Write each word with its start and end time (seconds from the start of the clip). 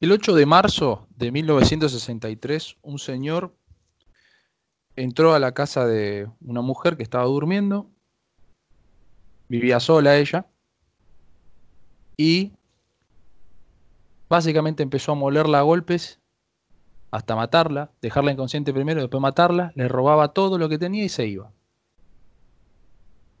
El 0.00 0.12
8 0.12 0.34
de 0.34 0.46
marzo 0.46 1.06
de 1.14 1.30
1963, 1.30 2.78
un 2.80 2.98
señor 2.98 3.54
entró 4.96 5.34
a 5.34 5.38
la 5.38 5.52
casa 5.52 5.84
de 5.84 6.26
una 6.40 6.62
mujer 6.62 6.96
que 6.96 7.02
estaba 7.02 7.24
durmiendo, 7.24 7.90
vivía 9.48 9.78
sola 9.78 10.16
ella, 10.16 10.46
y 12.16 12.52
básicamente 14.30 14.82
empezó 14.82 15.12
a 15.12 15.16
molerla 15.16 15.58
a 15.58 15.62
golpes 15.62 16.18
hasta 17.10 17.36
matarla, 17.36 17.90
dejarla 18.00 18.32
inconsciente 18.32 18.72
primero, 18.72 19.02
después 19.02 19.20
matarla, 19.20 19.70
le 19.74 19.86
robaba 19.86 20.32
todo 20.32 20.56
lo 20.56 20.70
que 20.70 20.78
tenía 20.78 21.04
y 21.04 21.10
se 21.10 21.26
iba. 21.26 21.52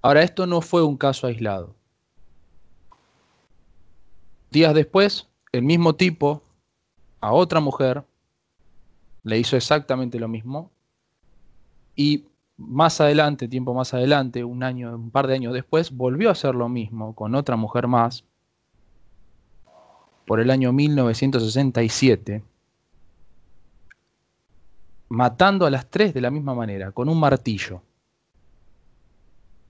Ahora, 0.02 0.22
esto 0.22 0.46
no 0.46 0.60
fue 0.60 0.82
un 0.82 0.98
caso 0.98 1.26
aislado. 1.26 1.74
Días 4.50 4.74
después, 4.74 5.26
el 5.52 5.62
mismo 5.62 5.94
tipo 5.94 6.42
a 7.20 7.32
otra 7.32 7.60
mujer 7.60 8.04
le 9.22 9.38
hizo 9.38 9.56
exactamente 9.56 10.18
lo 10.18 10.28
mismo 10.28 10.70
y 11.94 12.24
más 12.56 13.00
adelante, 13.00 13.48
tiempo 13.48 13.74
más 13.74 13.94
adelante, 13.94 14.44
un 14.44 14.62
año, 14.62 14.94
un 14.94 15.10
par 15.10 15.26
de 15.26 15.34
años 15.34 15.54
después, 15.54 15.90
volvió 15.90 16.28
a 16.28 16.32
hacer 16.32 16.54
lo 16.54 16.68
mismo 16.68 17.14
con 17.14 17.34
otra 17.34 17.56
mujer 17.56 17.86
más 17.86 18.24
por 20.26 20.40
el 20.40 20.50
año 20.50 20.72
1967 20.72 22.42
matando 25.10 25.66
a 25.66 25.70
las 25.70 25.90
tres 25.90 26.14
de 26.14 26.20
la 26.22 26.30
misma 26.30 26.54
manera, 26.54 26.92
con 26.92 27.08
un 27.08 27.18
martillo. 27.18 27.82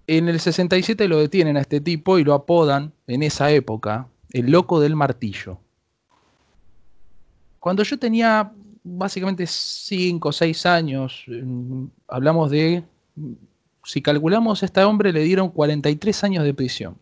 En 0.07 0.29
el 0.29 0.39
67 0.39 1.09
lo 1.09 1.19
detienen 1.19 1.57
a 1.57 1.61
este 1.61 1.81
tipo 1.81 2.19
y 2.19 2.25
lo 2.25 2.35
apodan 2.35 2.93
en 3.07 3.23
esa 3.23 3.51
época 3.51 4.09
el 4.33 4.51
loco 4.51 4.81
del 4.81 4.97
martillo. 4.97 5.59
Cuando 7.61 7.83
yo 7.83 7.99
tenía 7.99 8.51
básicamente 8.83 9.47
5 9.47 10.29
o 10.29 10.33
6 10.33 10.67
años, 10.67 11.27
hablamos 12.09 12.51
de, 12.51 12.83
si 13.85 14.01
calculamos 14.01 14.63
a 14.63 14.67
este 14.67 14.83
hombre 14.83 15.13
le 15.13 15.23
dieron 15.23 15.51
43 15.51 16.25
años 16.25 16.45
de 16.45 16.55
prisión. 16.55 16.97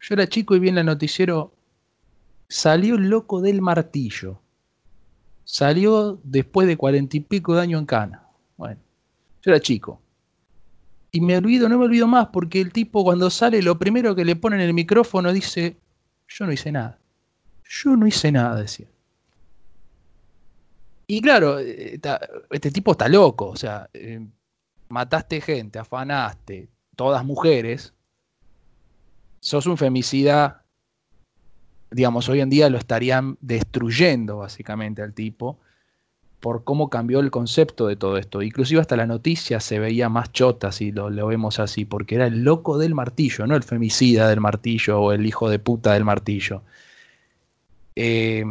Yo 0.00 0.14
era 0.14 0.28
chico 0.28 0.54
y 0.54 0.60
vi 0.60 0.68
en 0.68 0.78
el 0.78 0.86
noticiero, 0.86 1.52
salió 2.48 2.96
loco 2.96 3.40
del 3.40 3.60
martillo. 3.60 4.40
Salió 5.44 6.20
después 6.22 6.68
de 6.68 6.76
cuarenta 6.76 7.16
y 7.16 7.20
pico 7.20 7.54
de 7.54 7.62
años 7.62 7.80
en 7.80 7.86
Cana. 7.86 8.22
Bueno, 8.56 8.80
yo 9.42 9.50
era 9.50 9.60
chico. 9.60 10.00
Y 11.10 11.20
me 11.20 11.36
olvido, 11.36 11.68
no 11.68 11.78
me 11.78 11.86
olvido 11.86 12.06
más, 12.06 12.28
porque 12.28 12.60
el 12.60 12.72
tipo 12.72 13.02
cuando 13.02 13.30
sale, 13.30 13.62
lo 13.62 13.78
primero 13.78 14.14
que 14.14 14.24
le 14.24 14.36
pone 14.36 14.56
en 14.56 14.62
el 14.62 14.74
micrófono 14.74 15.32
dice, 15.32 15.78
yo 16.28 16.46
no 16.46 16.52
hice 16.52 16.70
nada. 16.70 16.97
Yo 17.68 17.96
no 17.96 18.06
hice 18.06 18.32
nada, 18.32 18.60
decía. 18.60 18.86
Y 21.06 21.20
claro, 21.20 21.58
este 21.58 22.70
tipo 22.70 22.92
está 22.92 23.08
loco, 23.08 23.48
o 23.48 23.56
sea, 23.56 23.88
eh, 23.94 24.26
mataste 24.88 25.40
gente, 25.40 25.78
afanaste, 25.78 26.68
todas 26.96 27.24
mujeres, 27.24 27.94
sos 29.40 29.66
un 29.66 29.78
femicida 29.78 30.64
digamos, 31.90 32.28
hoy 32.28 32.40
en 32.40 32.50
día 32.50 32.68
lo 32.70 32.78
estarían 32.78 33.38
destruyendo 33.40 34.38
básicamente 34.38 35.02
al 35.02 35.14
tipo 35.14 35.58
por 36.40 36.62
cómo 36.62 36.88
cambió 36.88 37.18
el 37.18 37.32
concepto 37.32 37.88
de 37.88 37.96
todo 37.96 38.16
esto. 38.16 38.42
Inclusive 38.42 38.80
hasta 38.80 38.96
la 38.96 39.06
noticia 39.06 39.58
se 39.58 39.80
veía 39.80 40.08
más 40.08 40.30
chota 40.30 40.70
si 40.70 40.92
lo, 40.92 41.10
vemos 41.26 41.58
así, 41.58 41.84
porque 41.84 42.14
era 42.14 42.26
el 42.26 42.44
loco 42.44 42.78
del 42.78 42.94
martillo, 42.94 43.46
no 43.46 43.56
el 43.56 43.64
femicida 43.64 44.28
del 44.28 44.40
martillo 44.40 45.00
o 45.00 45.12
el 45.12 45.26
hijo 45.26 45.50
de 45.50 45.58
puta 45.58 45.94
del 45.94 46.04
martillo. 46.04 46.62
Eh, 48.00 48.44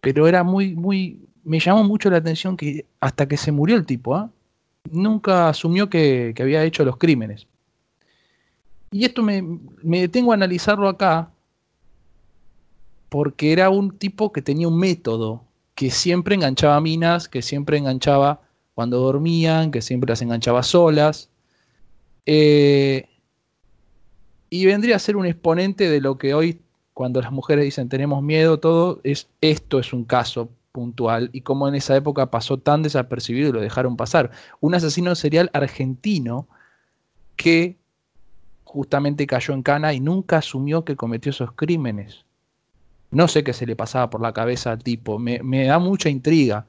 pero 0.00 0.26
era 0.26 0.42
muy, 0.42 0.74
muy, 0.74 1.20
me 1.44 1.60
llamó 1.60 1.84
mucho 1.84 2.10
la 2.10 2.16
atención 2.16 2.56
que 2.56 2.86
hasta 2.98 3.28
que 3.28 3.36
se 3.36 3.52
murió 3.52 3.76
el 3.76 3.86
tipo, 3.86 4.16
¿ah? 4.16 4.32
nunca 4.90 5.48
asumió 5.48 5.88
que, 5.88 6.34
había 6.40 6.64
hecho 6.64 6.84
los 6.84 6.96
crímenes. 6.96 7.46
Y 8.90 9.04
esto 9.04 9.22
me, 9.22 9.42
me 9.80 10.00
detengo 10.00 10.32
a 10.32 10.34
analizarlo 10.34 10.88
acá, 10.88 11.30
porque 13.08 13.52
era 13.52 13.70
un 13.70 13.96
tipo 13.96 14.32
que 14.32 14.42
tenía 14.42 14.66
un 14.66 14.76
método, 14.76 15.44
que 15.76 15.92
siempre 15.92 16.34
enganchaba 16.34 16.80
minas, 16.80 17.28
que 17.28 17.42
siempre 17.42 17.78
enganchaba 17.78 18.40
cuando 18.74 18.98
dormían, 18.98 19.70
que 19.70 19.82
siempre 19.82 20.10
las 20.10 20.20
enganchaba 20.20 20.64
solas. 20.64 21.30
Eh, 22.26 23.08
y 24.50 24.66
vendría 24.66 24.96
a 24.96 24.98
ser 24.98 25.16
un 25.16 25.26
exponente 25.26 25.88
de 25.88 26.00
lo 26.00 26.18
que 26.18 26.34
hoy, 26.34 26.60
cuando 26.94 27.20
las 27.20 27.32
mujeres 27.32 27.64
dicen 27.64 27.88
tenemos 27.88 28.22
miedo, 28.22 28.58
todo, 28.58 29.00
es 29.02 29.28
esto 29.40 29.78
es 29.78 29.92
un 29.92 30.04
caso 30.04 30.48
puntual 30.72 31.30
y 31.32 31.42
como 31.42 31.68
en 31.68 31.74
esa 31.74 31.96
época 31.96 32.30
pasó 32.30 32.58
tan 32.58 32.82
desapercibido 32.82 33.50
y 33.50 33.52
lo 33.52 33.60
dejaron 33.60 33.96
pasar. 33.96 34.30
Un 34.60 34.74
asesino 34.74 35.14
serial 35.14 35.50
argentino 35.52 36.48
que 37.36 37.76
justamente 38.64 39.26
cayó 39.26 39.54
en 39.54 39.62
cana 39.62 39.92
y 39.92 40.00
nunca 40.00 40.38
asumió 40.38 40.84
que 40.84 40.96
cometió 40.96 41.30
esos 41.30 41.52
crímenes. 41.52 42.24
No 43.12 43.28
sé 43.28 43.44
qué 43.44 43.52
se 43.52 43.66
le 43.66 43.76
pasaba 43.76 44.10
por 44.10 44.20
la 44.20 44.32
cabeza 44.32 44.72
al 44.72 44.82
tipo. 44.82 45.20
Me, 45.20 45.64
da 45.64 45.78
mucha 45.78 46.08
intriga 46.08 46.66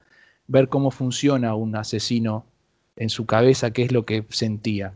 ver 0.47 0.69
cómo 0.69 0.91
funciona 0.91 1.55
un 1.55 1.75
asesino 1.75 2.45
en 2.95 3.09
su 3.09 3.25
cabeza, 3.25 3.71
qué 3.71 3.81
es 3.81 3.91
lo 3.91 4.05
que 4.05 4.23
sentía. 4.29 4.93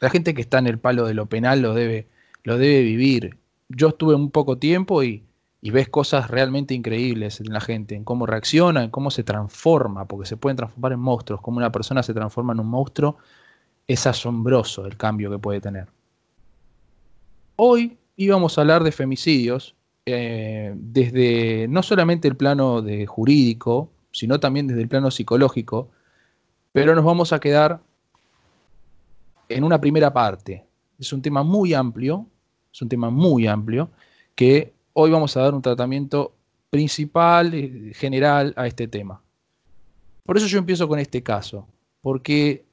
La 0.00 0.10
gente 0.10 0.34
que 0.34 0.42
está 0.42 0.58
en 0.58 0.66
el 0.66 0.78
palo 0.78 1.06
de 1.06 1.14
lo 1.14 1.26
penal 1.26 1.62
lo 1.62 1.72
debe, 1.72 2.06
lo 2.42 2.58
debe 2.58 2.82
vivir. 2.82 3.38
Yo 3.70 3.88
estuve 3.88 4.14
un 4.14 4.30
poco 4.30 4.58
tiempo 4.58 5.02
y, 5.02 5.24
ves 5.62 5.88
cosas 5.88 6.28
realmente 6.28 6.74
increíbles 6.74 7.40
en 7.40 7.52
la 7.52 7.60
gente, 7.60 7.94
en 7.94 8.04
cómo 8.04 8.26
reacciona, 8.26 8.82
en 8.82 8.90
cómo 8.90 9.10
se 9.10 9.22
transforma, 9.22 10.06
porque 10.06 10.26
se 10.26 10.36
pueden 10.36 10.56
transformar 10.56 10.92
en 10.92 11.00
monstruos. 11.00 11.40
Como 11.40 11.58
una 11.58 11.70
persona 11.70 12.02
se 12.02 12.12
transforma 12.12 12.52
en 12.52 12.60
un 12.60 12.66
monstruo, 12.66 13.16
es 13.86 14.06
asombroso 14.06 14.86
el 14.86 14.96
cambio 14.96 15.30
que 15.30 15.38
puede 15.38 15.60
tener. 15.60 15.86
Hoy 17.56 17.96
íbamos 18.16 18.58
a 18.58 18.62
hablar 18.62 18.82
de 18.82 18.92
femicidios, 18.92 19.76
eh, 20.06 20.74
desde 20.76 21.68
no 21.68 21.82
solamente 21.82 22.26
el 22.26 22.36
plano 22.36 22.82
de 22.82 23.06
jurídico, 23.06 23.90
sino 24.12 24.40
también 24.40 24.66
desde 24.66 24.82
el 24.82 24.88
plano 24.88 25.10
psicológico, 25.10 25.90
pero 26.72 26.94
nos 26.94 27.04
vamos 27.04 27.32
a 27.32 27.38
quedar 27.38 27.80
en 29.48 29.64
una 29.64 29.80
primera 29.80 30.12
parte. 30.12 30.64
Es 30.98 31.12
un 31.12 31.22
tema 31.22 31.42
muy 31.42 31.74
amplio, 31.74 32.26
es 32.72 32.82
un 32.82 32.88
tema 32.88 33.10
muy 33.10 33.46
amplio, 33.46 33.90
que 34.34 34.72
hoy 34.92 35.10
vamos 35.10 35.36
a 35.36 35.42
dar 35.42 35.54
un 35.54 35.62
tratamiento 35.62 36.34
principal, 36.70 37.52
eh, 37.54 37.92
general 37.94 38.54
a 38.56 38.66
este 38.66 38.88
tema. 38.88 39.22
Por 40.24 40.36
eso 40.36 40.46
yo 40.46 40.58
empiezo 40.58 40.86
con 40.88 40.98
este 40.98 41.22
caso, 41.22 41.66
porque 42.00 42.64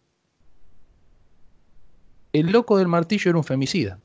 el 2.34 2.52
loco 2.52 2.78
del 2.78 2.88
martillo 2.88 3.30
era 3.30 3.38
un 3.38 3.44
femicida. 3.44 4.00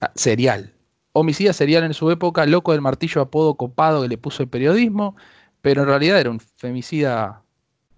Ah, 0.00 0.12
serial 0.14 0.74
homicida 1.14 1.52
serial 1.52 1.84
en 1.84 1.94
su 1.94 2.10
época, 2.10 2.44
loco 2.44 2.72
del 2.72 2.80
martillo 2.80 3.22
apodo 3.22 3.54
copado 3.54 4.02
que 4.02 4.08
le 4.08 4.18
puso 4.18 4.42
el 4.42 4.48
periodismo, 4.48 5.16
pero 5.62 5.82
en 5.82 5.88
realidad 5.88 6.20
era 6.20 6.30
un 6.30 6.40
femicida 6.40 7.42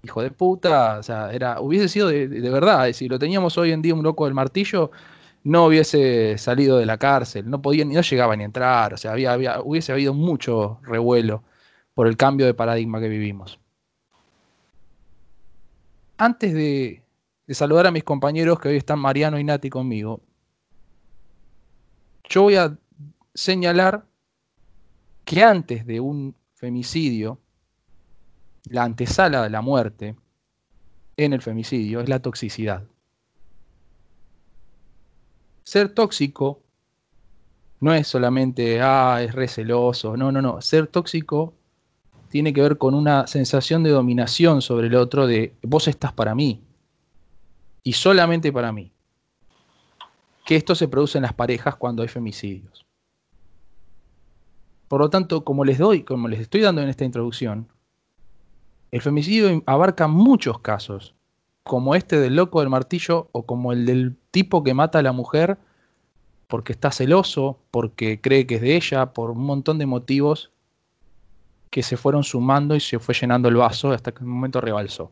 hijo 0.02 0.22
de 0.22 0.30
puta, 0.30 0.98
o 0.98 1.02
sea, 1.02 1.32
era, 1.32 1.60
hubiese 1.60 1.88
sido 1.88 2.08
de, 2.08 2.28
verdad, 2.50 2.92
si 2.92 3.08
lo 3.08 3.18
teníamos 3.18 3.56
hoy 3.58 3.72
en 3.72 3.82
día 3.82 3.94
un 3.94 4.02
loco 4.02 4.26
del 4.26 4.34
martillo, 4.34 4.90
no 5.46 5.66
hubiese 5.66 6.38
salido 6.38 6.76
de 6.76 6.86
la 6.86 6.98
cárcel, 6.98 7.48
no 7.48 7.62
podía, 7.62 7.84
no 7.84 8.00
llegaba 8.00 8.34
ni 8.34 8.42
a 8.42 8.46
entrar, 8.46 8.94
o 8.94 8.96
sea, 8.96 9.12
había, 9.12 9.60
hubiese 9.62 9.92
habido 9.92 10.12
mucho 10.12 10.80
revuelo 10.82 11.44
por 11.94 12.08
el 12.08 12.16
cambio 12.16 12.46
de 12.46 12.54
paradigma 12.54 12.98
que 12.98 13.08
vivimos. 13.08 13.60
Antes 16.16 16.52
de, 16.52 17.00
de 17.46 17.54
saludar 17.54 17.86
a 17.86 17.92
mis 17.92 18.02
compañeros 18.02 18.58
que 18.58 18.70
hoy 18.70 18.76
están 18.76 18.98
Mariano 18.98 19.38
y 19.38 19.44
Nati 19.44 19.70
conmigo, 19.70 20.20
yo 22.28 22.42
voy 22.42 22.56
a 22.56 22.76
señalar 23.32 24.04
que 25.24 25.44
antes 25.44 25.86
de 25.86 26.00
un 26.00 26.34
femicidio, 26.54 27.38
la 28.64 28.82
antesala 28.82 29.44
de 29.44 29.50
la 29.50 29.60
muerte 29.60 30.16
en 31.16 31.32
el 31.32 31.40
femicidio 31.40 32.00
es 32.00 32.08
la 32.08 32.18
toxicidad. 32.18 32.82
Ser 35.66 35.88
tóxico 35.88 36.62
no 37.80 37.92
es 37.92 38.06
solamente, 38.06 38.80
ah, 38.80 39.20
es 39.20 39.34
receloso, 39.34 40.16
no, 40.16 40.30
no, 40.30 40.40
no. 40.40 40.62
Ser 40.62 40.86
tóxico 40.86 41.54
tiene 42.28 42.52
que 42.52 42.62
ver 42.62 42.78
con 42.78 42.94
una 42.94 43.26
sensación 43.26 43.82
de 43.82 43.90
dominación 43.90 44.62
sobre 44.62 44.86
el 44.86 44.94
otro, 44.94 45.26
de 45.26 45.56
vos 45.62 45.88
estás 45.88 46.12
para 46.12 46.36
mí 46.36 46.62
y 47.82 47.94
solamente 47.94 48.52
para 48.52 48.70
mí. 48.70 48.92
Que 50.44 50.54
esto 50.54 50.76
se 50.76 50.86
produce 50.86 51.18
en 51.18 51.22
las 51.22 51.32
parejas 51.32 51.74
cuando 51.74 52.02
hay 52.02 52.08
femicidios. 52.08 52.86
Por 54.86 55.00
lo 55.00 55.10
tanto, 55.10 55.44
como 55.44 55.64
les 55.64 55.78
doy, 55.78 56.04
como 56.04 56.28
les 56.28 56.38
estoy 56.38 56.60
dando 56.60 56.80
en 56.80 56.88
esta 56.88 57.04
introducción, 57.04 57.66
el 58.92 59.02
femicidio 59.02 59.64
abarca 59.66 60.06
muchos 60.06 60.60
casos, 60.60 61.15
como 61.66 61.96
este 61.96 62.20
del 62.20 62.36
loco 62.36 62.60
del 62.60 62.70
martillo 62.70 63.28
o 63.32 63.42
como 63.44 63.72
el 63.72 63.86
del 63.86 64.16
tipo 64.30 64.62
que 64.62 64.72
mata 64.72 65.00
a 65.00 65.02
la 65.02 65.12
mujer 65.12 65.58
porque 66.46 66.72
está 66.72 66.92
celoso, 66.92 67.58
porque 67.72 68.20
cree 68.20 68.46
que 68.46 68.54
es 68.54 68.60
de 68.60 68.76
ella, 68.76 69.06
por 69.06 69.32
un 69.32 69.44
montón 69.44 69.78
de 69.78 69.86
motivos 69.86 70.52
que 71.70 71.82
se 71.82 71.96
fueron 71.96 72.22
sumando 72.22 72.76
y 72.76 72.80
se 72.80 73.00
fue 73.00 73.16
llenando 73.16 73.48
el 73.48 73.56
vaso 73.56 73.90
hasta 73.90 74.12
que 74.12 74.20
en 74.20 74.26
un 74.26 74.34
momento 74.34 74.60
rebalsó. 74.60 75.10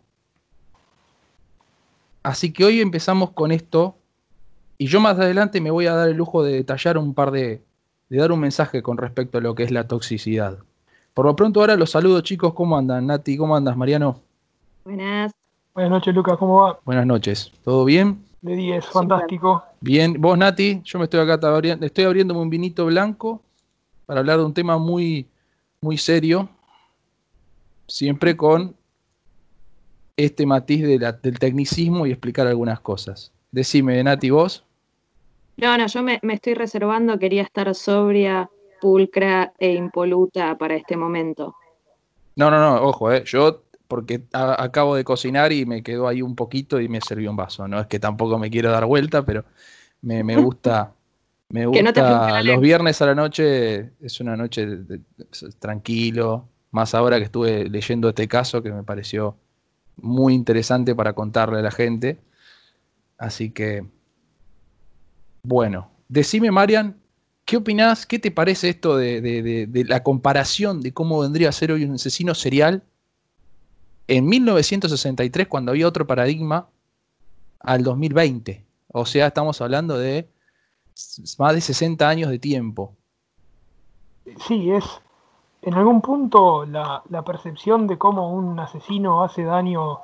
Así 2.23 2.53
que 2.53 2.65
hoy 2.65 2.81
empezamos 2.81 3.33
con 3.33 3.51
esto 3.51 3.97
y 4.79 4.87
yo 4.87 5.01
más 5.01 5.19
adelante 5.19 5.61
me 5.61 5.73
voy 5.73 5.89
a 5.89 5.95
dar 5.95 6.09
el 6.09 6.17
lujo 6.17 6.45
de 6.45 6.53
detallar 6.53 6.97
un 6.99 7.15
par 7.15 7.33
de, 7.33 7.65
de 8.09 8.17
dar 8.17 8.31
un 8.31 8.39
mensaje 8.39 8.81
con 8.81 8.97
respecto 8.97 9.39
a 9.39 9.41
lo 9.41 9.57
que 9.57 9.65
es 9.65 9.73
la 9.73 9.89
toxicidad. 9.89 10.59
Por 11.15 11.27
lo 11.27 11.35
pronto 11.35 11.61
ahora 11.61 11.75
los 11.77 11.91
saludo 11.91 12.21
chicos, 12.21 12.55
¿cómo 12.55 12.79
andan? 12.79 13.09
Nati, 13.09 13.37
¿cómo 13.37 13.57
andas? 13.57 13.77
Mariano. 13.77 14.21
Buenas. 14.85 15.33
Buenas 15.75 15.91
noches 15.91 16.15
Lucas, 16.15 16.37
¿cómo 16.39 16.63
va? 16.63 16.79
Buenas 16.85 17.05
noches, 17.05 17.51
¿todo 17.65 17.85
bien? 17.85 18.25
De 18.43 18.55
10, 18.55 18.87
fantástico. 18.87 19.65
Bien, 19.81 20.15
vos 20.21 20.39
Nati, 20.39 20.81
yo 20.85 21.01
me 21.01 21.07
estoy 21.07 21.19
acá 21.19 21.41
estoy 21.81 22.05
abriéndome 22.05 22.39
un 22.39 22.49
vinito 22.49 22.87
blanco 22.87 23.43
para 24.07 24.21
hablar 24.21 24.39
de 24.39 24.45
un 24.45 24.55
tema 24.55 24.79
muy, 24.79 25.27
muy 25.81 25.99
serio, 25.99 26.49
siempre 27.89 28.37
con 28.37 28.77
este 30.17 30.47
matiz 30.47 30.87
del 30.87 31.39
tecnicismo 31.41 32.07
y 32.07 32.13
explicar 32.13 32.47
algunas 32.47 32.79
cosas. 32.79 33.33
Decime, 33.51 34.01
Nati, 34.05 34.31
vos. 34.31 34.63
No, 35.57 35.77
no, 35.77 35.89
yo 35.89 36.05
me, 36.05 36.21
estoy 36.23 36.55
reservando, 36.55 37.19
quería 37.19 37.43
estar 37.43 37.75
sobria, 37.75 38.49
pulcra 38.81 39.53
e 39.59 39.73
impoluta 39.73 40.57
para 40.57 40.77
este 40.77 40.97
momento. 40.97 41.57
No, 42.37 42.49
no, 42.49 42.61
no, 42.61 42.81
ojo, 42.81 43.11
eh, 43.11 43.25
yo 43.25 43.64
porque 43.89 44.25
acabo 44.33 44.97
de 44.97 45.05
cocinar 45.05 45.53
y 45.53 45.67
me 45.67 45.83
quedó 45.83 46.09
ahí 46.09 46.23
un 46.23 46.35
poquito 46.35 46.81
y 46.81 46.89
me 46.89 47.01
sirvió 47.01 47.31
un 47.31 47.37
vaso. 47.37 47.69
No 47.69 47.81
es 47.81 47.87
que 47.87 47.99
tampoco 47.99 48.39
me 48.39 48.51
quiero 48.51 48.71
dar 48.71 48.87
vuelta, 48.87 49.25
pero 49.25 49.45
me, 50.03 50.37
gusta. 50.37 50.93
Me 51.51 51.67
gusta. 51.67 52.43
los 52.43 52.61
viernes 52.61 53.01
a 53.03 53.07
la 53.07 53.15
noche 53.15 53.93
es 54.01 54.21
una 54.21 54.37
noche 54.37 54.67
tranquilo. 55.59 56.49
Más 56.71 56.95
ahora 56.95 57.19
que 57.19 57.25
estuve 57.25 57.69
leyendo 57.69 58.09
este 58.09 58.27
caso 58.27 58.63
que 58.63 58.73
me 58.73 58.83
pareció 58.83 59.37
muy 59.97 60.35
interesante 60.35 60.95
para 60.95 61.13
contarle 61.13 61.59
a 61.59 61.63
la 61.63 61.71
gente. 61.71 62.19
Así 63.17 63.51
que, 63.51 63.87
bueno, 65.45 65.89
decime, 66.09 66.51
Marian, 66.51 66.97
¿qué 67.45 67.59
opinás? 67.59 68.07
¿Qué 68.07 68.19
te 68.19 68.33
parece 68.33 68.71
esto 68.71 68.97
de, 68.97 69.21
de 69.21 69.85
la 69.85 70.03
comparación 70.03 70.81
de 70.81 70.93
cómo 70.93 71.21
vendría 71.21 71.51
a 71.51 71.53
ser 71.53 71.71
hoy 71.71 71.85
un 71.85 71.95
asesino 71.95 72.35
serial? 72.35 72.83
En 74.09 74.27
1963, 74.27 75.49
cuando 75.49 75.73
había 75.73 75.89
otro 75.89 76.07
paradigma, 76.07 76.69
al 77.61 77.83
2020. 77.83 78.65
O 78.93 79.07
sea, 79.07 79.29
estamos 79.29 79.61
hablando 79.61 79.99
de 79.99 80.29
más 81.39 81.55
de 81.55 81.61
60 81.61 82.09
años 82.09 82.31
de 82.31 82.39
tiempo. 82.39 82.95
Sí, 84.47 84.71
es 84.71 84.85
en 85.63 85.75
algún 85.75 86.03
punto 86.03 86.67
la, 86.67 87.03
percepción 87.25 87.87
de 87.87 87.97
cómo 87.97 88.33
un 88.33 88.59
asesino 88.61 89.25
hace 89.25 89.45
daño 89.45 90.01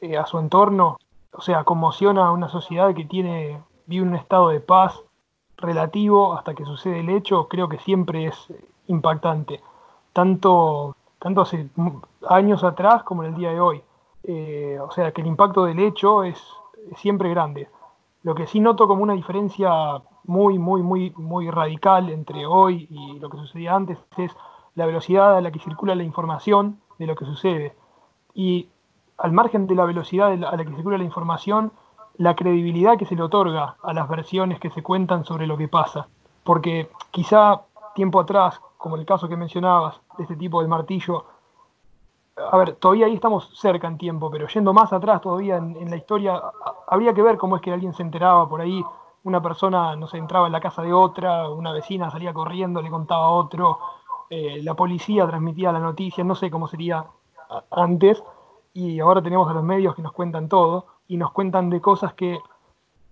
eh, 0.00 0.16
a 0.16 0.26
su 0.26 0.38
entorno, 0.38 0.98
o 1.32 1.40
sea, 1.40 1.64
conmociona 1.64 2.26
a 2.26 2.32
una 2.32 2.48
sociedad 2.48 2.94
que 2.94 3.04
tiene, 3.04 3.62
vive 3.86 4.06
un 4.06 4.16
estado 4.16 4.48
de 4.48 4.60
paz 4.60 5.00
relativo 5.56 6.34
hasta 6.34 6.54
que 6.54 6.64
sucede 6.64 7.00
el 7.00 7.10
hecho, 7.10 7.46
creo 7.48 7.68
que 7.68 7.78
siempre 7.78 8.26
es 8.26 8.36
impactante. 8.88 9.60
Tanto 10.12 10.96
tanto 11.24 11.40
hace 11.40 11.70
años 12.28 12.62
atrás 12.64 13.02
como 13.02 13.24
en 13.24 13.30
el 13.30 13.34
día 13.34 13.50
de 13.50 13.58
hoy. 13.58 13.82
Eh, 14.24 14.78
o 14.78 14.90
sea 14.90 15.10
que 15.12 15.22
el 15.22 15.26
impacto 15.26 15.64
del 15.64 15.78
hecho 15.78 16.22
es, 16.22 16.38
siempre 16.96 17.30
grande. 17.30 17.66
Lo 18.24 18.34
que 18.34 18.46
sí 18.46 18.60
noto 18.60 18.86
como 18.86 19.02
una 19.02 19.14
diferencia 19.14 19.70
muy, 20.24 20.58
muy, 20.58 20.82
muy, 20.82 21.14
muy 21.16 21.50
radical 21.50 22.10
entre 22.10 22.44
hoy 22.44 22.86
y 22.90 23.18
lo 23.20 23.30
que 23.30 23.38
sucedía 23.38 23.74
antes 23.74 23.98
es 24.18 24.36
la 24.74 24.84
velocidad 24.84 25.38
a 25.38 25.40
la 25.40 25.50
que 25.50 25.60
circula 25.60 25.94
la 25.94 26.02
información 26.02 26.78
de 26.98 27.06
lo 27.06 27.16
que 27.16 27.24
sucede. 27.24 27.74
Y 28.34 28.68
al 29.16 29.32
margen 29.32 29.66
de 29.66 29.76
la 29.76 29.86
velocidad 29.86 30.30
a 30.30 30.56
la 30.56 30.64
que 30.64 30.74
circula 30.74 30.98
la 30.98 31.04
información, 31.04 31.72
la 32.18 32.36
credibilidad 32.36 32.98
que 32.98 33.06
se 33.06 33.16
le 33.16 33.22
otorga 33.22 33.76
a 33.82 33.94
las 33.94 34.10
versiones 34.10 34.60
que 34.60 34.68
se 34.68 34.82
cuentan 34.82 35.24
sobre 35.24 35.46
lo 35.46 35.56
que 35.56 35.68
pasa. 35.68 36.06
Porque 36.42 36.90
quizá 37.10 37.62
tiempo 37.94 38.20
atrás, 38.20 38.60
como 38.76 38.96
el 38.96 39.06
caso 39.06 39.26
que 39.26 39.38
mencionabas, 39.38 40.02
de 40.16 40.22
este 40.24 40.36
tipo 40.36 40.60
del 40.60 40.68
martillo, 40.68 41.24
a 42.36 42.56
ver, 42.56 42.76
todavía 42.76 43.06
ahí 43.06 43.14
estamos 43.14 43.50
cerca 43.58 43.86
en 43.86 43.98
tiempo, 43.98 44.30
pero 44.30 44.48
yendo 44.48 44.72
más 44.72 44.92
atrás 44.92 45.20
todavía 45.20 45.56
en, 45.56 45.88
la 45.88 45.96
historia, 45.96 46.42
habría 46.88 47.14
que 47.14 47.22
ver 47.22 47.36
cómo 47.36 47.56
es 47.56 47.62
que 47.62 47.72
alguien 47.72 47.94
se 47.94 48.02
enteraba 48.02 48.48
por 48.48 48.60
ahí, 48.60 48.84
una 49.22 49.40
persona, 49.40 49.96
no 49.96 50.06
sé, 50.06 50.18
entraba 50.18 50.46
en 50.46 50.52
la 50.52 50.60
casa 50.60 50.82
de 50.82 50.92
otra, 50.92 51.48
una 51.48 51.72
vecina 51.72 52.10
salía 52.10 52.34
corriendo, 52.34 52.82
le 52.82 52.90
contaba 52.90 53.26
a 53.26 53.30
otro, 53.30 53.78
eh, 54.30 54.60
la 54.62 54.74
policía 54.74 55.26
transmitía 55.26 55.72
la 55.72 55.78
noticia, 55.78 56.24
no 56.24 56.34
sé 56.34 56.50
cómo 56.50 56.66
sería 56.66 57.06
antes, 57.70 58.22
y 58.72 58.98
ahora 58.98 59.22
tenemos 59.22 59.48
a 59.48 59.54
los 59.54 59.62
medios 59.62 59.94
que 59.94 60.02
nos 60.02 60.12
cuentan 60.12 60.48
todo, 60.48 60.86
y 61.06 61.16
nos 61.16 61.30
cuentan 61.30 61.70
de 61.70 61.80
cosas 61.80 62.14
que 62.14 62.40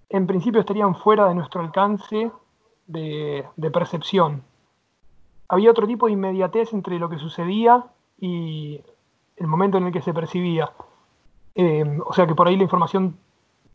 en 0.08 0.26
principio 0.26 0.60
estarían 0.60 0.94
fuera 0.94 1.28
de 1.28 1.34
nuestro 1.34 1.60
alcance 1.60 2.30
de 2.86 3.70
percepción, 3.72 4.42
había 5.52 5.70
otro 5.70 5.86
tipo 5.86 6.06
de 6.06 6.12
inmediatez 6.12 6.72
entre 6.72 6.98
lo 6.98 7.10
que 7.10 7.18
sucedía 7.18 7.84
y 8.18 8.80
el 9.36 9.46
momento 9.46 9.76
en 9.76 9.84
el 9.84 9.92
que 9.92 10.00
se 10.00 10.14
percibía. 10.14 10.72
Eh, 11.54 11.98
o 12.06 12.14
sea 12.14 12.26
que 12.26 12.34
por 12.34 12.48
ahí 12.48 12.56
la 12.56 12.62
información 12.62 13.18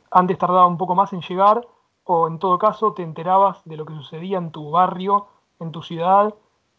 antes 0.09 0.39
tardaba 0.39 0.65
un 0.65 0.79
poco 0.79 0.95
más 0.95 1.13
en 1.13 1.21
llegar 1.21 1.67
o 2.03 2.27
en 2.27 2.39
todo 2.39 2.57
caso 2.57 2.93
te 2.93 3.03
enterabas 3.03 3.61
de 3.65 3.77
lo 3.77 3.85
que 3.85 3.93
sucedía 3.93 4.39
en 4.39 4.49
tu 4.49 4.71
barrio, 4.71 5.27
en 5.59 5.71
tu 5.71 5.83
ciudad 5.83 6.33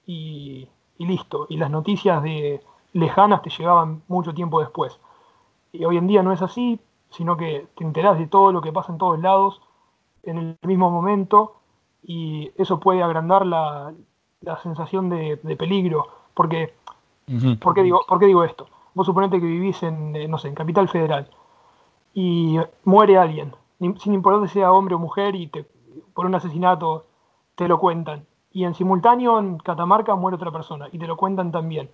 y, 0.04 0.68
listo. 0.98 1.46
Y 1.48 1.58
las 1.58 1.70
noticias 1.70 2.20
de 2.20 2.60
lejanas 2.92 3.42
te 3.42 3.50
llegaban 3.50 4.02
mucho 4.08 4.34
tiempo 4.34 4.58
después. 4.58 4.98
Y 5.70 5.84
hoy 5.84 5.96
en 5.96 6.08
día 6.08 6.24
no 6.24 6.32
es 6.32 6.42
así, 6.42 6.80
sino 7.10 7.36
que 7.36 7.68
te 7.76 7.84
enterás 7.84 8.18
de 8.18 8.26
todo 8.26 8.50
lo 8.50 8.62
que 8.62 8.72
pasa 8.72 8.90
en 8.90 8.98
todos 8.98 9.20
lados 9.20 9.62
en 10.24 10.38
el 10.38 10.58
mismo 10.62 10.90
momento 10.90 11.54
y 12.02 12.50
eso 12.56 12.80
puede 12.80 13.00
agrandar 13.00 13.46
la, 13.46 13.94
la 14.40 14.60
sensación 14.62 15.08
de, 15.08 15.36
peligro. 15.58 16.06
Porque, 16.34 16.74
¿por, 17.60 17.74
qué 17.74 17.82
digo, 17.82 18.00
¿Por 18.06 18.18
digo 18.20 18.44
esto? 18.44 18.66
Vos 18.94 19.06
suponete 19.06 19.40
que 19.40 19.46
vivís 19.46 19.82
en, 19.82 20.14
eh, 20.16 20.28
no 20.28 20.38
sé, 20.38 20.48
en 20.48 20.54
Capital 20.54 20.88
Federal 20.88 21.28
y 22.14 22.58
muere 22.84 23.18
alguien, 23.18 23.54
sin 23.78 24.14
importar 24.14 24.48
si 24.48 24.54
sea 24.54 24.72
hombre 24.72 24.94
o 24.94 24.98
mujer, 24.98 25.34
y 25.34 25.46
te, 25.46 25.66
por 26.14 26.26
un 26.26 26.34
asesinato 26.34 27.06
te 27.54 27.68
lo 27.68 27.78
cuentan. 27.78 28.26
Y 28.50 28.64
en 28.64 28.74
simultáneo 28.74 29.38
en 29.38 29.58
Catamarca 29.58 30.14
muere 30.14 30.36
otra 30.36 30.50
persona 30.50 30.88
y 30.90 30.98
te 30.98 31.06
lo 31.06 31.16
cuentan 31.16 31.52
también. 31.52 31.90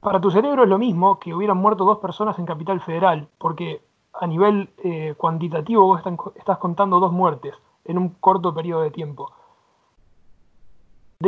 Para 0.00 0.20
tu 0.20 0.30
cerebro 0.30 0.64
es 0.64 0.68
lo 0.68 0.78
mismo 0.78 1.18
que 1.18 1.32
hubieran 1.32 1.58
muerto 1.58 1.84
dos 1.84 1.98
personas 1.98 2.38
en 2.38 2.44
Capital 2.44 2.80
Federal, 2.80 3.28
porque 3.38 3.82
a 4.12 4.26
nivel 4.26 4.70
eh, 4.82 5.14
cuantitativo 5.16 5.86
vos 5.86 6.02
estás 6.34 6.58
contando 6.58 6.98
dos 6.98 7.12
muertes 7.12 7.54
en 7.84 7.98
un 7.98 8.10
corto 8.10 8.52
periodo 8.52 8.82
de 8.82 8.90
tiempo 8.90 9.32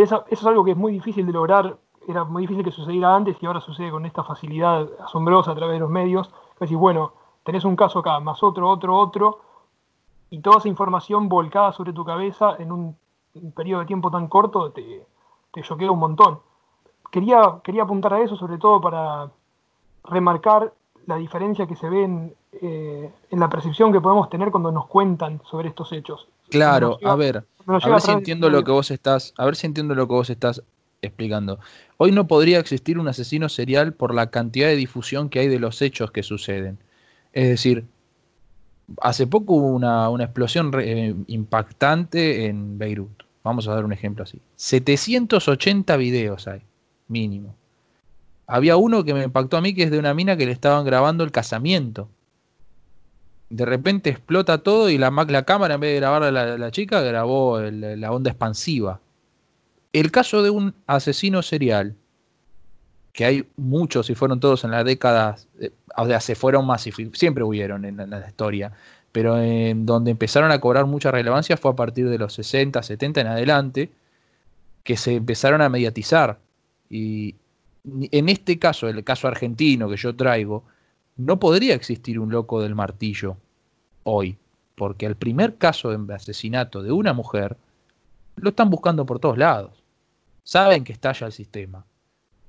eso, 0.02 0.24
es 0.28 0.44
algo 0.44 0.64
que 0.64 0.72
es 0.72 0.76
muy 0.76 0.92
difícil 0.92 1.26
de 1.26 1.32
lograr, 1.32 1.76
era 2.06 2.24
muy 2.24 2.42
difícil 2.42 2.64
que 2.64 2.70
sucediera 2.70 3.14
antes 3.14 3.36
y 3.40 3.46
ahora 3.46 3.60
sucede 3.60 3.90
con 3.90 4.06
esta 4.06 4.24
facilidad 4.24 4.88
asombrosa 5.00 5.52
a 5.52 5.54
través 5.54 5.74
de 5.74 5.80
los 5.80 5.90
medios. 5.90 6.30
Decir, 6.58 6.76
bueno, 6.76 7.12
tenés 7.44 7.64
un 7.64 7.76
caso 7.76 8.00
acá, 8.00 8.20
más 8.20 8.42
otro, 8.42 8.68
otro, 8.68 8.96
otro, 8.96 9.40
y 10.30 10.40
toda 10.40 10.58
esa 10.58 10.68
información 10.68 11.28
volcada 11.28 11.72
sobre 11.72 11.92
tu 11.92 12.04
cabeza 12.04 12.56
en 12.58 12.72
un, 12.72 12.96
periodo 13.54 13.80
de 13.80 13.86
tiempo 13.86 14.10
tan 14.10 14.28
corto 14.28 14.70
te, 14.70 15.06
choquea 15.62 15.90
un 15.90 15.98
montón. 15.98 16.40
Quería, 17.10 17.60
quería 17.62 17.84
apuntar 17.84 18.14
a 18.14 18.20
eso 18.20 18.36
sobre 18.36 18.58
todo 18.58 18.80
para 18.80 19.30
remarcar 20.04 20.72
la 21.06 21.16
diferencia 21.16 21.66
que 21.66 21.76
se 21.76 21.88
ve 21.88 22.04
en, 22.04 22.34
eh, 22.52 23.12
en 23.30 23.40
la 23.40 23.48
percepción 23.48 23.92
que 23.92 24.00
podemos 24.00 24.28
tener 24.30 24.50
cuando 24.50 24.72
nos 24.72 24.86
cuentan 24.86 25.40
sobre 25.44 25.68
estos 25.68 25.92
hechos. 25.92 26.28
Claro, 26.54 26.98
a 27.02 27.16
ver, 27.16 27.44
a 27.66 27.88
ver 27.88 28.00
si 28.00 28.10
entiendo 28.12 28.48
lo 28.48 28.62
que 28.62 28.70
vos 28.70 28.90
estás, 28.90 29.34
a 29.36 29.44
ver 29.44 29.56
si 29.56 29.66
entiendo 29.66 29.94
lo 29.94 30.06
que 30.06 30.14
vos 30.14 30.30
estás 30.30 30.62
explicando. 31.02 31.58
Hoy 31.96 32.12
no 32.12 32.26
podría 32.26 32.58
existir 32.58 32.98
un 32.98 33.08
asesino 33.08 33.48
serial 33.48 33.92
por 33.92 34.14
la 34.14 34.30
cantidad 34.30 34.68
de 34.68 34.76
difusión 34.76 35.28
que 35.28 35.40
hay 35.40 35.48
de 35.48 35.58
los 35.58 35.82
hechos 35.82 36.10
que 36.10 36.22
suceden. 36.22 36.78
Es 37.32 37.48
decir, 37.48 37.84
hace 39.00 39.26
poco 39.26 39.54
hubo 39.54 39.68
una, 39.68 40.24
explosión 40.24 40.70
eh, 40.78 41.14
impactante 41.26 42.46
en 42.46 42.78
Beirut. 42.78 43.24
Vamos 43.42 43.66
a 43.66 43.74
dar 43.74 43.84
un 43.84 43.92
ejemplo 43.92 44.22
así. 44.22 44.40
780 44.56 45.96
videos 45.96 46.46
hay, 46.46 46.62
mínimo. 47.08 47.56
Había 48.46 48.76
uno 48.76 49.04
que 49.04 49.14
me 49.14 49.24
impactó 49.24 49.56
a 49.56 49.60
mí 49.60 49.74
que 49.74 49.82
es 49.82 49.90
de 49.90 49.98
una 49.98 50.14
mina 50.14 50.36
que 50.36 50.46
le 50.46 50.52
estaban 50.52 50.84
grabando 50.84 51.24
el 51.24 51.32
casamiento 51.32 52.08
de 53.54 53.64
repente 53.64 54.10
explota 54.10 54.58
todo 54.58 54.90
y 54.90 54.98
la, 54.98 55.10
la 55.10 55.44
cámara 55.44 55.74
en 55.74 55.80
vez 55.80 55.92
de 55.92 56.00
grabar 56.00 56.24
a 56.24 56.32
la, 56.32 56.70
chica 56.72 57.00
grabó 57.02 57.60
la 57.60 58.10
onda 58.10 58.30
expansiva. 58.30 59.00
El 59.92 60.10
caso 60.10 60.42
de 60.42 60.50
un 60.50 60.74
asesino 60.88 61.40
serial, 61.40 61.94
que 63.12 63.24
hay 63.24 63.48
muchos 63.56 64.10
y 64.10 64.16
fueron 64.16 64.40
todos 64.40 64.64
en 64.64 64.72
las 64.72 64.84
décadas, 64.84 65.46
eh, 65.60 65.70
o 65.96 66.04
sea, 66.04 66.18
se 66.18 66.34
fueron 66.34 66.66
más 66.66 66.84
y 66.88 66.92
siempre 67.12 67.44
hubieron 67.44 67.84
en, 67.84 67.98
la 68.10 68.26
historia, 68.26 68.72
pero 69.12 69.40
en 69.40 69.86
donde 69.86 70.10
empezaron 70.10 70.50
a 70.50 70.60
cobrar 70.60 70.86
mucha 70.86 71.12
relevancia 71.12 71.56
fue 71.56 71.70
a 71.70 71.76
partir 71.76 72.08
de 72.08 72.18
los 72.18 72.34
60, 72.34 72.82
70 72.82 73.20
en 73.20 73.26
adelante, 73.28 73.92
que 74.82 74.96
se 74.96 75.14
empezaron 75.14 75.62
a 75.62 75.68
mediatizar. 75.68 76.40
Y 76.90 77.36
en 77.84 78.28
este 78.28 78.58
caso, 78.58 78.88
el 78.88 79.04
caso 79.04 79.28
argentino 79.28 79.88
que 79.88 79.96
yo 79.96 80.16
traigo, 80.16 80.64
no 81.16 81.38
podría 81.38 81.76
existir 81.76 82.18
un 82.18 82.32
loco 82.32 82.60
del 82.60 82.74
martillo 82.74 83.36
hoy, 84.04 84.38
porque 84.76 85.06
el 85.06 85.16
primer 85.16 85.56
caso 85.56 85.90
de 85.90 86.14
asesinato 86.14 86.82
de 86.82 86.92
una 86.92 87.12
mujer 87.12 87.56
lo 88.36 88.50
están 88.50 88.70
buscando 88.70 89.04
por 89.04 89.18
todos 89.18 89.38
lados. 89.38 89.82
Saben 90.42 90.84
que 90.84 90.92
estalla 90.92 91.26
el 91.26 91.32
sistema. 91.32 91.84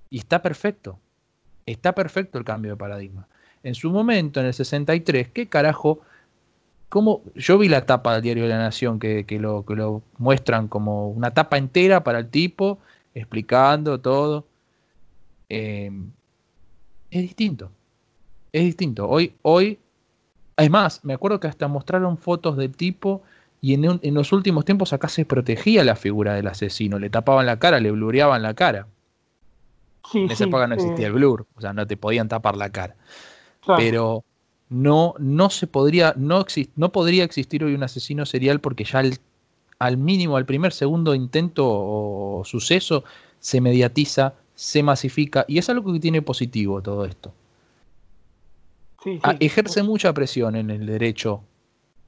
Y 0.09 0.19
está 0.19 0.41
perfecto. 0.41 0.99
Está 1.65 1.95
perfecto 1.95 2.37
el 2.37 2.45
cambio 2.45 2.71
de 2.71 2.77
paradigma. 2.77 3.27
En 3.63 3.73
su 3.73 3.89
momento, 3.89 4.39
en 4.39 4.45
el 4.47 4.53
63, 4.53 5.29
¿qué 5.29 5.47
carajo 5.47 6.01
¿Cómo? 6.89 7.23
Yo 7.35 7.57
vi 7.57 7.67
la 7.67 7.85
tapa 7.85 8.13
del 8.13 8.21
diario 8.21 8.43
de 8.43 8.49
la 8.49 8.57
Nación 8.57 8.99
que, 8.99 9.25
lo, 9.39 9.65
que 9.65 9.75
lo 9.75 10.01
muestran 10.17 10.67
como 10.67 11.09
una 11.09 11.33
tapa 11.33 11.57
entera 11.57 12.03
para 12.03 12.19
el 12.19 12.29
tipo, 12.29 12.79
explicando 13.13 13.99
todo. 13.99 14.45
Eh, 15.49 15.91
es 17.11 17.21
distinto. 17.21 17.71
Es 18.53 18.63
distinto. 18.63 19.09
Hoy, 19.09 19.33
hoy, 19.41 19.79
es 20.57 20.69
más, 20.69 21.03
me 21.03 21.13
acuerdo 21.13 21.39
que 21.39 21.47
hasta 21.47 21.67
mostraron 21.67 22.17
fotos 22.17 22.57
del 22.57 22.75
tipo 22.75 23.21
y 23.61 23.73
en, 23.73 23.99
en, 24.01 24.13
los 24.13 24.31
últimos 24.31 24.63
tiempos 24.63 24.93
acá 24.93 25.09
se 25.09 25.25
protegía 25.25 25.83
la 25.83 25.95
figura 25.95 26.33
del 26.33 26.47
asesino, 26.47 26.99
le 26.99 27.09
tapaban 27.09 27.45
la 27.45 27.57
cara, 27.59 27.79
le 27.79 27.91
blureaban 27.91 28.41
la 28.43 28.53
cara. 28.53 28.87
en 30.13 30.31
esa 30.31 30.45
época 30.45 30.67
no 30.67 30.75
existía 30.75 31.05
eh. 31.05 31.07
el 31.07 31.13
blur, 31.13 31.45
o 31.55 31.61
sea, 31.61 31.73
no 31.73 31.85
te 31.85 31.97
podían 31.97 32.27
tapar 32.29 32.55
la 32.57 32.69
cara. 32.69 32.95
Pero 33.77 34.23
no, 34.69 35.15
no 35.17 35.49
se 35.49 35.67
podría, 35.67 36.13
no, 36.15 36.45
no 36.75 36.91
podría 36.91 37.23
existir 37.23 37.63
hoy 37.63 37.73
un 37.73 37.83
asesino 37.83 38.25
serial 38.25 38.59
porque 38.59 38.83
ya 38.83 39.01
al, 39.79 39.97
mínimo, 39.97 40.37
al 40.37 40.45
primer, 40.45 40.71
segundo 40.71 41.15
intento 41.15 41.65
o 41.67 42.43
suceso, 42.45 43.03
se 43.39 43.61
mediatiza, 43.61 44.35
se 44.53 44.83
masifica, 44.83 45.45
y 45.47 45.57
es 45.57 45.69
algo 45.69 45.91
que 45.91 45.99
tiene 45.99 46.21
positivo 46.21 46.81
todo 46.81 47.05
esto. 47.05 47.33
Ah, 49.23 49.35
ejerce 49.39 49.83
mucha 49.83 50.13
presión 50.13 50.55
en 50.55 50.69
el 50.69 50.85
derecho 50.85 51.43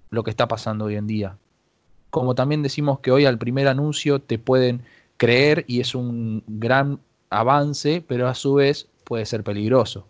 lo 0.09 0.23
que 0.23 0.31
está 0.31 0.47
pasando 0.47 0.85
hoy 0.85 0.95
en 0.95 1.07
día. 1.07 1.37
Como 2.09 2.35
también 2.35 2.63
decimos 2.63 2.99
que 2.99 3.11
hoy 3.11 3.25
al 3.25 3.37
primer 3.37 3.67
anuncio 3.67 4.19
te 4.21 4.39
pueden 4.39 4.81
creer 5.17 5.65
y 5.67 5.81
es 5.81 5.95
un 5.95 6.43
gran 6.47 6.99
avance, 7.29 8.03
pero 8.07 8.27
a 8.27 8.35
su 8.35 8.55
vez 8.55 8.87
puede 9.03 9.25
ser 9.25 9.43
peligroso 9.43 10.07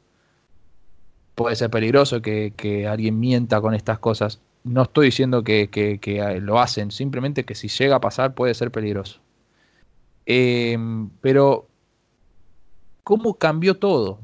puede 1.38 1.56
ser 1.56 1.70
peligroso 1.70 2.20
que, 2.20 2.88
alguien 2.90 3.20
mienta 3.20 3.62
con 3.62 3.76
estas 3.76 4.00
cosas. 4.00 4.42
No 4.64 4.82
estoy 4.82 5.06
diciendo 5.06 5.44
que, 5.44 6.40
lo 6.42 6.60
hacen, 6.60 6.90
simplemente 6.90 7.46
que 7.46 7.54
si 7.54 7.68
llega 7.68 7.98
a 7.98 8.02
pasar 8.02 8.34
puede 8.34 8.56
ser 8.56 8.72
peligroso. 8.72 9.20
Em, 10.26 11.10
pero, 11.22 11.68
¿cómo 13.04 13.36
cambió 13.36 13.78
todo? 13.78 14.20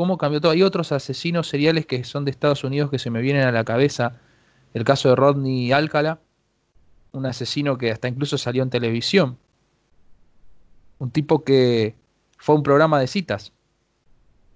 ¿Cómo 0.00 0.16
cambió 0.16 0.40
todo? 0.40 0.52
Hay 0.52 0.62
otros 0.62 0.92
asesinos 0.92 1.46
seriales 1.46 1.84
que 1.84 2.04
son 2.04 2.24
de 2.24 2.30
Estados 2.30 2.64
Unidos 2.64 2.90
que 2.90 2.98
se 2.98 3.10
me 3.10 3.20
vienen 3.20 3.42
a 3.42 3.52
la 3.52 3.64
cabeza. 3.64 4.16
El 4.72 4.82
caso 4.82 5.10
de 5.10 5.14
Rodney 5.14 5.72
Alcala, 5.72 6.20
un 7.12 7.26
asesino 7.26 7.76
que 7.76 7.90
hasta 7.90 8.08
incluso 8.08 8.38
salió 8.38 8.62
en 8.62 8.70
televisión. 8.70 9.36
Un 11.00 11.10
tipo 11.10 11.44
que 11.44 11.96
fue 12.38 12.54
un 12.54 12.62
programa 12.62 12.98
de 12.98 13.08
citas. 13.08 13.52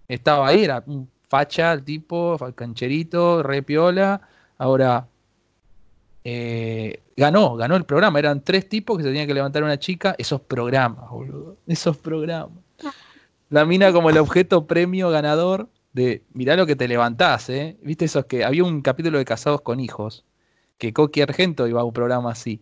Estaba 0.08 0.48
ahí, 0.48 0.64
era 0.64 0.82
un 0.86 1.10
facha 1.28 1.74
el 1.74 1.84
tipo, 1.84 2.38
cancherito, 2.54 3.42
re 3.42 3.62
piola. 3.62 4.22
Ahora 4.56 5.08
eh, 6.24 7.02
ganó, 7.18 7.54
ganó 7.56 7.76
el 7.76 7.84
programa. 7.84 8.18
Eran 8.18 8.40
tres 8.40 8.66
tipos 8.66 8.96
que 8.96 9.02
se 9.02 9.10
tenían 9.10 9.26
que 9.26 9.34
levantar 9.34 9.62
una 9.62 9.78
chica. 9.78 10.14
Esos 10.16 10.40
programas, 10.40 11.10
boludo. 11.10 11.58
Esos 11.66 11.98
programas. 11.98 12.63
La 13.54 13.64
mina 13.64 13.92
como 13.92 14.10
el 14.10 14.18
objeto 14.18 14.66
premio 14.66 15.10
ganador 15.10 15.68
de 15.92 16.24
mirá 16.32 16.56
lo 16.56 16.66
que 16.66 16.74
te 16.74 16.88
levantás, 16.88 17.48
¿eh? 17.50 17.78
Viste 17.82 18.06
esos 18.06 18.24
que 18.24 18.44
había 18.44 18.64
un 18.64 18.82
capítulo 18.82 19.16
de 19.16 19.24
Casados 19.24 19.60
con 19.60 19.78
Hijos 19.78 20.24
que 20.76 20.92
Coqui 20.92 21.20
Argento 21.20 21.68
iba 21.68 21.80
a 21.80 21.84
un 21.84 21.92
programa 21.92 22.32
así. 22.32 22.60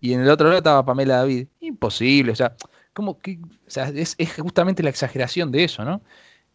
Y 0.00 0.12
en 0.12 0.20
el 0.20 0.30
otro 0.30 0.46
lado 0.46 0.58
estaba 0.58 0.84
Pamela 0.84 1.16
David. 1.16 1.48
Imposible, 1.58 2.30
o 2.30 2.36
sea, 2.36 2.54
como 2.92 3.18
que, 3.18 3.40
o 3.66 3.70
sea, 3.70 3.88
es, 3.88 4.16
justamente 4.38 4.84
la 4.84 4.90
exageración 4.90 5.50
de 5.50 5.64
eso, 5.64 5.84
¿no? 5.84 6.02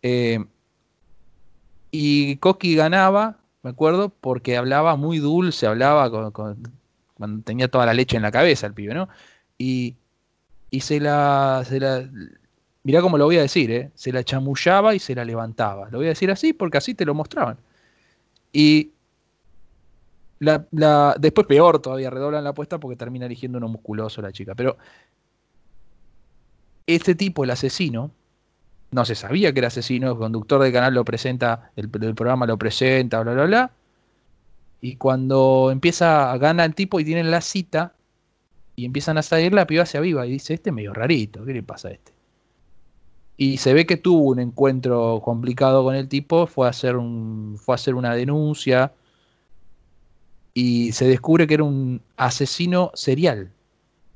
Eh, 0.02 0.40
y 1.92 2.38
Coqui 2.38 2.74
ganaba, 2.74 3.40
me 3.64 3.72
acuerdo, 3.72 4.08
porque 4.08 4.56
hablaba 4.56 4.96
muy 4.96 5.20
dulce, 5.20 5.68
hablaba 5.68 6.10
con, 6.32 6.72
cuando 7.16 7.44
tenía 7.44 7.68
toda 7.68 7.86
la 7.86 7.94
leche 7.94 8.16
en 8.16 8.24
la 8.24 8.32
cabeza 8.32 8.66
el 8.66 8.74
pibe, 8.74 8.94
¿no? 8.94 9.10
Y, 9.58 9.98
y 10.72 10.80
se 10.80 11.02
la, 11.02 11.64
se 11.68 11.82
la 11.82 12.10
mirá 12.88 13.01
cómo 13.01 13.17
lo 13.17 13.25
voy 13.25 13.38
a 13.38 13.41
decir, 13.41 13.70
¿eh? 13.70 13.91
se 13.96 14.13
la 14.13 14.24
chamullaba 14.24 14.96
y 14.96 15.00
se 15.00 15.13
la 15.13 15.25
levantaba. 15.25 15.89
Lo 15.91 15.98
voy 15.98 16.06
a 16.06 16.12
decir 16.12 16.32
así 16.32 16.53
porque 16.53 16.77
así 16.77 16.96
te 16.96 17.03
lo 17.03 17.13
mostraban. 17.13 17.58
Y 18.53 18.94
la, 20.39 21.13
después 21.20 21.46
peor 21.48 21.82
todavía, 21.82 22.10
redoblan 22.10 22.46
la 22.46 22.51
apuesta 22.51 22.79
porque 22.79 22.96
termina 22.96 23.25
eligiendo 23.25 23.58
uno 23.58 23.67
musculoso 23.67 24.22
la 24.22 24.32
chica. 24.32 24.56
Pero 24.56 24.77
este 26.86 27.13
tipo, 27.13 27.44
el 27.44 27.51
asesino, 27.51 28.12
no 28.91 29.03
se 29.03 29.15
sabía 29.15 29.51
que 29.51 29.60
era 29.60 29.67
asesino, 29.67 30.10
el 30.13 30.17
conductor 30.17 30.62
del 30.62 30.72
canal 30.72 30.94
lo 30.94 31.03
presenta, 31.03 31.72
el, 31.75 31.89
programa 31.89 32.46
lo 32.46 32.58
presenta, 32.58 33.20
bla, 33.20 33.34
bla, 33.34 33.46
bla. 33.48 33.72
Y 34.79 34.96
cuando 34.96 35.72
empieza, 35.74 36.38
gana 36.38 36.63
el 36.63 36.74
tipo 36.74 37.01
y 37.01 37.03
tienen 37.03 37.32
la 37.32 37.41
cita, 37.41 37.96
y 38.77 38.86
empiezan 38.86 39.17
a 39.17 39.24
salir, 39.24 39.53
la 39.53 39.67
piba 39.67 39.86
se 39.86 39.98
aviva 39.98 40.25
y 40.25 40.32
dice, 40.32 40.53
este 40.53 40.70
es 40.70 40.74
medio 40.74 40.94
rarito, 40.94 41.44
¿qué 41.44 41.51
le 41.51 41.63
pasa 41.63 41.89
a 41.89 41.91
este? 41.91 42.17
Y 43.38 43.58
se 43.58 43.74
ve 43.74 43.86
que 43.86 43.98
tuvo 43.98 44.32
un 44.32 44.39
encuentro 44.39 45.22
complicado 45.24 45.84
con 45.84 45.96
el 45.96 46.10
tipo, 46.10 46.48
fue 46.48 46.65
a 46.67 46.72
hacer, 46.72 46.98
un, 46.98 47.58
fue 47.60 47.74
a 47.74 47.77
hacer 47.77 47.94
una 47.94 48.15
denuncia 48.15 48.91
y 50.56 50.91
se 50.91 51.08
descubre 51.08 51.46
que 51.46 51.53
era 51.53 51.63
un 51.63 52.01
asesino 52.15 52.89
serial. 52.96 53.51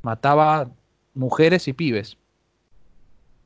Mataba 0.01 0.71
mujeres 1.13 1.67
y 1.67 1.73
pibes. 1.73 2.17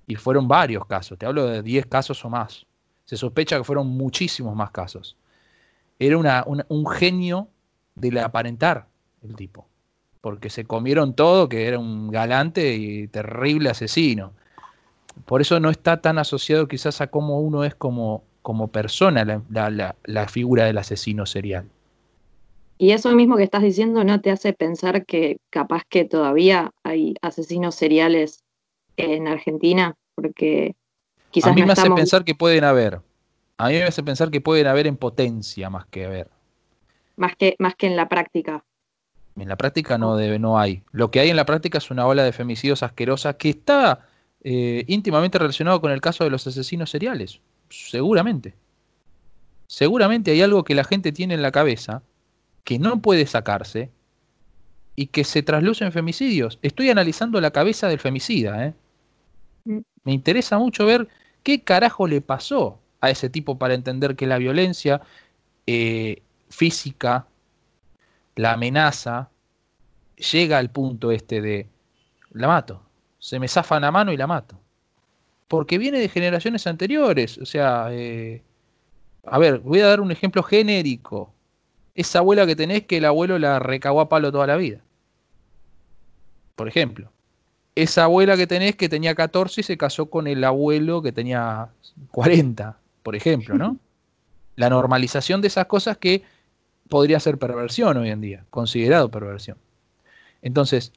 Y 0.07 0.15
fueron 0.15 0.47
varios 0.47 0.85
casos, 0.85 1.17
te 1.17 1.25
hablo 1.25 1.45
de 1.45 1.61
10 1.61 1.87
casos 1.87 2.23
o 2.23 2.29
más. 2.29 2.65
Se 3.03 3.17
sospecha 3.17 3.57
que 3.57 3.65
fueron 3.65 3.87
muchísimos 3.87 4.55
más 4.55 4.71
casos. 4.71 5.17
Era 5.99 6.17
un 6.17 6.87
genio 6.87 7.49
de 7.95 8.19
aparentar 8.21 8.87
el 9.23 9.35
tipo, 9.35 9.67
porque 10.21 10.49
se 10.49 10.63
comieron 10.63 11.15
todo, 11.15 11.49
que 11.49 11.67
era 11.67 11.79
un 11.79 12.09
galante 12.11 12.75
y 12.75 13.07
terrible 13.09 13.71
asesino. 13.71 14.31
Por 15.25 15.41
eso 15.41 15.59
no 15.59 15.69
está 15.69 16.01
tan 16.01 16.17
asociado 16.17 16.67
quizás 16.67 16.99
a 17.01 17.07
cómo 17.07 17.39
uno 17.39 17.63
es 17.63 17.73
como, 17.73 18.23
como 18.41 18.67
persona 18.67 19.23
la, 19.49 19.95
la 20.03 20.27
figura 20.27 20.65
del 20.65 20.77
asesino 20.77 21.25
serial. 21.25 21.69
Y 22.77 22.91
eso 22.91 23.11
mismo 23.15 23.37
que 23.37 23.43
estás 23.43 23.63
diciendo 23.63 24.03
no 24.03 24.19
te 24.19 24.31
hace 24.31 24.51
pensar 24.51 25.05
que 25.05 25.37
capaz 25.49 25.83
que 25.87 26.03
todavía 26.03 26.71
hay 26.83 27.15
asesinos 27.21 27.75
seriales 27.75 28.43
en 28.97 29.27
Argentina, 29.27 29.95
porque 30.15 30.75
quizás... 31.31 31.51
A 31.51 31.55
mí 31.55 31.63
me 31.63 31.71
hace 31.71 31.89
pensar 31.91 32.25
que 32.25 32.35
pueden 32.35 32.65
haber. 32.65 32.99
A 33.57 33.69
mí 33.69 33.75
me 33.75 33.83
hace 33.83 34.03
pensar 34.03 34.29
que 34.29 34.41
pueden 34.41 34.67
haber 34.67 34.87
en 34.87 34.97
potencia 34.97 35.69
más 35.69 35.85
que 35.85 36.05
haber. 36.05 36.29
Más 37.15 37.35
que, 37.37 37.55
más 37.59 37.75
que 37.75 37.87
en 37.87 37.95
la 37.95 38.09
práctica. 38.09 38.65
En 39.37 39.47
la 39.47 39.55
práctica 39.55 39.97
no, 39.97 40.17
debe, 40.17 40.37
no 40.37 40.59
hay. 40.59 40.83
Lo 40.91 41.11
que 41.11 41.21
hay 41.21 41.29
en 41.29 41.37
la 41.37 41.45
práctica 41.45 41.77
es 41.77 41.91
una 41.91 42.05
ola 42.05 42.23
de 42.23 42.33
femicidios 42.33 42.83
asquerosa 42.83 43.37
que 43.37 43.49
está 43.49 44.05
eh, 44.47 44.85
íntimamente 44.87 45.39
relacionado 45.39 45.81
con 45.81 45.91
el 45.91 46.01
caso 46.01 46.23
de 46.23 46.29
los 46.29 46.45
asesinos 46.45 46.91
seriales. 46.91 47.41
Seguramente. 47.67 48.53
Seguramente 49.65 50.29
hay 50.29 50.43
algo 50.43 50.63
que 50.63 50.75
la 50.75 50.83
gente 50.83 51.11
tiene 51.11 51.33
en 51.33 51.41
la 51.41 51.51
cabeza 51.51 52.03
que 52.63 52.77
no 52.77 53.01
puede 53.01 53.25
sacarse 53.25 53.89
y 54.95 55.07
que 55.07 55.23
se 55.23 55.41
trasluce 55.41 55.83
en 55.83 55.91
femicidios. 55.91 56.59
Estoy 56.61 56.91
analizando 56.91 57.41
la 57.41 57.49
cabeza 57.49 57.87
del 57.87 57.99
femicida, 57.99 58.67
¿eh? 58.67 58.73
Mm. 59.65 59.79
Me 60.03 60.13
interesa 60.13 60.59
mucho 60.59 60.85
ver 60.85 61.07
qué 61.41 61.63
carajo 61.63 62.05
le 62.05 62.21
pasó 62.21 62.79
a 63.01 63.09
ese 63.09 63.31
tipo 63.31 63.57
para 63.57 63.73
entender 63.73 64.15
que 64.15 64.27
la 64.27 64.37
violencia 64.37 65.01
eh, 65.65 66.21
física, 66.49 67.25
la 68.35 68.53
amenaza, 68.53 69.31
llega 70.17 70.59
al 70.59 70.69
punto 70.69 71.11
este 71.11 71.41
de 71.41 71.67
la 72.29 72.47
mato. 72.47 72.84
Se 73.27 73.39
me 73.39 73.47
zafa 73.47 73.79
la 73.79 73.91
mano 73.91 74.11
y 74.11 74.17
la 74.17 74.27
mato. 74.27 74.59
Porque 75.47 75.77
viene 75.77 75.99
de 75.99 76.09
generaciones 76.09 76.67
anteriores. 76.67 77.37
O 77.37 77.45
sea, 77.45 77.87
eh, 77.91 78.43
a 79.25 79.37
ver, 79.39 79.59
voy 79.59 79.79
a 79.79 79.87
dar 79.87 80.01
un 80.01 80.11
ejemplo 80.11 80.43
genérico. 80.43 81.33
Esa 81.95 82.19
abuela 82.19 82.45
que 82.45 82.55
tenés 82.55 82.85
que 82.85 82.97
el 82.97 83.05
abuelo 83.05 83.39
la 83.39 83.59
recagó 83.59 84.01
a 84.01 84.09
palo 84.09 84.31
toda 84.31 84.47
la 84.47 84.57
vida. 84.57 84.81
Por 86.55 86.67
ejemplo 86.67 87.11
esa 87.75 88.05
abuela 88.05 88.37
que 88.37 88.47
tenés 88.47 88.75
que 88.75 88.89
tenía 88.89 89.13
14 89.13 89.61
y 89.61 89.63
se 89.63 89.77
casó 89.77 90.09
con 90.09 90.27
el 90.27 90.43
abuelo 90.43 91.01
que 91.01 91.11
tenía 91.11 91.69
40, 92.11 92.77
por 93.03 93.15
ejemplo, 93.15 93.55
¿no? 93.55 93.77
La 94.55 94.69
normalización 94.69 95.41
de 95.41 95.49
esas 95.49 95.65
cosas 95.65 95.97
que 95.97 96.23
podría 96.87 97.19
ser 97.19 97.37
perversión 97.37 97.97
hoy 97.97 98.09
en 98.09 98.21
día, 98.21 98.45
considerado 98.49 99.11
perversión. 99.11 99.57
Entonces, 100.41 100.93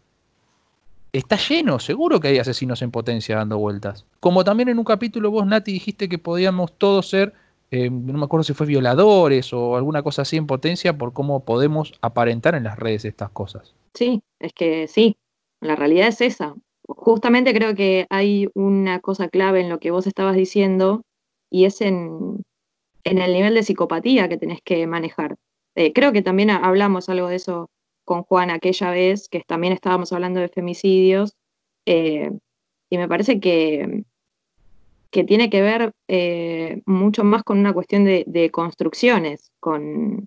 está 1.13 1.37
lleno, 1.37 1.79
seguro 1.79 2.21
que 2.21 2.29
hay 2.29 2.39
asesinos 2.39 2.83
en 2.83 2.91
potencia 2.91 3.37
dando 3.37 3.59
vueltas. 3.59 4.07
Como 4.21 4.45
también 4.45 4.69
en 4.69 4.79
un 4.79 4.85
capítulo 4.85 5.31
vos, 5.31 5.47
Nati, 5.47 5.73
dijiste 5.73 6.09
que 6.09 6.19
podíamos 6.19 6.73
todos 6.73 7.09
ser, 7.09 7.33
eh, 7.71 7.91
no 7.91 8.19
me 8.19 8.25
acuerdo 8.25 8.45
si 8.45 8.55
fue 8.55 8.67
violadores 8.67 9.53
o 9.53 9.77
alguna 9.77 10.03
cosa 10.03 10.23
así 10.23 10.37
en 10.37 10.47
potencia 10.47 10.97
por 10.97 11.13
cómo 11.13 11.45
podemos 11.45 11.93
aparentar 12.01 12.55
en 12.55 12.65
las 12.65 12.79
redes 12.79 13.05
estas 13.05 13.31
cosas. 13.31 13.75
Sí, 13.95 14.23
es 14.39 14.53
que 14.53 14.87
sí, 14.89 15.17
la 15.61 15.77
realidad 15.77 16.09
es 16.09 16.21
esa. 16.21 16.55
Justamente 16.87 17.53
creo 17.53 17.75
que 17.75 18.07
hay 18.11 18.49
una 18.55 19.01
cosa 19.01 19.29
clave 19.29 19.61
en 19.61 19.69
lo 19.69 19.79
que 19.79 19.91
vos 19.91 20.07
estabas 20.07 20.37
diciendo 20.37 21.03
y 21.51 21.65
es 21.65 21.81
en, 21.81 22.43
el 23.05 23.33
nivel 23.33 23.55
de 23.55 23.63
psicopatía 23.63 24.29
que 24.29 24.39
tenés 24.39 24.61
que 24.63 24.87
manejar. 24.87 25.37
Eh, 25.75 25.93
creo 25.93 26.13
que 26.13 26.23
también 26.23 26.51
hablamos 26.51 27.09
algo 27.09 27.29
de 27.29 27.37
eso 27.37 27.69
con 28.09 28.23
Juan 28.23 28.49
aquella 28.49 28.91
vez, 28.91 29.29
que 29.29 29.43
también 29.47 29.75
estábamos 29.75 30.15
hablando 30.15 30.41
de 30.41 30.49
femicidios, 30.49 31.37
eh, 31.85 32.31
y 32.89 32.97
me 32.97 33.07
parece 33.07 33.39
que, 33.39 34.05
que 35.11 35.25
tiene 35.25 35.51
que 35.51 35.61
ver 35.61 35.93
eh, 36.09 36.81
mucho 36.87 37.23
más 37.23 37.43
con 37.45 37.59
una 37.59 37.75
cuestión 37.75 38.05
de, 38.07 38.51
construcciones, 38.51 39.53
con, 39.61 40.27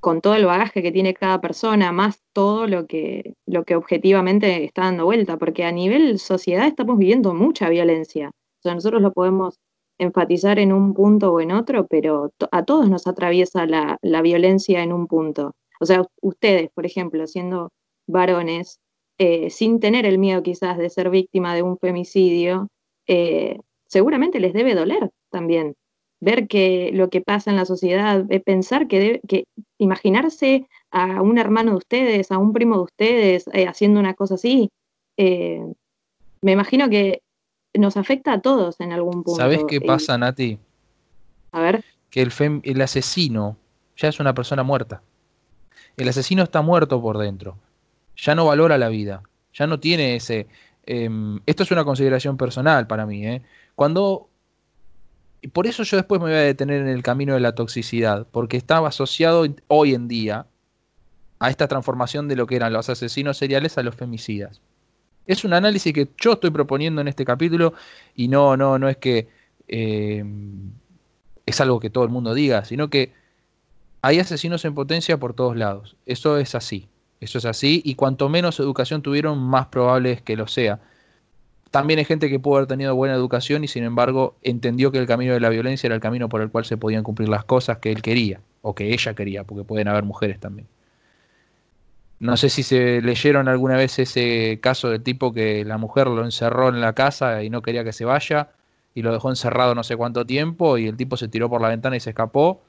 con, 0.00 0.20
todo 0.20 0.34
el 0.34 0.44
bagaje 0.44 0.82
que 0.82 0.92
tiene 0.92 1.14
cada 1.14 1.40
persona, 1.40 1.92
más 1.92 2.20
todo 2.34 2.66
lo 2.66 2.86
que, 2.86 3.36
lo 3.46 3.64
que 3.64 3.74
objetivamente 3.74 4.62
está 4.62 4.82
dando 4.82 5.06
vuelta, 5.06 5.38
porque 5.38 5.64
a 5.64 5.72
nivel 5.72 6.18
sociedad 6.18 6.66
estamos 6.66 6.98
viviendo 6.98 7.32
mucha 7.32 7.70
violencia. 7.70 8.32
Nosotros 8.64 9.00
lo 9.00 9.14
podemos 9.14 9.58
enfatizar 9.96 10.58
en 10.58 10.74
un 10.74 10.92
punto 10.92 11.32
o 11.32 11.40
en 11.40 11.52
otro, 11.52 11.86
pero 11.86 12.32
a 12.50 12.64
todos 12.64 12.90
nos 12.90 13.06
atraviesa 13.06 13.64
la, 13.64 13.96
la 14.02 14.20
violencia 14.20 14.82
en 14.82 14.92
un 14.92 15.06
punto. 15.06 15.54
O 15.82 15.84
sea, 15.84 16.04
ustedes, 16.20 16.70
por 16.72 16.86
ejemplo, 16.86 17.26
siendo 17.26 17.72
varones, 18.06 18.78
eh, 19.18 19.50
sin 19.50 19.80
tener 19.80 20.06
el 20.06 20.16
miedo 20.16 20.40
quizás 20.40 20.78
de 20.78 20.88
ser 20.88 21.10
víctima 21.10 21.56
de 21.56 21.62
un 21.62 21.76
femicidio, 21.76 22.68
eh, 23.08 23.58
seguramente 23.88 24.38
les 24.38 24.52
debe 24.52 24.76
doler 24.76 25.10
también 25.28 25.74
ver 26.20 26.46
que 26.46 26.92
lo 26.94 27.10
que 27.10 27.20
pasa 27.20 27.50
en 27.50 27.56
la 27.56 27.64
sociedad, 27.64 28.24
eh, 28.30 28.38
pensar 28.38 28.86
que, 28.86 29.20
que 29.26 29.42
imaginarse 29.78 30.68
a 30.92 31.20
un 31.20 31.36
hermano 31.36 31.72
de 31.72 31.78
ustedes, 31.78 32.30
a 32.30 32.38
un 32.38 32.52
primo 32.52 32.76
de 32.76 32.82
ustedes 32.82 33.44
haciendo 33.66 33.98
una 33.98 34.14
cosa 34.14 34.36
así, 34.36 34.70
me 35.18 36.52
imagino 36.52 36.88
que 36.90 37.22
nos 37.76 37.96
afecta 37.96 38.34
a 38.34 38.40
todos 38.40 38.78
en 38.78 38.92
algún 38.92 39.24
punto. 39.24 39.34
¿Sabes 39.34 39.64
qué 39.66 39.80
pasa, 39.80 40.16
Nati? 40.16 40.60
A 41.50 41.60
ver. 41.60 41.84
Que 42.08 42.22
el, 42.22 42.30
el 42.62 42.80
asesino 42.80 43.56
ya 43.96 44.08
es 44.08 44.20
una 44.20 44.32
persona 44.32 44.62
muerta. 44.62 45.02
El 45.96 46.08
asesino 46.08 46.42
está 46.42 46.62
muerto 46.62 47.00
por 47.00 47.18
dentro. 47.18 47.58
Ya 48.16 48.34
no 48.34 48.46
valora 48.46 48.78
la 48.78 48.88
vida. 48.88 49.22
Ya 49.54 49.66
no 49.66 49.80
tiene 49.80 50.16
ese... 50.16 50.46
Em, 50.84 51.40
esto 51.46 51.62
es 51.62 51.70
una 51.70 51.84
consideración 51.84 52.36
personal 52.36 52.86
para 52.86 53.06
mí. 53.06 53.26
¿eh? 53.26 53.42
Cuando... 53.74 54.28
Por 55.52 55.66
eso 55.66 55.82
yo 55.82 55.96
después 55.96 56.20
me 56.20 56.28
voy 56.28 56.36
a 56.36 56.42
detener 56.42 56.82
en 56.82 56.88
el 56.88 57.02
camino 57.02 57.34
de 57.34 57.40
la 57.40 57.56
toxicidad, 57.56 58.28
porque 58.30 58.56
estaba 58.56 58.88
asociado 58.88 59.44
hoy 59.66 59.92
en 59.92 60.06
día 60.06 60.46
a 61.40 61.50
esta 61.50 61.66
transformación 61.66 62.28
de 62.28 62.36
lo 62.36 62.46
que 62.46 62.54
eran 62.54 62.72
los 62.72 62.88
asesinos 62.88 63.38
seriales 63.38 63.76
a 63.76 63.82
los 63.82 63.96
femicidas. 63.96 64.60
Es 65.26 65.44
un 65.44 65.52
análisis 65.52 65.92
que 65.92 66.08
yo 66.16 66.34
estoy 66.34 66.50
proponiendo 66.50 67.00
en 67.00 67.08
este 67.08 67.24
capítulo 67.24 67.74
y 68.14 68.28
no, 68.28 68.56
no, 68.56 68.78
no 68.78 68.88
es 68.88 68.96
que 68.98 69.28
em, 69.66 70.70
es 71.44 71.60
algo 71.60 71.80
que 71.80 71.90
todo 71.90 72.04
el 72.04 72.10
mundo 72.10 72.34
diga, 72.34 72.64
sino 72.64 72.88
que 72.90 73.12
hay 74.02 74.18
asesinos 74.18 74.64
en 74.64 74.74
potencia 74.74 75.18
por 75.18 75.32
todos 75.32 75.56
lados. 75.56 75.96
Eso 76.06 76.36
es 76.36 76.54
así. 76.56 76.88
Eso 77.20 77.38
es 77.38 77.44
así. 77.44 77.80
Y 77.84 77.94
cuanto 77.94 78.28
menos 78.28 78.58
educación 78.58 79.00
tuvieron, 79.00 79.38
más 79.38 79.66
probable 79.66 80.10
es 80.10 80.22
que 80.22 80.36
lo 80.36 80.48
sea. 80.48 80.80
También 81.70 82.00
hay 82.00 82.04
gente 82.04 82.28
que 82.28 82.40
pudo 82.40 82.56
haber 82.56 82.68
tenido 82.68 82.94
buena 82.96 83.14
educación 83.14 83.62
y 83.64 83.68
sin 83.68 83.84
embargo 83.84 84.36
entendió 84.42 84.90
que 84.90 84.98
el 84.98 85.06
camino 85.06 85.32
de 85.32 85.40
la 85.40 85.48
violencia 85.48 85.86
era 85.86 85.94
el 85.94 86.02
camino 86.02 86.28
por 86.28 86.42
el 86.42 86.50
cual 86.50 86.64
se 86.64 86.76
podían 86.76 87.04
cumplir 87.04 87.28
las 87.28 87.44
cosas 87.44 87.78
que 87.78 87.92
él 87.92 88.02
quería 88.02 88.40
o 88.60 88.74
que 88.74 88.92
ella 88.92 89.14
quería, 89.14 89.44
porque 89.44 89.64
pueden 89.64 89.88
haber 89.88 90.02
mujeres 90.02 90.38
también. 90.40 90.66
No 92.18 92.36
sé 92.36 92.50
si 92.50 92.62
se 92.62 93.00
leyeron 93.00 93.48
alguna 93.48 93.76
vez 93.76 93.98
ese 93.98 94.58
caso 94.60 94.90
del 94.90 95.02
tipo 95.02 95.32
que 95.32 95.64
la 95.64 95.78
mujer 95.78 96.08
lo 96.08 96.24
encerró 96.24 96.68
en 96.68 96.80
la 96.80 96.92
casa 96.92 97.42
y 97.42 97.50
no 97.50 97.62
quería 97.62 97.84
que 97.84 97.92
se 97.92 98.04
vaya 98.04 98.50
y 98.94 99.02
lo 99.02 99.12
dejó 99.12 99.30
encerrado 99.30 99.74
no 99.74 99.82
sé 99.82 99.96
cuánto 99.96 100.26
tiempo 100.26 100.76
y 100.76 100.88
el 100.88 100.96
tipo 100.96 101.16
se 101.16 101.28
tiró 101.28 101.48
por 101.48 101.60
la 101.62 101.68
ventana 101.68 101.96
y 101.96 102.00
se 102.00 102.10
escapó 102.10 102.62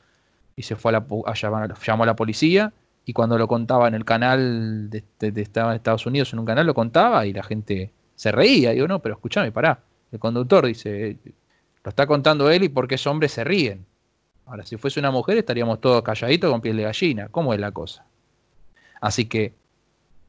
y 0.56 0.63
se 0.63 0.76
fue 0.76 0.92
a, 0.92 1.00
la, 1.00 1.34
llamar, 1.34 1.74
llamó 1.80 2.04
a 2.04 2.06
la 2.06 2.16
policía 2.16 2.74
y 3.06 3.13
cuando 3.13 3.38
lo 3.38 3.48
contaba 3.48 3.88
en 3.88 3.96
el 3.96 4.06
canal 4.06 4.89
de, 4.89 5.04
Estados 5.20 6.06
Unidos, 6.06 6.32
en 6.34 6.39
un 6.39 6.46
canal 6.46 6.66
lo 6.66 6.74
contaba 6.74 7.26
y 7.26 7.34
la 7.34 7.44
gente 7.44 7.92
se 8.16 8.32
reía. 8.32 8.72
Digo, 8.72 8.88
no, 8.88 9.00
pero 9.00 9.16
escúchame, 9.16 9.52
pará. 9.52 9.80
El 10.12 10.20
conductor 10.20 10.66
dice, 10.66 11.18
lo 11.84 11.89
está 11.89 12.08
contando 12.08 12.50
él 12.50 12.63
y 12.63 12.70
porque 12.70 12.96
es 12.96 13.08
hombre 13.08 13.28
se 13.28 13.44
ríen. 13.44 13.86
Ahora, 14.46 14.66
si 14.66 14.78
fuese 14.78 15.00
una 15.00 15.12
mujer 15.12 15.38
estaríamos 15.38 15.82
todos 15.82 16.02
calladitos 16.04 16.52
con 16.52 16.62
piel 16.62 16.78
de 16.78 16.84
gallina. 16.84 17.28
¿Cómo 17.30 17.54
es 17.54 17.60
la 17.60 17.72
cosa? 17.72 18.06
Así 19.02 19.26
que 19.26 19.54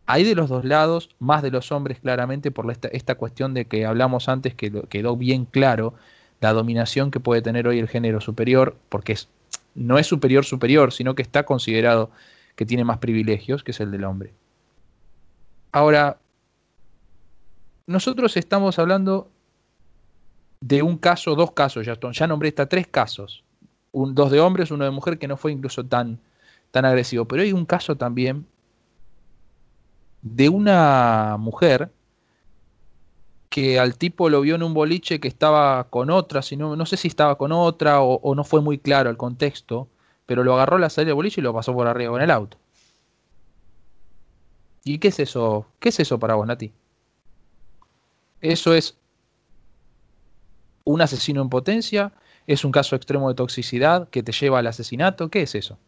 hay 0.06 0.24
de 0.24 0.34
los 0.34 0.48
dos 0.48 0.64
lados, 0.64 1.10
más 1.18 1.42
de 1.42 1.50
los 1.50 1.72
hombres 1.72 2.00
claramente, 2.00 2.50
por 2.50 2.70
esta, 2.70 2.88
esta 2.88 3.14
cuestión 3.14 3.54
de 3.54 3.66
que 3.66 3.86
hablamos 3.86 4.28
antes, 4.28 4.54
que 4.54 4.70
quedó 4.88 5.16
bien 5.16 5.44
claro, 5.44 5.94
la 6.40 6.52
dominación 6.52 7.10
que 7.10 7.20
puede 7.20 7.40
tener 7.40 7.66
hoy 7.68 7.78
el 7.78 7.88
género 7.88 8.20
superior, 8.20 8.76
porque 8.88 9.12
es 9.12 9.28
no 9.74 9.98
es 9.98 10.06
superior 10.06 10.44
superior, 10.44 10.92
sino 10.92 11.14
que 11.14 11.22
está 11.22 11.44
considerado 11.44 12.10
que 12.56 12.66
tiene 12.66 12.84
más 12.84 12.98
privilegios, 12.98 13.64
que 13.64 13.72
es 13.72 13.80
el 13.80 13.90
del 13.90 14.04
hombre. 14.04 14.34
Ahora, 15.72 16.18
nosotros 17.86 18.36
estamos 18.36 18.78
hablando 18.78 19.30
de 20.60 20.82
un 20.82 20.96
caso, 20.96 21.34
dos 21.34 21.52
casos, 21.52 21.84
ya, 21.84 21.98
ya 22.12 22.26
nombré 22.26 22.48
hasta 22.50 22.68
tres 22.68 22.86
casos, 22.86 23.44
un, 23.92 24.14
dos 24.14 24.30
de 24.30 24.40
hombres, 24.40 24.70
uno 24.70 24.84
de 24.84 24.90
mujer, 24.90 25.18
que 25.18 25.28
no 25.28 25.36
fue 25.36 25.52
incluso 25.52 25.84
tan, 25.84 26.20
tan 26.70 26.84
agresivo, 26.84 27.26
pero 27.26 27.42
hay 27.42 27.52
un 27.52 27.66
caso 27.66 27.96
también 27.96 28.46
de 30.22 30.48
una 30.48 31.36
mujer 31.38 31.90
que 33.54 33.78
al 33.78 33.96
tipo 33.96 34.30
lo 34.30 34.40
vio 34.40 34.56
en 34.56 34.64
un 34.64 34.74
boliche 34.74 35.20
que 35.20 35.28
estaba 35.28 35.84
con 35.84 36.10
otra, 36.10 36.42
sino, 36.42 36.74
no 36.74 36.86
sé 36.86 36.96
si 36.96 37.06
estaba 37.06 37.38
con 37.38 37.52
otra 37.52 38.00
o, 38.00 38.34
no 38.34 38.42
fue 38.42 38.60
muy 38.60 38.78
claro 38.78 39.10
el 39.10 39.16
contexto, 39.16 39.86
pero 40.26 40.42
lo 40.42 40.54
agarró 40.54 40.76
la 40.76 40.90
salida 40.90 41.10
del 41.10 41.14
boliche 41.14 41.40
y 41.40 41.44
lo 41.44 41.54
pasó 41.54 41.72
por 41.72 41.86
arriba 41.86 42.10
con 42.10 42.20
el 42.20 42.32
auto. 42.32 42.56
¿Y 44.82 44.98
qué 44.98 45.06
es 45.06 45.20
eso? 45.20 45.68
¿Qué 45.78 45.90
es 45.90 46.00
eso 46.00 46.18
para 46.18 46.34
vos, 46.34 46.48
Nati? 46.48 46.72
¿Eso 48.40 48.74
es 48.74 48.98
un 50.82 51.00
asesino 51.00 51.40
en 51.40 51.48
potencia? 51.48 52.10
¿Es 52.48 52.64
un 52.64 52.72
caso 52.72 52.96
extremo 52.96 53.28
de 53.28 53.36
toxicidad 53.36 54.08
que 54.08 54.24
te 54.24 54.32
lleva 54.32 54.58
al 54.58 54.66
asesinato? 54.66 55.30
¿Qué 55.30 55.42
es 55.42 55.54
eso? 55.54 55.78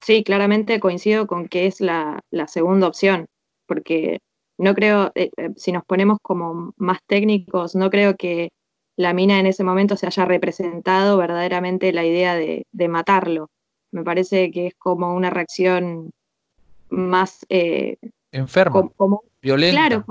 Sí, 0.00 0.22
claramente 0.22 0.78
coincido 0.78 1.26
con 1.26 1.48
que 1.48 1.66
es 1.66 1.80
la 1.80 2.22
segunda 2.46 2.86
opción, 2.86 3.26
porque 3.66 4.20
no 4.64 4.74
creo, 4.74 5.12
eh, 5.14 5.30
eh, 5.36 5.50
si 5.56 5.72
nos 5.72 5.84
ponemos 5.84 6.18
como 6.22 6.72
más 6.78 6.98
técnicos, 7.06 7.74
no 7.76 7.90
creo 7.90 8.16
que 8.16 8.50
la 8.96 9.12
mina 9.12 9.38
en 9.38 9.46
ese 9.46 9.62
momento 9.62 9.96
se 9.96 10.06
haya 10.06 10.24
representado 10.24 11.18
verdaderamente 11.18 11.92
la 11.92 12.04
idea 12.04 12.34
de, 12.34 12.64
matarlo. 12.88 13.50
Me 13.92 14.02
parece 14.02 14.50
que 14.50 14.68
es 14.68 14.74
como 14.74 15.14
una 15.14 15.28
reacción 15.30 16.10
más... 16.88 17.44
Eh, 17.50 17.98
Enferma, 18.32 18.88
como, 18.96 19.22
violenta. 19.42 19.88
Claro, 19.88 20.04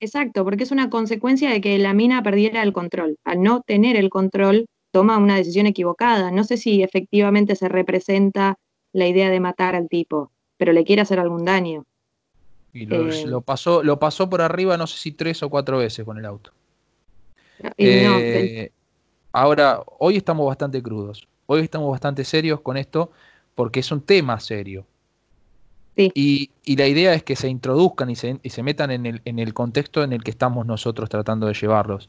exacto, 0.00 0.44
porque 0.44 0.64
es 0.64 0.72
una 0.72 0.90
consecuencia 0.90 1.50
de 1.50 1.60
que 1.60 1.78
la 1.78 1.94
mina 1.94 2.22
perdiera 2.22 2.62
el 2.62 2.72
control. 2.72 3.16
Al 3.24 3.42
no 3.42 3.62
tener 3.62 3.96
el 3.96 4.10
control, 4.10 4.66
toma 4.90 5.18
una 5.18 5.36
decisión 5.36 5.66
equivocada. 5.66 6.32
No 6.32 6.42
sé 6.42 6.56
si 6.56 6.82
efectivamente 6.82 7.54
se 7.54 7.68
representa 7.68 8.56
la 8.92 9.06
idea 9.06 9.30
de 9.30 9.40
matar 9.40 9.76
al 9.76 9.88
tipo, 9.88 10.32
pero 10.56 10.72
le 10.72 10.84
quiere 10.84 11.02
hacer 11.02 11.20
algún 11.20 11.44
daño. 11.44 11.84
Y 12.72 12.84
eh, 12.92 13.26
lo, 13.26 13.40
pasó, 13.40 13.82
lo 13.82 13.98
pasó 13.98 14.28
por 14.28 14.42
arriba, 14.42 14.76
no 14.76 14.86
sé 14.86 14.98
si 14.98 15.12
tres 15.12 15.42
o 15.42 15.48
cuatro 15.48 15.78
veces 15.78 16.04
con 16.04 16.18
el 16.18 16.24
auto. 16.24 16.52
Eh, 17.76 18.70
ahora, 19.32 19.82
hoy 19.98 20.16
estamos 20.16 20.46
bastante 20.46 20.82
crudos. 20.82 21.26
Hoy 21.46 21.62
estamos 21.62 21.90
bastante 21.90 22.24
serios 22.24 22.60
con 22.60 22.76
esto 22.76 23.10
porque 23.54 23.80
es 23.80 23.90
un 23.90 24.02
tema 24.02 24.38
serio. 24.38 24.86
Y, 25.96 26.50
la 26.76 26.86
idea 26.86 27.12
es 27.12 27.24
que 27.24 27.34
se 27.34 27.48
introduzcan 27.48 28.08
y 28.08 28.14
se, 28.14 28.38
y 28.44 28.50
se 28.50 28.62
metan 28.62 28.92
en 28.92 29.04
el, 29.04 29.20
en 29.24 29.40
el, 29.40 29.52
contexto 29.52 30.04
en 30.04 30.12
el 30.12 30.22
que 30.22 30.30
estamos 30.30 30.64
nosotros 30.64 31.08
tratando 31.08 31.48
de 31.48 31.54
llevarlos. 31.54 32.08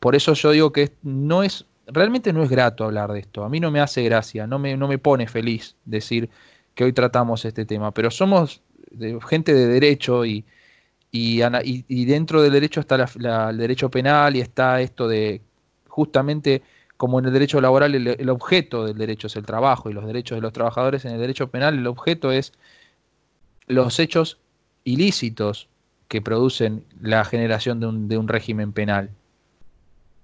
Por 0.00 0.14
eso 0.14 0.34
yo 0.34 0.50
digo 0.50 0.72
que 0.72 0.92
no 1.02 1.42
es, 1.42 1.64
realmente 1.86 2.34
no 2.34 2.42
es 2.42 2.50
grato 2.50 2.84
hablar 2.84 3.10
de 3.12 3.20
esto. 3.20 3.44
A 3.44 3.48
mí 3.48 3.58
no 3.58 3.70
me 3.70 3.80
hace 3.80 4.02
gracia, 4.02 4.46
no 4.46 4.58
me, 4.58 4.76
no 4.76 4.86
me 4.86 4.98
pone 4.98 5.26
feliz 5.26 5.76
decir 5.86 6.28
que 6.74 6.84
hoy 6.84 6.92
tratamos 6.92 7.44
este 7.46 7.64
tema, 7.64 7.92
pero 7.92 8.10
somos 8.10 8.60
de 8.94 9.18
gente 9.28 9.54
de 9.54 9.66
derecho 9.66 10.24
y, 10.24 10.44
y, 11.10 12.04
dentro 12.04 12.42
del 12.42 12.52
derecho 12.52 12.80
está 12.80 12.96
el 12.96 13.56
derecho 13.58 13.90
penal 13.90 14.36
y 14.36 14.40
está 14.40 14.80
esto 14.80 15.08
de 15.08 15.42
justamente 15.88 16.62
como 16.96 17.18
en 17.18 17.26
el 17.26 17.32
derecho 17.32 17.60
laboral 17.60 17.94
el, 17.94 18.06
el, 18.08 18.28
objeto 18.30 18.86
del 18.86 18.96
derecho 18.96 19.26
es 19.26 19.36
el 19.36 19.44
trabajo 19.44 19.90
y 19.90 19.92
los 19.92 20.06
derechos 20.06 20.36
de 20.36 20.42
los 20.42 20.52
trabajadores, 20.52 21.04
en 21.04 21.12
el 21.12 21.20
derecho 21.20 21.50
penal 21.50 21.76
el 21.76 21.86
objeto 21.86 22.32
es 22.32 22.52
los 23.66 23.98
hechos 23.98 24.38
ilícitos 24.84 25.68
que 26.08 26.20
producen 26.20 26.84
la 27.00 27.24
generación 27.24 27.80
de 27.80 27.86
un, 27.86 28.08
de 28.08 28.18
un 28.18 28.28
régimen 28.28 28.72
penal. 28.72 29.10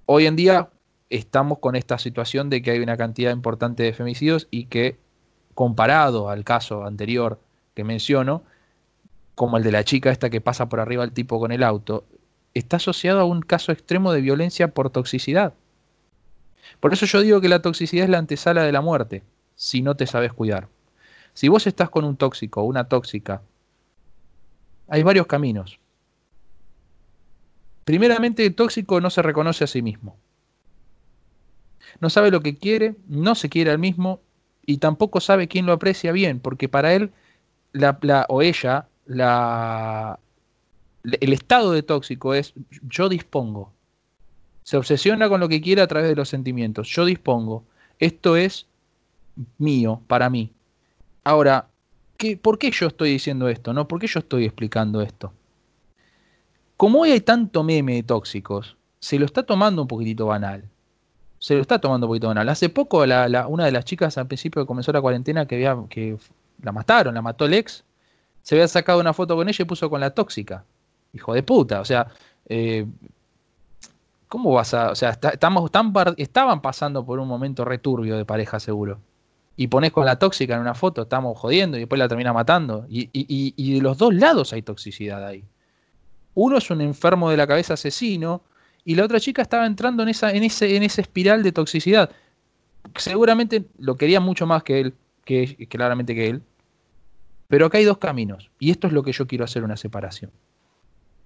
Hoy 0.07 0.27
en 0.27 0.37
día 0.37 0.71
estamos 1.11 1.59
con 1.59 1.77
esta 1.77 1.99
situación 1.99 2.51
de 2.51 2.63
que 2.63 2.71
hay 2.71 2.81
una 2.81 2.97
cantidad 2.97 3.33
importante 3.33 3.83
de 3.83 3.93
femicidios 3.93 4.49
y 4.51 4.67
que 4.67 4.99
comparado 5.55 6.31
al 6.31 6.45
caso 6.45 6.85
anterior 6.85 7.41
que 7.75 7.85
menciono, 7.85 8.43
como 9.39 9.57
el 9.57 9.63
de 9.63 9.71
la 9.71 9.85
chica 9.85 10.11
esta 10.11 10.31
que 10.31 10.41
pasa 10.41 10.69
por 10.69 10.81
arriba 10.81 11.05
al 11.05 11.13
tipo 11.13 11.39
con 11.39 11.53
el 11.53 11.63
auto, 11.63 12.05
está 12.55 12.79
asociado 12.79 13.21
a 13.21 13.25
un 13.25 13.41
caso 13.41 13.71
extremo 13.71 14.13
de 14.13 14.21
violencia 14.21 14.75
por 14.75 14.91
toxicidad. 14.91 15.55
Por 16.81 16.93
eso 16.93 17.07
yo 17.07 17.21
digo 17.21 17.41
que 17.41 17.49
la 17.49 17.63
toxicidad 17.63 18.03
es 18.03 18.11
la 18.11 18.19
antesala 18.19 18.65
de 18.65 18.73
la 18.73 18.81
muerte, 18.81 19.23
si 19.55 19.81
no 19.81 19.97
te 19.97 20.09
sabes 20.09 20.33
cuidar. 20.33 20.67
Si 21.35 21.47
vos 21.47 21.69
estás 21.69 21.89
con 21.89 22.05
un 22.05 22.17
tóxico 22.17 22.63
o 22.63 22.65
una 22.65 22.89
tóxica, 22.89 23.41
hay 24.89 25.05
varios 25.05 25.29
caminos. 25.29 25.79
Primeramente, 27.85 28.45
el 28.45 28.57
tóxico 28.57 29.01
no 29.01 29.09
se 29.09 29.23
reconoce 29.23 29.63
a 29.63 29.69
sí 29.69 29.83
mismo. 29.83 30.17
No 32.01 32.11
sabe 32.11 32.33
lo 32.33 32.41
que 32.41 32.59
quiere, 32.59 32.97
no 33.07 33.37
se 33.37 33.49
quiere 33.49 33.71
al 33.71 33.79
mismo 33.79 34.21
y 34.67 34.79
tampoco 34.79 35.21
sabe 35.21 35.47
quién 35.47 35.65
lo 35.65 35.75
aprecia 35.75 36.11
bien, 36.11 36.41
porque 36.41 36.69
para 36.69 36.93
él 36.93 37.13
la, 37.71 38.01
la, 38.03 38.27
o 38.29 38.43
ella, 38.43 38.89
la, 39.09 40.21
el 41.03 41.33
estado 41.33 41.73
de 41.73 41.83
tóxico 41.83 42.35
es 42.35 42.55
yo 42.83 43.09
dispongo. 43.09 43.73
Se 44.63 44.77
obsesiona 44.77 45.29
con 45.29 45.41
lo 45.41 45.49
que 45.49 45.61
quiere 45.61 45.83
a 45.83 45.87
través 45.87 46.09
de 46.09 46.15
los 46.15 46.29
sentimientos. 46.29 46.89
Yo 46.89 47.05
dispongo. 47.05 47.65
Esto 47.99 48.37
es 48.37 48.67
mío, 49.57 50.03
para 50.07 50.31
mí. 50.31 50.53
Ahora, 51.25 51.67
¿qué, 52.17 52.37
¿por 52.37 52.59
qué 52.59 52.71
yo 52.71 52.87
estoy 52.87 53.11
diciendo 53.11 53.49
esto? 53.49 53.73
¿no? 53.73 53.89
¿Por 53.89 53.99
qué 53.99 54.07
yo 54.07 54.21
estoy 54.21 54.45
explicando 54.45 55.01
esto? 55.01 55.33
Como 56.77 57.01
hoy 57.01 57.11
hay 57.11 57.21
tanto 57.21 57.65
meme 57.65 57.95
de 57.95 58.03
tóxicos, 58.05 58.77
se 59.01 59.19
lo 59.19 59.25
está 59.25 59.43
tomando 59.43 59.83
un 59.83 59.89
poquitito 59.89 60.27
banal 60.27 60.69
se 61.39 61.55
lo 61.55 61.61
está 61.61 61.79
tomando 61.79 62.07
un 62.07 62.11
poquito 62.11 62.29
banal. 62.29 62.49
Hace 62.49 62.69
poco 62.69 62.99
una 63.03 63.65
de 63.65 63.73
las 63.73 63.85
chicas 63.85 64.19
al 64.19 64.27
principio 64.27 64.63
que 64.63 64.67
comenzó 64.67 64.93
la 64.93 65.01
cuarentena 65.01 65.47
que, 65.47 65.87
que 65.89 66.17
la 66.63 66.73
mataron, 66.73 67.15
la 67.15 67.23
mató 67.23 67.45
el 67.45 67.55
ex, 67.55 67.85
se 68.49 68.55
había 68.55 68.67
sacado 68.67 68.99
una 68.99 69.13
foto 69.13 69.37
con 69.37 69.47
ella 69.47 69.63
y 69.63 69.67
puso 69.67 69.91
con 69.91 70.01
la 70.01 70.09
tóxica. 70.09 70.65
Hijo 71.13 71.35
de 71.35 71.43
puta, 71.43 71.83
o 71.83 71.85
sea, 71.85 72.07
eh, 72.49 72.87
¿cómo 74.27 74.53
vas 74.53 74.73
a...? 74.73 74.91
O 74.91 74.95
sea, 74.95 75.11
estamos 75.11 75.71
estaban 76.17 76.63
pasando 76.63 77.05
por 77.05 77.19
un 77.19 77.29
momento 77.29 77.67
returbio 77.67 78.17
de 78.17 78.25
pareja 78.25 78.59
seguro. 78.59 79.01
Y 79.55 79.67
pones 79.67 79.93
con 79.93 80.07
la 80.07 80.19
tóxica 80.19 80.55
en 80.55 80.63
una 80.63 80.75
foto, 80.75 81.03
estamos 81.03 81.39
jodiendo 81.39 81.77
y 81.77 81.81
después 81.81 81.99
la 81.99 82.09
termina 82.09 82.33
matando. 82.33 82.87
Y, 82.89 83.11
y, 83.13 83.53
y 83.55 83.75
de 83.75 83.83
los 83.83 83.99
dos 83.99 84.15
lados 84.15 84.55
hay 84.55 84.63
toxicidad 84.63 85.27
ahí. 85.27 85.45
Uno 86.33 86.57
es 86.57 86.71
un 86.71 86.81
enfermo 86.81 87.29
de 87.29 87.37
la 87.37 87.47
cabeza 87.47 87.75
asesino, 87.75 88.41
y 88.83 88.95
la 88.95 89.05
otra 89.05 89.21
chica 89.21 89.43
estaba 89.43 89.67
entrando 89.67 90.03
en 90.03 90.09
esa, 90.09 90.31
en 90.31 90.43
ese, 90.43 90.75
en 90.75 90.85
esa 90.85 91.03
espiral 91.03 91.43
de 91.43 91.53
toxicidad. 91.53 92.11
Seguramente 92.97 93.67
lo 93.79 93.99
quería 93.99 94.21
mucho 94.21 94.47
más 94.47 94.63
que 94.63 94.81
él, 94.81 94.95
que, 95.27 95.69
claramente 95.69 96.15
que 96.15 96.31
él. 96.31 96.43
Pero 97.49 97.67
acá 97.67 97.79
hay 97.79 97.85
dos 97.85 97.99
caminos, 97.99 98.51
y 98.59 98.71
esto 98.71 98.87
es 98.87 98.93
lo 98.93 99.03
que 99.03 99.13
yo 99.13 99.27
quiero 99.27 99.45
hacer 99.45 99.65
una 99.65 99.77
separación. 99.77 100.31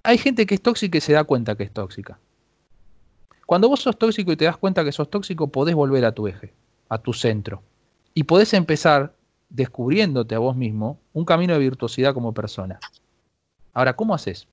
Hay 0.04 0.18
gente 0.18 0.46
que 0.46 0.54
es 0.54 0.62
tóxica 0.62 0.98
y 0.98 1.00
se 1.00 1.12
da 1.12 1.24
cuenta 1.24 1.56
que 1.56 1.64
es 1.64 1.72
tóxica. 1.72 2.18
Cuando 3.46 3.68
vos 3.68 3.80
sos 3.80 3.98
tóxico 3.98 4.32
y 4.32 4.36
te 4.36 4.46
das 4.46 4.56
cuenta 4.56 4.84
que 4.84 4.92
sos 4.92 5.10
tóxico, 5.10 5.48
podés 5.48 5.74
volver 5.74 6.04
a 6.04 6.12
tu 6.12 6.26
eje, 6.26 6.54
a 6.88 6.98
tu 6.98 7.12
centro. 7.12 7.62
Y 8.14 8.24
podés 8.24 8.54
empezar 8.54 9.14
descubriéndote 9.50 10.34
a 10.34 10.38
vos 10.38 10.56
mismo 10.56 10.98
un 11.12 11.24
camino 11.24 11.52
de 11.52 11.60
virtuosidad 11.60 12.14
como 12.14 12.32
persona. 12.32 12.80
Ahora, 13.74 13.94
¿cómo 13.94 14.14
haces? 14.14 14.48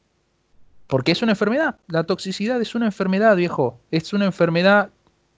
Porque 0.88 1.12
es 1.12 1.22
una 1.22 1.34
enfermedad. 1.34 1.78
La 1.88 2.04
toxicidad 2.04 2.60
es 2.62 2.76
una 2.76 2.88
enfermedad, 2.88 3.36
viejo. 3.36 3.80
Es 3.92 4.12
una 4.12 4.26
enfermedad, 4.26 4.90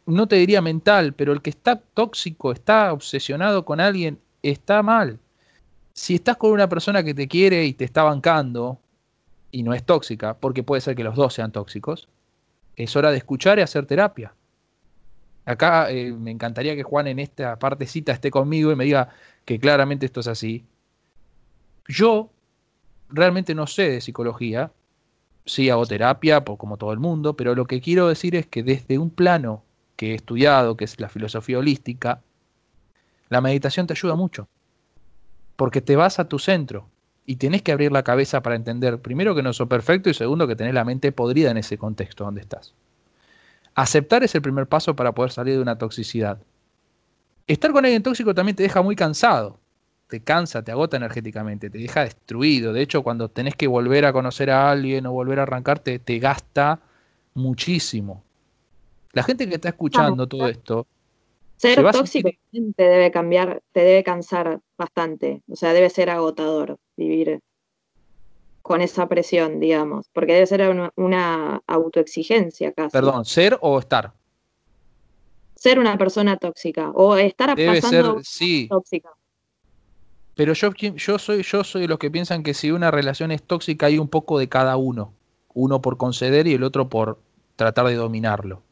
no 0.05 0.27
te 0.27 0.37
diría 0.37 0.61
mental, 0.61 1.13
pero 1.13 1.33
el 1.33 1.41
que 1.41 1.49
está 1.49 1.75
tóxico, 1.75 2.51
está 2.51 2.93
obsesionado 2.93 3.65
con 3.65 3.79
alguien, 3.79 4.17
está 4.41 4.81
mal. 4.81 5.19
Si 6.01 6.15
estás 6.15 6.37
con 6.37 6.51
una 6.51 6.67
persona 6.67 7.03
que 7.03 7.13
te 7.13 7.27
quiere 7.27 7.63
y 7.63 7.73
te 7.73 7.85
está 7.85 8.01
bancando 8.01 8.79
y 9.51 9.61
no 9.61 9.71
es 9.75 9.83
tóxica, 9.83 10.33
porque 10.33 10.63
puede 10.63 10.81
ser 10.81 10.95
que 10.95 11.03
los 11.03 11.15
dos 11.15 11.35
sean 11.35 11.51
tóxicos, 11.51 12.07
es 12.75 12.95
hora 12.95 13.11
de 13.11 13.17
escuchar 13.17 13.59
y 13.59 13.61
hacer 13.61 13.85
terapia. 13.85 14.33
Acá 15.45 15.91
eh, 15.91 16.11
me 16.11 16.31
encantaría 16.31 16.75
que 16.75 16.81
Juan 16.81 17.05
en 17.05 17.19
esta 17.19 17.59
partecita 17.59 18.13
esté 18.13 18.31
conmigo 18.31 18.71
y 18.71 18.75
me 18.75 18.85
diga 18.85 19.09
que 19.45 19.59
claramente 19.59 20.07
esto 20.07 20.21
es 20.21 20.27
así. 20.27 20.65
Yo 21.87 22.31
realmente 23.09 23.53
no 23.53 23.67
sé 23.67 23.87
de 23.91 24.01
psicología, 24.01 24.71
sí 25.45 25.69
hago 25.69 25.85
terapia, 25.85 26.43
como 26.43 26.77
todo 26.77 26.93
el 26.93 26.99
mundo, 26.99 27.35
pero 27.35 27.53
lo 27.53 27.65
que 27.65 27.79
quiero 27.79 28.07
decir 28.07 28.35
es 28.35 28.47
que 28.47 28.63
desde 28.63 28.97
un 28.97 29.11
plano 29.11 29.63
que 29.97 30.13
he 30.13 30.15
estudiado, 30.15 30.75
que 30.77 30.85
es 30.85 30.99
la 30.99 31.09
filosofía 31.09 31.59
holística, 31.59 32.23
la 33.29 33.39
meditación 33.39 33.85
te 33.85 33.93
ayuda 33.93 34.15
mucho, 34.15 34.47
porque 35.61 35.79
te 35.79 35.95
vas 35.95 36.17
a 36.17 36.27
tu 36.27 36.39
centro 36.39 36.89
y 37.23 37.35
tenés 37.35 37.61
que 37.61 37.71
abrir 37.71 37.91
la 37.91 38.01
cabeza 38.01 38.41
para 38.41 38.55
entender, 38.55 38.97
primero, 38.97 39.35
que 39.35 39.43
no 39.43 39.53
sos 39.53 39.67
perfecto 39.67 40.09
y 40.09 40.15
segundo, 40.15 40.47
que 40.47 40.55
tenés 40.55 40.73
la 40.73 40.83
mente 40.83 41.11
podrida 41.11 41.51
en 41.51 41.57
ese 41.57 41.77
contexto 41.77 42.23
donde 42.23 42.41
estás. 42.41 42.73
Aceptar 43.75 44.23
es 44.23 44.33
el 44.33 44.41
primer 44.41 44.65
paso 44.65 44.95
para 44.95 45.11
poder 45.11 45.31
salir 45.31 45.53
de 45.53 45.61
una 45.61 45.77
toxicidad. 45.77 46.39
Estar 47.45 47.71
con 47.73 47.85
alguien 47.85 48.01
tóxico 48.01 48.33
también 48.33 48.55
te 48.55 48.63
deja 48.63 48.81
muy 48.81 48.95
cansado, 48.95 49.59
te 50.07 50.21
cansa, 50.23 50.63
te 50.63 50.71
agota 50.71 50.97
energéticamente, 50.97 51.69
te 51.69 51.77
deja 51.77 52.05
destruido. 52.05 52.73
De 52.73 52.81
hecho, 52.81 53.03
cuando 53.03 53.29
tenés 53.29 53.53
que 53.53 53.67
volver 53.67 54.05
a 54.05 54.13
conocer 54.13 54.49
a 54.49 54.71
alguien 54.71 55.05
o 55.05 55.11
volver 55.11 55.41
a 55.41 55.43
arrancarte, 55.43 55.99
te 55.99 56.17
gasta 56.17 56.79
muchísimo. 57.35 58.23
La 59.11 59.21
gente 59.21 59.47
que 59.47 59.53
está 59.53 59.69
escuchando 59.69 60.25
todo 60.25 60.47
esto. 60.47 60.87
Ser 61.57 61.83
tóxico 61.91 62.31
te 62.51 62.83
debe 62.83 63.11
cambiar, 63.11 63.61
te 63.73 63.81
debe 63.81 64.03
cansar 64.03 64.59
bastante. 64.81 65.43
O 65.47 65.55
sea, 65.55 65.73
debe 65.73 65.89
ser 65.89 66.09
agotador 66.09 66.77
vivir 66.97 67.39
con 68.61 68.81
esa 68.81 69.07
presión, 69.07 69.59
digamos. 69.59 70.09
Porque 70.13 70.33
debe 70.33 70.47
ser 70.47 70.69
una, 70.69 70.91
una 70.95 71.61
autoexigencia 71.67 72.71
casi. 72.73 72.91
Perdón, 72.91 73.25
¿ser 73.25 73.57
o 73.61 73.79
estar? 73.79 74.13
Ser 75.55 75.79
una 75.79 75.97
persona 75.97 76.37
tóxica. 76.37 76.89
O 76.91 77.15
estar 77.15 77.55
debe 77.55 77.79
pasando 77.79 78.15
ser, 78.15 78.25
sí. 78.25 78.67
tóxica. 78.67 79.09
Pero 80.35 80.53
yo, 80.53 80.71
yo, 80.73 81.19
soy, 81.19 81.43
yo 81.43 81.63
soy 81.63 81.81
de 81.83 81.87
los 81.87 81.99
que 81.99 82.09
piensan 82.09 82.41
que 82.41 82.53
si 82.53 82.71
una 82.71 82.89
relación 82.89 83.31
es 83.31 83.43
tóxica 83.43 83.85
hay 83.85 83.99
un 83.99 84.07
poco 84.07 84.39
de 84.39 84.49
cada 84.49 84.75
uno. 84.77 85.13
Uno 85.53 85.81
por 85.81 85.97
conceder 85.97 86.47
y 86.47 86.53
el 86.53 86.63
otro 86.63 86.89
por 86.89 87.19
tratar 87.55 87.85
de 87.87 87.95
dominarlo. 87.95 88.63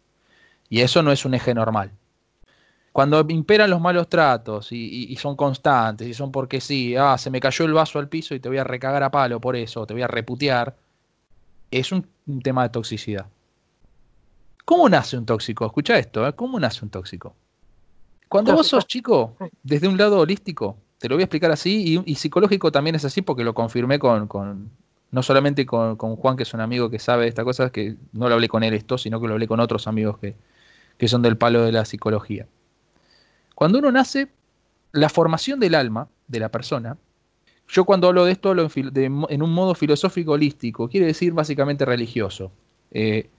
Y 0.69 0.81
eso 0.81 1.03
no 1.03 1.11
es 1.11 1.25
un 1.25 1.33
eje 1.35 1.53
normal. 1.53 1.91
Cuando 2.99 3.25
imperan 3.29 3.69
los 3.69 3.79
malos 3.79 4.09
tratos 4.09 4.73
y, 4.73 5.15
son 5.15 5.37
constantes 5.37 6.05
y 6.05 6.13
son 6.13 6.33
porque 6.33 6.59
sí, 6.59 6.97
ah, 6.97 7.17
se 7.17 7.29
me 7.29 7.39
cayó 7.39 7.63
el 7.63 7.71
vaso 7.71 7.97
al 7.97 8.09
piso 8.09 8.35
y 8.35 8.41
te 8.41 8.49
voy 8.49 8.57
a 8.57 8.65
recagar 8.65 9.01
a 9.03 9.09
palo 9.09 9.39
por 9.39 9.55
eso, 9.55 9.85
te 9.85 9.93
voy 9.93 10.01
a 10.01 10.07
reputear, 10.07 10.75
es 11.71 11.93
un, 11.93 12.05
tema 12.43 12.63
de 12.63 12.69
toxicidad. 12.71 13.27
¿Cómo 14.65 14.89
nace 14.89 15.17
un 15.17 15.25
tóxico? 15.25 15.65
Escucha 15.65 15.97
esto, 15.97 16.27
¿eh? 16.27 16.33
¿cómo 16.33 16.59
nace 16.59 16.83
un 16.83 16.91
tóxico? 16.91 17.33
Cuando 18.27 18.51
vos 18.51 18.67
sos 18.67 18.85
chico, 18.85 19.33
desde 19.63 19.87
un 19.87 19.97
lado 19.97 20.19
holístico, 20.19 20.75
te 20.97 21.07
lo 21.07 21.15
voy 21.15 21.21
a 21.21 21.27
explicar 21.27 21.51
así, 21.51 22.03
y, 22.05 22.15
psicológico 22.15 22.69
también 22.69 22.97
es 22.97 23.05
así 23.05 23.21
porque 23.21 23.45
lo 23.45 23.53
confirmé 23.53 23.97
con, 23.97 24.27
no 25.09 25.23
solamente 25.23 25.65
con, 25.65 25.95
con, 25.95 26.17
Juan, 26.17 26.35
que 26.35 26.43
es 26.43 26.53
un 26.53 26.59
amigo 26.59 26.89
que 26.89 26.99
sabe 26.99 27.23
de 27.23 27.29
estas 27.29 27.45
cosas, 27.45 27.71
que 27.71 27.95
no 28.11 28.27
lo 28.27 28.35
hablé 28.35 28.49
con 28.49 28.61
él 28.61 28.73
esto, 28.73 28.97
sino 28.97 29.21
que 29.21 29.27
lo 29.27 29.35
hablé 29.35 29.47
con 29.47 29.61
otros 29.61 29.87
amigos 29.87 30.17
que, 30.17 30.35
que 30.97 31.07
son 31.07 31.21
del 31.21 31.37
palo 31.37 31.63
de 31.63 31.71
la 31.71 31.85
psicología. 31.85 32.45
Cuando 33.59 33.79
uno 33.79 33.91
nace, 33.91 34.29
la 34.93 35.09
formación 35.09 35.59
del 35.59 35.75
alma 35.75 36.07
de 36.29 36.39
la 36.39 36.47
persona, 36.47 36.97
yo 37.67 37.83
cuando 37.83 38.07
hablo 38.07 38.23
de 38.23 38.31
esto 38.31 38.51
hablo 38.51 38.69
en, 38.73 39.41
un 39.43 39.53
modo 39.53 39.75
filosófico 39.75 40.31
holístico, 40.31 40.87
quiere 40.87 41.07
decir 41.07 41.33
básicamente 41.33 41.83
religioso. 41.83 42.53
Eh, 42.91 43.29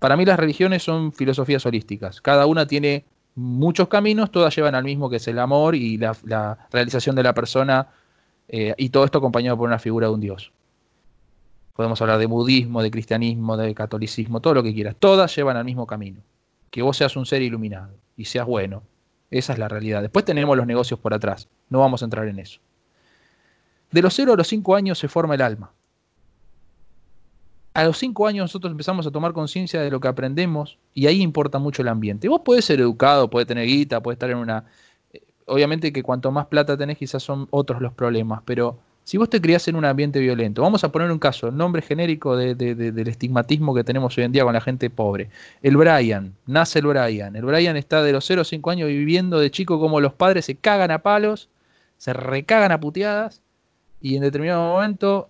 para 0.00 0.16
mí 0.16 0.24
las 0.24 0.40
religiones 0.40 0.82
son 0.82 1.12
filosofías 1.12 1.64
holísticas, 1.66 2.20
cada 2.20 2.46
una 2.46 2.66
tiene 2.66 3.04
muchos 3.36 3.86
caminos, 3.86 4.32
todas 4.32 4.56
llevan 4.56 4.74
al 4.74 4.82
mismo 4.82 5.08
que 5.08 5.18
es 5.18 5.28
el 5.28 5.38
amor 5.38 5.76
y 5.76 5.98
la, 5.98 6.16
la 6.24 6.66
realización 6.72 7.14
de 7.14 7.22
la 7.22 7.32
persona, 7.32 7.86
eh, 8.48 8.74
y 8.76 8.88
todo 8.88 9.04
esto 9.04 9.18
acompañado 9.18 9.56
por 9.56 9.68
una 9.68 9.78
figura 9.78 10.08
de 10.08 10.14
un 10.14 10.20
dios. 10.20 10.50
Podemos 11.76 12.02
hablar 12.02 12.18
de 12.18 12.26
budismo, 12.26 12.82
de 12.82 12.90
cristianismo, 12.90 13.56
de 13.56 13.72
catolicismo, 13.72 14.40
todo 14.40 14.54
lo 14.54 14.64
que 14.64 14.74
quieras. 14.74 14.96
Todas 14.98 15.32
llevan 15.36 15.56
al 15.56 15.64
mismo 15.64 15.86
camino. 15.86 16.22
Que 16.72 16.82
vos 16.82 16.96
seas 16.96 17.14
un 17.14 17.24
ser 17.24 17.40
iluminado 17.40 17.94
y 18.16 18.24
seas 18.24 18.46
bueno. 18.46 18.82
Esa 19.30 19.52
es 19.52 19.58
la 19.58 19.68
realidad. 19.68 20.02
Después 20.02 20.24
tenemos 20.24 20.56
los 20.56 20.66
negocios 20.66 20.98
por 20.98 21.14
atrás. 21.14 21.48
No 21.68 21.78
vamos 21.80 22.02
a 22.02 22.06
entrar 22.06 22.26
en 22.26 22.38
eso. 22.38 22.60
De 23.90 24.02
los 24.02 24.14
0 24.14 24.32
a 24.32 24.36
los 24.36 24.48
5 24.48 24.74
años 24.74 24.98
se 24.98 25.08
forma 25.08 25.34
el 25.34 25.42
alma. 25.42 25.72
a 27.72 27.84
los 27.84 27.98
cinco 27.98 28.26
años 28.26 28.44
nosotros 28.44 28.72
empezamos 28.72 29.06
a 29.06 29.10
tomar 29.12 29.32
conciencia 29.32 29.80
de 29.80 29.90
lo 29.90 30.00
que 30.00 30.08
aprendemos 30.08 30.78
y 30.92 31.06
ahí 31.06 31.22
importa 31.22 31.58
mucho 31.58 31.82
el 31.82 31.88
ambiente. 31.88 32.28
Vos 32.28 32.40
podés 32.44 32.64
ser 32.64 32.80
educado, 32.80 33.30
podés 33.30 33.46
tener 33.46 33.66
guita, 33.66 34.02
podés 34.02 34.16
estar 34.16 34.30
en 34.30 34.38
una... 34.38 34.64
Eh, 35.12 35.22
obviamente 35.46 35.92
que 35.92 36.02
cuanto 36.02 36.32
más 36.32 36.46
plata 36.46 36.76
tenés 36.76 36.98
quizás 36.98 37.22
son 37.22 37.46
otros 37.50 37.80
los 37.80 37.92
problemas, 37.92 38.42
pero 38.44 38.80
si 39.10 39.16
vos 39.18 39.28
te 39.28 39.40
criás 39.40 39.66
en 39.66 39.74
un 39.74 39.84
ambiente 39.84 40.20
violento, 40.20 40.62
vamos 40.62 40.84
a 40.84 40.92
poner 40.92 41.10
un 41.10 41.18
caso, 41.18 41.50
nombre 41.50 41.82
genérico 41.82 42.36
del 42.36 43.08
estigmatismo 43.08 43.74
que 43.74 43.82
tenemos 43.82 44.16
hoy 44.16 44.22
en 44.22 44.30
día 44.30 44.44
con 44.44 44.52
la 44.52 44.60
gente 44.60 44.88
pobre. 44.88 45.30
El 45.62 45.76
Brian, 45.76 46.32
nace 46.46 46.78
el 46.78 46.86
Brian. 46.86 47.34
El 47.34 47.44
Brian 47.44 47.76
está 47.76 48.04
de 48.04 48.12
los 48.12 48.24
0 48.24 48.42
a 48.42 48.44
5 48.44 48.70
años 48.70 48.86
viviendo 48.86 49.40
de 49.40 49.50
chico 49.50 49.80
como 49.80 50.00
los 50.00 50.12
padres 50.12 50.44
se 50.44 50.54
cagan 50.54 50.92
a 50.92 51.00
palos, 51.00 51.48
se 51.98 52.12
recagan 52.12 52.70
a 52.70 52.78
puteadas 52.78 53.42
y 54.00 54.14
en 54.14 54.22
determinado 54.22 54.74
momento 54.74 55.28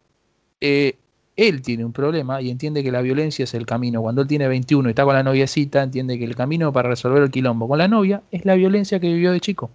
eh, 0.61 0.99
él 1.35 1.62
tiene 1.62 1.83
un 1.87 1.95
problema 1.95 2.43
y 2.43 2.51
entiende 2.51 2.85
que 2.85 2.93
la 2.93 3.01
violencia 3.01 3.45
es 3.45 3.55
el 3.55 3.64
camino. 3.64 4.03
Cuando 4.03 4.21
él 4.21 4.29
tiene 4.29 4.47
21 4.47 4.90
y 4.90 4.93
está 4.93 5.05
con 5.05 5.14
la 5.14 5.23
noviecita, 5.23 5.83
entiende 5.83 6.19
que 6.19 6.27
el 6.27 6.37
camino 6.37 6.71
para 6.71 6.90
resolver 6.90 7.23
el 7.23 7.31
quilombo 7.31 7.66
con 7.66 7.79
la 7.79 7.88
novia 7.88 8.21
es 8.31 8.45
la 8.45 8.57
violencia 8.57 9.01
que 9.01 9.07
vivió 9.07 9.33
de 9.33 9.40
chico. 9.40 9.71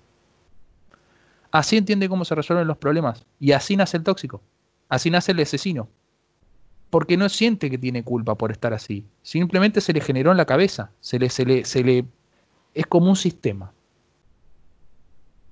Así 1.55 1.77
entiende 1.77 2.09
cómo 2.09 2.25
se 2.25 2.35
resuelven 2.35 2.67
los 2.67 2.75
problemas. 2.75 3.25
Y 3.39 3.53
así 3.53 3.77
nace 3.77 3.95
el 3.95 4.03
tóxico. 4.03 4.41
Así 4.89 5.09
nace 5.09 5.31
el 5.31 5.39
asesino. 5.39 5.87
Porque 6.89 7.15
no 7.15 7.29
siente 7.29 7.69
que 7.69 7.77
tiene 7.77 8.03
culpa 8.03 8.35
por 8.35 8.51
estar 8.51 8.73
así. 8.73 9.07
Simplemente 9.21 9.79
se 9.79 9.93
le 9.93 10.01
generó 10.01 10.31
en 10.31 10.37
la 10.37 10.43
cabeza. 10.43 10.91
Se 10.99 11.17
le, 11.17 11.29
se 11.29 11.45
le. 11.45 12.05
Es 12.73 12.85
como 12.87 13.09
un 13.09 13.15
sistema. 13.15 13.71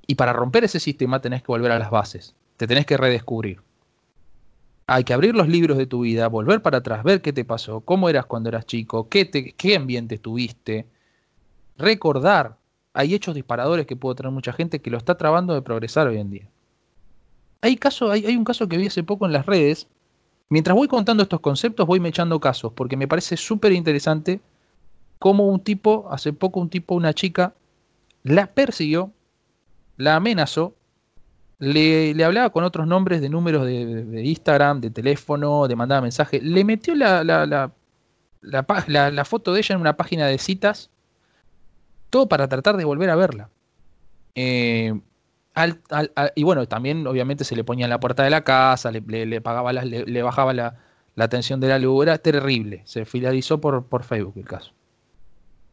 Y 0.06 0.16
para 0.16 0.34
romper 0.34 0.66
ese 0.66 0.82
sistema 0.82 1.22
tenés 1.22 1.42
que 1.42 1.48
volver 1.48 1.72
a 1.72 1.80
las 1.80 1.90
bases. 1.90 2.36
Te 2.58 2.68
tenés 2.68 2.86
que 2.86 2.98
redescubrir. 2.98 3.62
Hay 4.88 5.06
que 5.06 5.14
abrir 5.14 5.34
los 5.34 5.48
libros 5.48 5.78
de 5.78 5.86
tu 5.86 6.02
vida, 6.02 6.28
volver 6.28 6.62
para 6.62 6.80
atrás, 6.80 7.06
ver 7.06 7.22
qué 7.22 7.32
te 7.32 7.46
pasó, 7.46 7.80
cómo 7.80 8.10
eras 8.10 8.26
cuando 8.26 8.50
eras 8.50 8.66
chico, 8.66 9.08
qué, 9.08 9.24
te, 9.24 9.54
qué 9.54 9.78
ambiente 9.78 10.18
tuviste. 10.18 10.86
Recordar 11.78 12.58
hay 12.94 13.14
hechos 13.14 13.36
disparadores 13.36 13.86
que 13.88 13.96
puede 13.96 14.16
tener 14.16 14.32
mucha 14.32 14.54
gente 14.54 14.82
que 14.82 14.92
lo 14.92 14.98
está 14.98 15.18
trabando 15.18 15.54
de 15.54 15.62
progresar 15.62 16.08
hoy 16.08 16.18
en 16.20 16.30
día. 16.30 16.48
Hay, 17.62 17.76
caso, 17.78 18.12
hay, 18.12 18.36
un 18.36 18.44
caso 18.44 18.68
que 18.68 18.78
vi 18.78 18.88
hace 18.88 19.04
poco 19.04 19.26
en 19.26 19.34
las 19.34 19.46
redes. 19.46 19.88
Mientras 20.50 20.76
voy 20.76 20.88
contando 20.88 21.24
estos 21.24 21.40
conceptos, 21.40 21.88
voy 21.88 22.00
me 22.00 22.10
echando 22.10 22.40
casos, 22.40 22.74
porque 22.74 22.98
me 22.98 23.08
parece 23.08 23.38
súper 23.38 23.72
interesante 23.72 24.42
cómo 25.18 25.48
un 25.48 25.62
tipo, 25.62 26.08
hace 26.12 26.34
poco 26.34 26.60
un 26.60 26.70
tipo, 26.70 26.94
una 26.94 27.14
chica, 27.14 27.54
la 28.24 28.48
persiguió, 28.48 29.12
la 29.98 30.18
amenazó, 30.18 30.76
le, 31.60 32.22
hablaba 32.24 32.50
con 32.50 32.66
otros 32.66 32.86
nombres 32.86 33.22
de 33.22 33.30
números 33.30 33.66
de, 33.66 34.22
Instagram, 34.26 34.82
de 34.82 34.90
teléfono, 34.92 35.68
de 35.68 35.76
mandaba 35.76 36.02
mensajes, 36.02 36.44
le 36.44 36.64
metió 36.66 36.94
la, 36.94 37.72
foto 39.24 39.54
de 39.54 39.60
ella 39.60 39.76
en 39.76 39.82
una 39.82 39.96
página 39.96 40.28
de 40.28 40.38
citas 40.38 40.90
todo 42.14 42.30
para 42.30 42.48
tratar 42.48 42.78
de 42.78 42.86
volver 42.86 43.10
a 43.10 43.16
verla. 43.16 43.50
Eh, 44.36 44.94
y 46.36 46.44
bueno, 46.44 46.68
también 46.68 47.08
obviamente 47.08 47.44
se 47.44 47.56
le 47.56 47.64
ponía 47.64 47.88
en 47.88 47.90
la 47.90 48.00
puerta 48.00 48.24
de 48.24 48.30
la 48.30 48.44
casa, 48.44 48.92
le, 48.92 49.02
pagaba 49.42 49.74
le, 49.74 50.22
bajaba 50.22 50.54
la, 50.54 50.78
la, 51.16 51.28
tensión 51.28 51.60
de 51.60 51.70
la 51.70 51.80
luz, 51.80 52.04
era 52.04 52.20
terrible. 52.20 52.84
Se 52.86 53.06
finalizó 53.06 53.60
por, 53.60 53.88
por 53.88 54.04
Facebook 54.04 54.36
el 54.38 54.46
caso. 54.46 54.74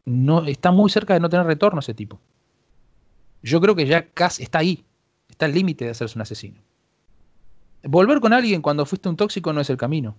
No, 0.05 0.43
está 0.45 0.71
muy 0.71 0.89
cerca 0.89 1.13
de 1.13 1.19
no 1.19 1.29
tener 1.29 1.45
retorno 1.45 1.79
ese 1.79 1.93
tipo. 1.93 2.19
Yo 3.43 3.61
creo 3.61 3.75
que 3.75 3.85
ya 3.85 4.09
casi 4.09 4.41
está 4.41 4.59
ahí, 4.59 4.83
está 5.29 5.45
al 5.45 5.53
límite 5.53 5.85
de 5.85 5.91
hacerse 5.91 6.17
un 6.17 6.23
asesino. 6.23 6.59
Volver 7.83 8.19
con 8.19 8.33
alguien 8.33 8.63
cuando 8.63 8.87
fuiste 8.87 9.09
un 9.09 9.15
tóxico 9.15 9.53
no 9.53 9.61
es 9.61 9.69
el 9.69 9.77
camino. 9.77 10.15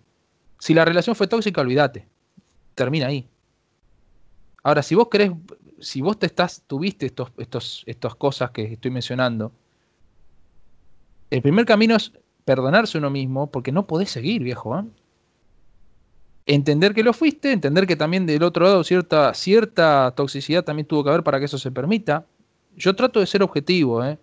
Si 0.61 0.73
la 0.73 0.85
relación 0.85 1.17
fue 1.17 1.27
tóxica, 1.27 1.61
olvídate. 1.61 2.07
Termina 2.77 3.09
ahí. 3.09 3.29
Ahora, 4.63 4.85
si 4.85 4.95
vos 4.95 5.09
querés 5.09 5.33
si 5.83 6.01
vos 6.01 6.19
te 6.19 6.27
estás, 6.27 6.63
tuviste 6.67 7.07
estos, 7.07 7.33
estos, 7.37 7.83
estas 7.87 8.15
cosas 8.15 8.51
que 8.53 8.63
estoy 8.73 8.91
mencionando, 8.91 9.53
el 11.31 11.43
primer 11.43 11.67
camino 11.67 11.97
es 11.97 12.13
perdonarse 12.45 12.99
uno 12.99 13.11
mismo 13.11 13.51
porque 13.51 13.73
no 13.73 13.87
podés 13.87 14.11
seguir, 14.11 14.43
viejo. 14.43 14.79
¿eh? 14.79 14.85
Entender 16.47 16.95
que 16.95 17.03
lo 17.03 17.13
fuiste, 17.13 17.53
entender 17.53 17.87
que 17.87 17.97
también 17.97 18.27
del 18.27 18.43
otro 18.43 18.65
lado 18.65 18.85
cierta, 18.85 19.35
cierta 19.35 20.13
toxicidad 20.17 20.65
también 20.65 20.87
tuvo 20.87 21.05
que 21.05 21.11
haber 21.11 21.23
para 21.25 21.39
que 21.39 21.47
eso 21.47 21.59
se 21.59 21.71
permita. 21.71 22.27
Yo 22.77 22.95
trato 22.95 23.21
de 23.21 23.27
ser 23.27 23.43
objetivo, 23.43 24.05
¿eh? 24.05 24.19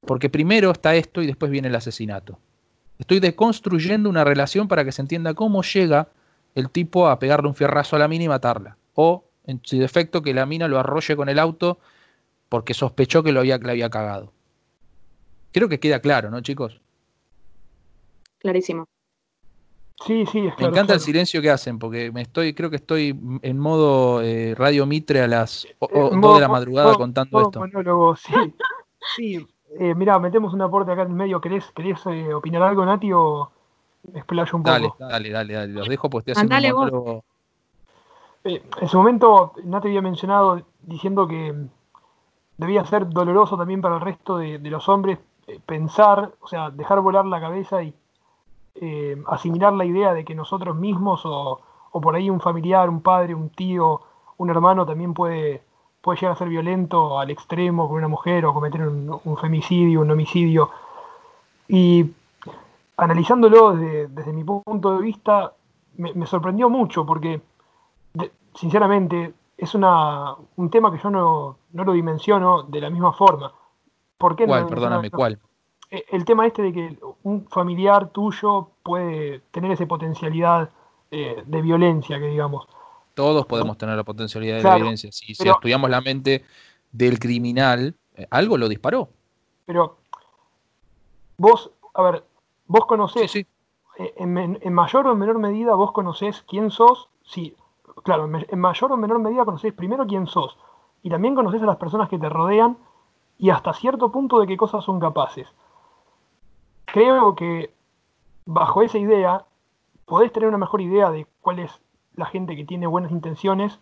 porque 0.00 0.28
primero 0.28 0.70
está 0.72 0.96
esto 0.96 1.22
y 1.22 1.26
después 1.26 1.50
viene 1.50 1.68
el 1.68 1.76
asesinato. 1.76 2.38
Estoy 2.98 3.20
deconstruyendo 3.20 4.10
una 4.10 4.24
relación 4.24 4.66
para 4.66 4.84
que 4.84 4.92
se 4.92 5.02
entienda 5.02 5.34
cómo 5.34 5.62
llega 5.62 6.08
el 6.56 6.70
tipo 6.70 7.08
a 7.08 7.18
pegarle 7.20 7.48
un 7.48 7.54
fierrazo 7.54 7.94
a 7.94 8.00
la 8.00 8.08
mina 8.08 8.24
y 8.24 8.28
matarla. 8.28 8.76
O 8.94 9.27
en 9.48 9.60
su 9.64 9.78
defecto 9.78 10.22
que 10.22 10.34
la 10.34 10.46
mina 10.46 10.68
lo 10.68 10.78
arrolle 10.78 11.16
con 11.16 11.28
el 11.28 11.38
auto 11.38 11.78
porque 12.48 12.74
sospechó 12.74 13.22
que 13.22 13.32
lo 13.32 13.40
había, 13.40 13.58
le 13.58 13.70
había 13.70 13.90
cagado. 13.90 14.32
Creo 15.52 15.68
que 15.68 15.80
queda 15.80 16.00
claro, 16.00 16.30
¿no, 16.30 16.40
chicos? 16.42 16.80
Clarísimo. 18.38 18.86
Sí, 20.06 20.26
sí, 20.26 20.42
Me 20.58 20.66
encanta 20.66 20.94
el 20.94 21.00
silencio 21.00 21.42
que 21.42 21.50
hacen, 21.50 21.78
porque 21.78 22.12
me 22.12 22.22
estoy, 22.22 22.54
creo 22.54 22.70
que 22.70 22.76
estoy 22.76 23.18
en 23.42 23.58
modo 23.58 24.22
eh, 24.22 24.54
Radio 24.56 24.86
Mitre 24.86 25.22
a 25.22 25.26
las 25.26 25.66
2 25.80 26.34
de 26.34 26.40
la 26.40 26.48
madrugada 26.48 26.94
contando 26.94 27.40
esto. 27.40 28.16
sí. 28.16 28.54
sí. 29.16 29.46
Eh, 29.80 29.94
mirá, 29.94 30.18
metemos 30.18 30.54
un 30.54 30.62
aporte 30.62 30.92
acá 30.92 31.02
en 31.02 31.14
medio. 31.14 31.40
¿Querés, 31.40 31.64
querés 31.74 32.00
eh, 32.06 32.32
opinar 32.32 32.62
algo, 32.62 32.86
Nati, 32.86 33.12
o 33.12 33.50
explayo 34.14 34.56
un 34.56 34.62
poco? 34.62 34.72
Dale, 34.72 34.92
dale, 34.98 35.30
dale, 35.30 35.54
dale. 35.54 35.72
Los 35.72 35.88
dejo, 35.88 36.08
pues 36.08 36.26
estoy 36.26 36.32
haciendo 36.32 36.80
un 36.80 37.22
eh, 38.44 38.62
en 38.80 38.88
su 38.88 38.98
momento, 38.98 39.52
Nate 39.64 39.88
había 39.88 40.02
mencionado 40.02 40.62
diciendo 40.82 41.26
que 41.26 41.54
debía 42.56 42.84
ser 42.84 43.08
doloroso 43.08 43.56
también 43.56 43.80
para 43.80 43.96
el 43.96 44.00
resto 44.00 44.38
de, 44.38 44.58
los 44.58 44.88
hombres 44.88 45.18
eh, 45.46 45.60
pensar, 45.64 46.32
o 46.40 46.48
sea, 46.48 46.70
dejar 46.70 47.00
volar 47.00 47.26
la 47.26 47.40
cabeza 47.40 47.82
y 47.82 47.94
eh, 48.76 49.20
asimilar 49.26 49.72
la 49.72 49.84
idea 49.84 50.12
de 50.12 50.24
que 50.24 50.34
nosotros 50.34 50.76
mismos 50.76 51.22
o, 51.24 51.60
por 51.92 52.14
ahí 52.14 52.30
un 52.30 52.40
familiar, 52.40 52.88
un 52.88 53.00
padre, 53.00 53.34
un 53.34 53.50
tío, 53.50 54.00
un 54.36 54.50
hermano 54.50 54.86
también 54.86 55.14
puede, 55.14 55.62
puede 56.00 56.18
llegar 56.18 56.32
a 56.32 56.38
ser 56.38 56.48
violento 56.48 57.18
al 57.18 57.30
extremo 57.30 57.88
con 57.88 57.98
una 57.98 58.08
mujer 58.08 58.46
o 58.46 58.54
cometer 58.54 58.86
un, 58.86 59.36
femicidio, 59.36 60.00
un 60.00 60.10
homicidio. 60.10 60.70
Y 61.66 62.12
analizándolo 62.96 63.74
desde, 63.74 64.32
mi 64.32 64.44
punto 64.44 64.96
de 64.96 65.02
vista, 65.02 65.54
me 65.96 66.26
sorprendió 66.26 66.70
mucho 66.70 67.04
porque 67.04 67.40
sinceramente, 68.54 69.34
es 69.56 69.74
una, 69.74 70.36
un 70.56 70.70
tema 70.70 70.92
que 70.92 71.02
yo 71.02 71.10
no, 71.10 71.58
lo 71.72 71.92
dimensiono 71.92 72.62
de 72.62 72.80
la 72.80 72.90
misma 72.90 73.12
forma. 73.12 73.52
¿Por 74.16 74.36
qué 74.36 74.46
¿Cuál? 74.46 74.66
Perdóname, 74.66 75.10
¿cuál? 75.10 75.38
Eh, 75.90 76.04
el 76.10 76.24
tema 76.24 76.46
este 76.46 76.62
de 76.62 76.72
que 76.72 76.98
un 77.22 77.46
familiar 77.48 78.10
tuyo 78.10 78.70
puede 78.82 79.40
tener 79.50 79.70
esa 79.72 79.86
potencialidad 79.86 80.70
eh, 81.10 81.42
de 81.44 81.62
violencia, 81.62 82.18
que 82.18 82.26
digamos. 82.26 82.66
Todos 83.14 83.46
podemos 83.46 83.76
tener 83.78 83.96
la 83.96 84.04
potencialidad 84.04 84.62
de 84.62 84.76
violencia. 84.76 85.10
Si, 85.10 85.32
estudiamos 85.32 85.90
la 85.90 86.00
mente 86.00 86.44
del 86.92 87.18
criminal, 87.18 87.96
eh, 88.14 88.26
algo 88.30 88.56
lo 88.56 88.68
disparó. 88.68 89.08
Pero 89.66 89.98
vos, 91.36 91.70
a 91.94 92.02
ver, 92.02 92.24
vos 92.66 92.86
conocés, 92.86 93.46
En, 93.96 94.58
en, 94.62 94.72
mayor 94.72 95.08
o 95.08 95.16
menor 95.16 95.38
medida, 95.38 95.74
vos 95.74 95.90
conocés 95.90 96.44
quién 96.46 96.70
sos, 96.70 97.08
si 97.24 97.56
claro, 98.08 98.24
en 98.24 98.58
mayor 98.58 98.90
o 98.90 98.96
menor 98.96 99.18
medida 99.18 99.44
conocés 99.44 99.74
primero 99.74 100.06
quién 100.06 100.26
sos 100.26 100.56
y 101.02 101.10
también 101.10 101.34
conoces 101.34 101.62
a 101.62 101.66
las 101.66 101.76
personas 101.76 102.08
que 102.08 102.18
te 102.18 102.30
rodean 102.30 102.78
y 103.36 103.50
hasta 103.50 103.74
cierto 103.74 104.10
punto 104.10 104.40
de 104.40 104.46
qué 104.46 104.56
cosas 104.56 104.82
son 104.82 104.98
capaces. 104.98 105.46
Creo 106.86 107.34
que 107.34 107.74
bajo 108.46 108.80
esa 108.80 108.96
idea 108.96 109.44
podés 110.06 110.32
tener 110.32 110.48
una 110.48 110.56
mejor 110.56 110.80
idea 110.80 111.10
de 111.10 111.26
cuál 111.42 111.58
es 111.58 111.82
la 112.14 112.24
gente 112.24 112.56
que 112.56 112.64
tiene 112.64 112.86
buenas 112.86 113.12
intenciones 113.12 113.78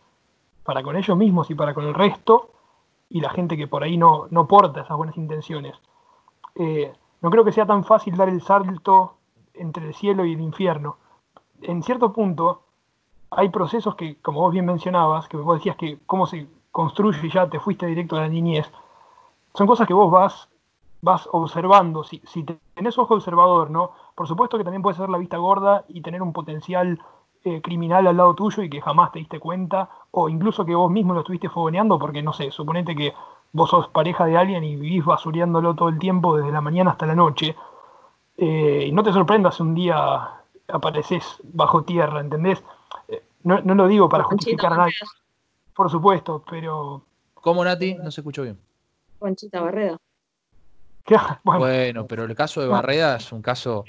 para 0.65 0.83
con 0.83 0.97
ellos 0.97 1.17
mismos 1.17 1.49
y 1.53 1.55
para 1.55 1.73
con 1.73 1.85
el 1.85 1.95
resto 1.95 2.51
y 3.09 3.21
la 3.21 3.31
gente 3.31 3.57
que 3.57 3.69
por 3.69 3.85
ahí 3.85 3.97
no, 3.97 4.27
no 4.31 4.49
porta 4.49 4.81
esas 4.81 4.97
buenas 4.97 5.17
intenciones. 5.17 5.77
Eh, 6.57 6.93
no 7.21 7.31
creo 7.31 7.45
que 7.45 7.53
sea 7.53 7.67
tan 7.67 7.85
fácil 7.85 8.17
dar 8.17 8.29
el 8.29 8.43
salto 8.43 9.19
entre 9.55 9.87
el 9.87 9.95
cielo 9.95 10.25
y 10.25 10.33
el 10.33 10.41
infierno. 10.41 10.97
En 11.63 11.85
cierto 11.85 12.13
punto, 12.13 12.66
hay 13.31 13.49
procesos 13.49 13.95
que, 13.95 14.17
como 14.17 14.41
vos 14.41 14.53
bien 14.53 14.67
mencionabas, 14.67 15.29
que 15.29 15.37
vos 15.37 15.59
decías 15.59 15.77
que 15.77 15.99
cómo 16.07 16.27
se 16.27 16.47
construye 16.71 17.27
y 17.27 17.31
ya 17.31 17.49
te 17.49 17.61
fuiste 17.61 17.87
directo 17.87 18.17
a 18.17 18.21
la 18.21 18.29
niñez, 18.29 18.71
son 19.55 19.67
cosas 19.67 19.87
que 19.87 19.95
vos 19.95 20.11
vas, 20.11 20.49
vas 21.03 21.29
observando. 21.33 22.05
Si, 22.05 22.23
si 22.27 22.45
tenés 22.75 22.99
ojo 22.99 23.15
observador, 23.15 23.71
¿no? 23.71 23.93
Por 24.15 24.29
supuesto 24.29 24.59
que 24.59 24.65
también 24.65 24.83
puedes 24.83 24.99
hacer 24.99 25.11
la 25.11 25.19
vista 25.19 25.39
gorda 25.39 25.85
y 25.89 26.01
tener 26.03 26.23
un 26.23 26.33
potencial 26.33 27.01
eh, 27.45 27.61
criminal 27.63 28.07
al 28.07 28.17
lado 28.17 28.35
tuyo 28.35 28.63
y 28.63 28.69
que 28.69 28.81
jamás 28.81 29.13
te 29.13 29.21
diste 29.21 29.39
cuenta, 29.39 29.89
o 30.11 30.29
incluso 30.29 30.65
que 30.65 30.75
vos 30.75 30.91
mismo 30.91 31.15
lo 31.15 31.21
estuviste 31.21 31.49
fogoneando, 31.49 31.99
porque 31.99 32.23
no 32.23 32.33
sé, 32.33 32.51
suponete 32.51 32.97
que 32.97 33.15
vos 33.53 33.71
sos 33.71 33.89
pareja 33.89 34.25
de 34.27 34.37
alguien 34.37 34.65
y 34.65 34.77
vivís 34.77 35.05
basureándolo 35.05 35.75
todo 35.75 35.89
el 35.89 35.99
tiempo, 35.99 36.37
desde 36.37 36.51
la 36.51 36.61
mañana 36.61 36.91
hasta 36.91 37.07
la 37.07 37.15
noche, 37.15 37.55
eh, 38.37 38.87
y 38.89 38.93
no 38.93 39.03
te 39.03 39.13
sorprendas 39.13 39.61
un 39.61 39.75
día 39.75 40.29
apareces 40.69 41.41
bajo 41.45 41.83
tierra, 41.83 42.21
¿entendés? 42.21 42.65
Eh, 43.47 43.63
no, 43.65 43.75
lo 43.75 43.87
digo 43.87 44.09
para 44.09 44.25
justificar 44.25 44.73
a 44.73 44.77
nadie, 44.79 44.95
por 45.75 45.91
supuesto, 45.91 46.45
pero... 46.49 47.05
¿Cómo, 47.35 47.65
Nati? 47.65 47.95
No 47.95 48.11
se 48.11 48.21
escuchó 48.21 48.43
bien. 48.43 48.59
Conchita 49.19 49.61
Barreda. 49.61 49.97
Bueno. 51.45 52.05
pero 52.09 52.25
el 52.25 52.35
caso 52.35 52.61
de 52.61 52.67
Barreda 52.67 53.17
es 53.17 53.31
un 53.31 53.41
caso 53.41 53.85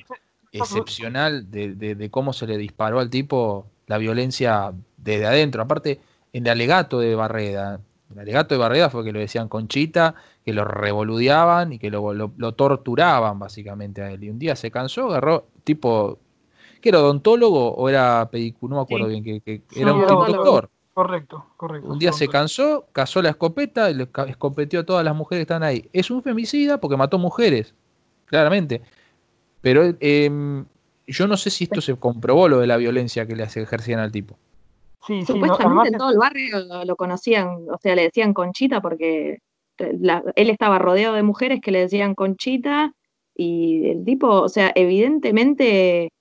excepcional 0.51 1.49
de, 1.49 2.09
cómo 2.11 2.31
se 2.31 2.45
le 2.45 2.57
disparó 2.57 2.99
al 2.99 3.09
tipo 3.09 3.65
la 3.87 3.97
violencia 3.97 4.71
desde 4.97 5.25
adentro. 5.25 5.63
Aparte, 5.63 5.99
en 6.31 6.45
el 6.45 6.51
alegato 6.51 6.99
de 6.99 7.15
Barreda, 7.15 7.79
el 8.13 8.19
alegato 8.19 8.53
de 8.53 8.59
Barreda 8.59 8.91
fue 8.91 9.03
que 9.03 9.11
lo 9.11 9.19
decían 9.19 9.49
Conchita, 9.49 10.13
que 10.45 10.53
lo 10.53 10.63
revoludeaban 10.63 11.73
y 11.73 11.79
que 11.79 11.89
lo, 11.89 12.13
lo, 12.13 12.51
torturaban 12.53 13.39
básicamente 13.39 14.03
a 14.03 14.11
él. 14.11 14.23
Y 14.23 14.29
un 14.29 14.37
día 14.37 14.55
se 14.55 14.69
cansó, 14.69 15.07
agarró, 15.07 15.47
tipo, 15.63 16.19
que 16.79 16.89
era 16.89 16.99
odontólogo 16.99 17.73
o 17.73 17.89
era 17.89 18.27
pedicuro, 18.29 18.71
no 18.71 18.75
me 18.77 18.83
acuerdo 18.83 19.07
bien, 19.07 19.23
que, 19.23 19.61
era 19.75 19.93
un 19.93 20.01
doctor. 20.07 20.69
Correcto, 20.93 21.45
correcto. 21.57 21.89
Un 21.89 21.99
día 21.99 22.11
se 22.11 22.27
cansó, 22.27 22.87
cazó 22.91 23.21
la 23.21 23.29
escopeta 23.29 23.91
y 23.91 23.93
le 23.93 24.09
escopeteó 24.27 24.79
a 24.79 24.83
todas 24.83 25.05
las 25.05 25.15
mujeres 25.15 25.41
que 25.41 25.53
están 25.53 25.61
ahí. 25.61 25.87
Es 25.93 26.09
un 26.09 26.23
femicida 26.23 26.79
porque 26.79 26.97
mató 26.97 27.19
mujeres, 27.19 27.75
claramente. 28.25 28.81
Pero 29.61 29.93
em, 29.99 30.65
yo 31.05 31.27
no 31.27 31.37
sé 31.37 31.51
si 31.51 31.65
esto 31.65 31.81
se 31.81 31.95
comprobó 31.97 32.47
lo 32.47 32.59
de 32.59 32.65
la 32.65 32.77
violencia 32.77 33.27
que 33.27 33.35
le 33.35 33.43
ejercían 33.43 33.99
al 33.99 34.11
tipo. 34.11 34.37
Sí, 35.05 35.23
Supuestamente 35.23 35.89
en 35.89 35.97
todo 35.97 36.09
el 36.09 36.17
barrio 36.17 36.59
lo, 36.83 36.95
conocían, 36.95 37.47
o 37.71 37.77
sea, 37.79 37.95
le 37.95 38.03
decían 38.03 38.33
Conchita 38.33 38.81
porque 38.81 39.37
él 39.77 40.49
estaba 40.49 40.79
rodeado 40.79 41.13
de 41.13 41.21
mujeres 41.21 41.61
que 41.61 41.71
le 41.71 41.81
decían 41.81 42.15
Conchita 42.15 42.91
y 43.35 43.89
el 43.89 44.03
tipo, 44.03 44.27
o 44.27 44.49
sea, 44.49 44.71
evidentemente 44.73 46.11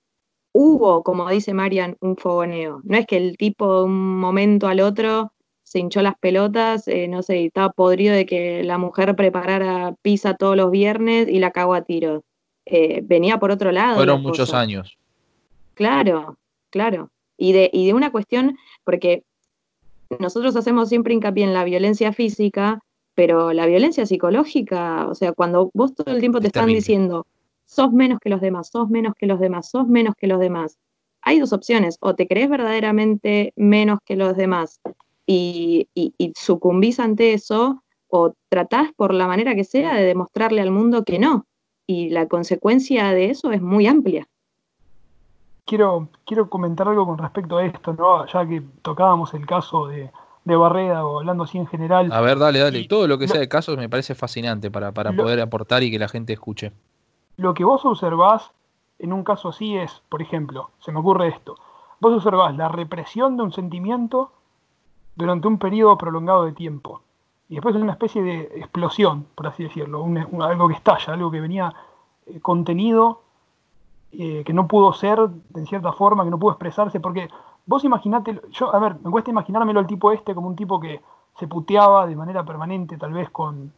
hubo, 0.59 1.03
como 1.03 1.29
dice 1.29 1.53
Marian, 1.53 1.97
un 1.99 2.17
fogoneo. 2.17 2.81
No 2.83 2.97
es 2.97 3.05
que 3.05 3.17
el 3.17 3.37
tipo 3.37 3.79
de 3.79 3.85
un 3.85 4.19
momento 4.19 4.67
al 4.67 4.79
otro 4.79 5.31
se 5.61 5.77
hinchó 5.77 6.01
las 6.01 6.17
pelotas, 6.17 6.87
eh, 6.87 7.07
no 7.07 7.21
sé, 7.21 7.45
estaba 7.45 7.69
podrido 7.69 8.15
de 8.15 8.25
que 8.25 8.63
la 8.63 8.79
mujer 8.79 9.15
preparara 9.15 9.93
pizza 10.01 10.33
todos 10.33 10.57
los 10.57 10.71
viernes 10.71 11.27
y 11.29 11.37
la 11.37 11.51
cagó 11.51 11.75
a 11.75 11.83
tiros. 11.83 12.23
Eh, 12.65 13.01
venía 13.03 13.37
por 13.37 13.51
otro 13.51 13.71
lado. 13.71 13.97
Fueron 13.97 14.23
muchos 14.23 14.51
años. 14.51 14.97
Claro, 15.75 16.39
claro. 16.71 17.11
Y 17.37 17.51
de, 17.51 17.69
y 17.71 17.85
de 17.85 17.93
una 17.93 18.11
cuestión, 18.11 18.57
porque 18.83 19.23
nosotros 20.17 20.55
hacemos 20.55 20.89
siempre 20.89 21.13
hincapié 21.13 21.43
en 21.43 21.53
la 21.53 21.65
violencia 21.65 22.13
física, 22.13 22.79
pero 23.13 23.53
la 23.53 23.67
violencia 23.67 24.07
psicológica, 24.07 25.07
o 25.07 25.13
sea, 25.13 25.33
cuando 25.33 25.69
vos 25.75 25.93
todo 25.93 26.15
el 26.15 26.19
tiempo 26.19 26.39
te 26.39 26.47
están 26.47 26.67
diciendo, 26.67 27.27
sos 27.67 27.91
menos 27.91 28.19
que 28.19 28.29
los 28.29 28.41
demás, 28.41 28.69
sos 28.69 28.89
menos 28.89 29.13
que 29.15 29.27
los 29.27 29.39
demás, 29.39 29.69
sos 29.69 29.87
menos 29.87 30.15
que 30.17 30.25
los 30.25 30.39
demás, 30.39 30.79
hay 31.21 31.39
dos 31.39 31.53
opciones, 31.53 31.97
o 31.99 32.15
te 32.15 32.27
crees 32.27 32.49
verdaderamente 32.49 33.53
menos 33.55 33.99
que 34.03 34.15
los 34.15 34.35
demás 34.35 34.79
y, 35.27 35.87
y 35.93 36.33
sucumbís 36.35 36.99
ante 36.99 37.33
eso, 37.33 37.83
o 38.09 38.33
tratás 38.49 38.91
por 38.95 39.13
la 39.13 39.27
manera 39.27 39.53
que 39.53 39.63
sea 39.63 39.93
de 39.93 40.03
demostrarle 40.03 40.61
al 40.61 40.71
mundo 40.71 41.03
que 41.03 41.19
no 41.19 41.45
y 41.87 42.09
la 42.09 42.27
consecuencia 42.27 43.13
de 43.13 43.29
eso 43.29 43.51
es 43.51 43.61
muy 43.61 43.87
amplia. 43.87 44.27
Quiero, 45.65 46.09
quiero 46.25 46.49
comentar 46.49 46.87
algo 46.87 47.05
con 47.05 47.17
respecto 47.17 47.57
a 47.57 47.65
esto, 47.65 47.93
¿no? 47.93 48.25
ya 48.27 48.47
que 48.47 48.61
tocábamos 48.81 49.33
el 49.33 49.45
caso 49.45 49.87
de, 49.87 50.11
de 50.45 50.55
Barreda 50.55 51.05
o 51.05 51.19
hablando 51.19 51.43
así 51.43 51.57
en 51.57 51.67
general. 51.67 52.11
A 52.11 52.21
ver, 52.21 52.37
dale, 52.37 52.59
dale. 52.59 52.85
Todo 52.87 53.07
lo 53.07 53.17
que 53.17 53.27
sea 53.27 53.39
de 53.39 53.49
casos 53.49 53.77
me 53.77 53.89
parece 53.89 54.15
fascinante 54.15 54.69
para, 54.69 54.91
poder 54.91 55.41
aportar 55.41 55.83
y 55.83 55.91
que 55.91 55.99
la 55.99 56.07
gente 56.07 56.33
escuche. 56.33 56.71
Lo 57.37 57.53
que 57.53 57.63
vos 57.63 57.85
observás 57.85 58.51
en 58.99 59.13
un 59.13 59.23
caso 59.23 59.49
así 59.49 59.77
es, 59.77 60.01
por 60.09 60.21
ejemplo, 60.21 60.71
se 60.79 60.91
me 60.91 60.99
ocurre 60.99 61.27
esto. 61.27 61.55
Vos 61.99 62.13
observás 62.13 62.55
la 62.55 62.67
represión 62.67 63.37
de 63.37 63.43
un 63.43 63.51
sentimiento 63.51 64.31
durante 65.15 65.47
un 65.47 65.59
periodo 65.59 65.97
prolongado 65.97 66.45
de 66.45 66.53
tiempo. 66.53 67.01
Y 67.49 67.55
después 67.55 67.75
es 67.75 67.81
una 67.81 67.93
especie 67.93 68.21
de 68.23 68.41
explosión, 68.55 69.27
por 69.35 69.47
así 69.47 69.63
decirlo, 69.63 70.05
algo 70.41 70.67
que 70.67 70.73
estalla, 70.73 71.13
algo 71.13 71.31
que 71.31 71.39
venía 71.39 71.73
eh, 72.25 72.39
contenido, 72.41 73.21
eh, 74.11 74.43
que 74.43 74.53
no 74.53 74.67
pudo 74.67 74.91
ser 74.93 75.29
de 75.29 75.65
cierta 75.65 75.93
forma, 75.93 76.23
que 76.23 76.31
no 76.31 76.39
pudo 76.39 76.51
expresarse, 76.51 76.99
porque 76.99 77.29
vos 77.65 77.83
imaginate, 77.83 78.41
yo, 78.49 78.73
a 78.73 78.79
ver, 78.79 78.95
me 79.03 79.11
cuesta 79.11 79.29
imaginármelo 79.29 79.79
al 79.79 79.87
tipo 79.87 80.11
este 80.11 80.33
como 80.33 80.47
un 80.47 80.55
tipo 80.55 80.79
que 80.79 81.01
se 81.37 81.47
puteaba 81.47 82.07
de 82.07 82.15
manera 82.15 82.43
permanente, 82.43 82.97
tal 82.97 83.13
vez 83.13 83.29
con, 83.29 83.71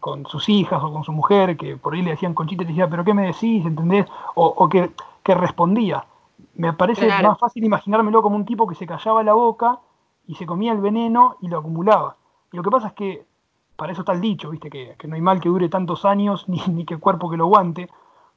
con, 0.00 0.26
sus 0.26 0.48
hijas 0.48 0.82
o 0.82 0.92
con 0.92 1.02
su 1.02 1.12
mujer, 1.12 1.56
que 1.56 1.76
por 1.76 1.94
ahí 1.94 2.02
le 2.02 2.12
decían 2.12 2.34
conchita 2.34 2.62
y 2.62 2.66
decía, 2.66 2.88
pero 2.88 3.04
¿qué 3.04 3.14
me 3.14 3.26
decís? 3.26 3.66
¿Entendés? 3.66 4.06
O, 4.34 4.68
que, 4.68 4.90
respondía. 5.24 6.06
Me 6.54 6.72
parece 6.72 7.08
más 7.08 7.38
fácil 7.38 7.64
imaginármelo 7.64 8.22
como 8.22 8.36
un 8.36 8.44
tipo 8.44 8.66
que 8.66 8.76
se 8.76 8.86
callaba 8.86 9.24
la 9.24 9.32
boca 9.32 9.80
y 10.28 10.36
se 10.36 10.46
comía 10.46 10.72
el 10.72 10.80
veneno 10.80 11.36
y 11.40 11.48
lo 11.48 11.58
acumulaba. 11.58 12.16
Y 12.52 12.56
lo 12.56 12.62
que 12.62 12.70
pasa 12.70 12.88
es 12.88 12.92
que, 12.92 13.26
para 13.74 13.92
eso 13.92 14.02
está 14.02 14.12
el 14.12 14.20
dicho, 14.20 14.50
¿viste? 14.50 14.70
Que, 14.70 14.96
no 15.08 15.16
hay 15.16 15.20
mal 15.20 15.40
que 15.40 15.48
dure 15.48 15.68
tantos 15.68 16.04
años, 16.04 16.44
ni, 16.48 16.60
ni 16.68 16.84
que 16.84 16.98
cuerpo 16.98 17.28
que 17.28 17.36
lo 17.36 17.44
aguante. 17.44 17.88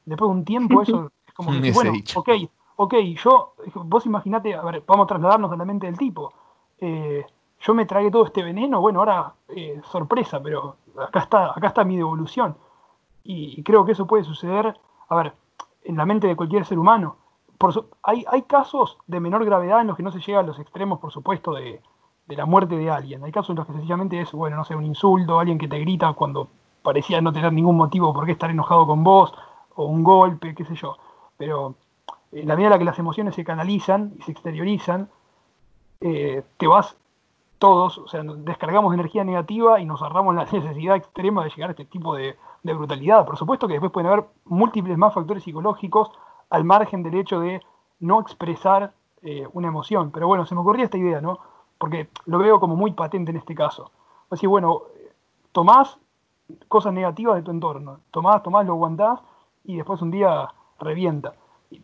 Después 0.06 0.30
de 0.30 0.36
un 0.36 0.46
tiempo 0.46 0.82
eso 0.82 1.12
es 1.28 1.34
como 1.34 1.52
que, 1.52 1.72
bueno, 1.72 1.94
ok, 2.16 2.30
ok, 2.78 2.94
yo, 3.24 3.54
vos 3.76 4.06
imaginate, 4.08 4.56
a 4.56 4.64
ver, 4.64 4.84
vamos 4.88 5.04
a 5.04 5.08
trasladarnos 5.08 5.52
a 5.52 5.58
la 5.58 5.66
mente 5.66 5.86
del 5.86 5.98
tipo. 5.98 6.34
Eh, 6.80 7.24
yo 7.62 7.74
me 7.74 7.86
tragué 7.86 8.10
todo 8.10 8.26
este 8.26 8.44
veneno, 8.44 8.82
bueno, 8.82 9.00
ahora 9.00 9.34
eh, 9.50 9.82
sorpresa, 9.92 10.42
pero 10.42 10.78
acá 10.98 11.20
está, 11.20 11.52
acá 11.52 11.68
está 11.68 11.84
mi 11.84 11.98
devolución. 11.98 12.56
Y, 13.24 13.62
creo 13.64 13.86
que 13.86 13.92
eso 13.92 14.08
puede 14.08 14.24
suceder, 14.24 14.76
a 15.10 15.16
ver, 15.16 15.34
en 15.84 15.98
la 15.98 16.06
mente 16.06 16.28
de 16.28 16.36
cualquier 16.36 16.66
ser 16.66 16.80
humano. 16.80 17.18
Por 17.58 17.90
hay, 18.04 18.26
hay 18.28 18.44
casos 18.44 18.98
de 19.08 19.20
menor 19.20 19.46
gravedad 19.46 19.82
en 19.82 19.88
los 19.88 19.98
que 19.98 20.04
no 20.04 20.12
se 20.12 20.20
llega 20.20 20.40
a 20.40 20.44
los 20.44 20.60
extremos, 20.60 21.00
por 21.00 21.12
supuesto, 21.12 21.54
de, 21.54 21.82
de 22.26 22.36
la 22.36 22.46
muerte 22.46 22.78
de 22.78 22.90
alguien. 22.90 23.24
Hay 23.24 23.32
casos 23.32 23.50
en 23.50 23.58
los 23.58 23.68
que 23.68 23.74
sencillamente 23.74 24.22
es, 24.22 24.32
bueno, 24.32 24.56
no 24.56 24.64
sé, 24.64 24.76
un 24.76 24.86
insulto, 24.86 25.40
alguien 25.40 25.58
que 25.58 25.68
te 25.68 25.80
grita 25.80 26.14
cuando 26.14 26.48
parecía 26.82 27.22
no 27.22 27.34
tener 27.34 27.52
ningún 27.52 27.76
motivo 27.76 28.14
por 28.14 28.26
qué 28.26 28.32
estar 28.32 28.50
enojado 28.50 28.88
con 28.88 29.04
vos, 29.04 29.34
o 29.76 29.86
un 29.86 30.04
golpe, 30.04 30.56
qué 30.56 30.64
sé 30.64 30.76
yo. 30.76 30.98
Pero 31.38 31.76
en 32.32 32.48
la 32.48 32.56
medida 32.56 32.68
en 32.68 32.72
la 32.74 32.80
que 32.80 32.86
las 32.86 33.00
emociones 33.00 33.36
se 33.36 33.44
canalizan 33.44 34.14
y 34.18 34.22
se 34.22 34.32
exteriorizan, 34.32 35.10
eh, 36.02 36.44
te 36.58 36.68
vas 36.68 36.96
todos, 37.60 37.98
o 37.98 38.08
sea, 38.08 38.24
descargamos 38.24 38.94
energía 38.94 39.24
negativa 39.24 39.80
y 39.80 39.86
nos 39.86 40.02
ahorramos 40.02 40.34
la 40.36 40.46
necesidad 40.52 40.96
extrema 40.96 41.44
de 41.44 41.50
llegar 41.52 41.70
a 41.70 41.72
este 41.72 41.86
tipo 41.86 42.16
de, 42.16 42.36
brutalidad. 42.64 43.26
Por 43.26 43.38
supuesto 43.38 43.68
que 43.68 43.74
después 43.74 43.92
pueden 43.92 44.12
haber 44.12 44.26
múltiples 44.46 44.98
más 44.98 45.14
factores 45.14 45.44
psicológicos 45.44 46.12
al 46.50 46.64
margen 46.64 47.04
del 47.04 47.16
hecho 47.16 47.40
de 47.40 47.62
no 48.00 48.20
expresar 48.20 48.94
eh, 49.22 49.48
una 49.54 49.68
emoción. 49.68 50.12
Pero 50.12 50.28
bueno, 50.28 50.46
se 50.46 50.56
me 50.56 50.62
ocurría 50.62 50.86
esta 50.86 50.98
idea, 50.98 51.22
¿no? 51.22 51.40
porque 51.80 52.10
lo 52.26 52.38
veo 52.38 52.60
como 52.60 52.76
muy 52.76 52.92
patente 52.92 53.32
en 53.32 53.38
este 53.38 53.56
caso. 53.56 53.90
Así, 54.30 54.46
bueno, 54.46 54.84
tomás 55.52 55.98
cosas 56.68 56.94
negativas 56.94 57.38
de 57.38 57.42
tu 57.42 57.52
entorno, 57.52 58.02
tomás, 58.12 58.44
tomás, 58.44 58.66
lo 58.66 58.74
aguantás 58.74 59.22
y 59.64 59.78
después 59.78 60.02
un 60.02 60.12
día 60.12 60.50
revienta. 60.80 61.34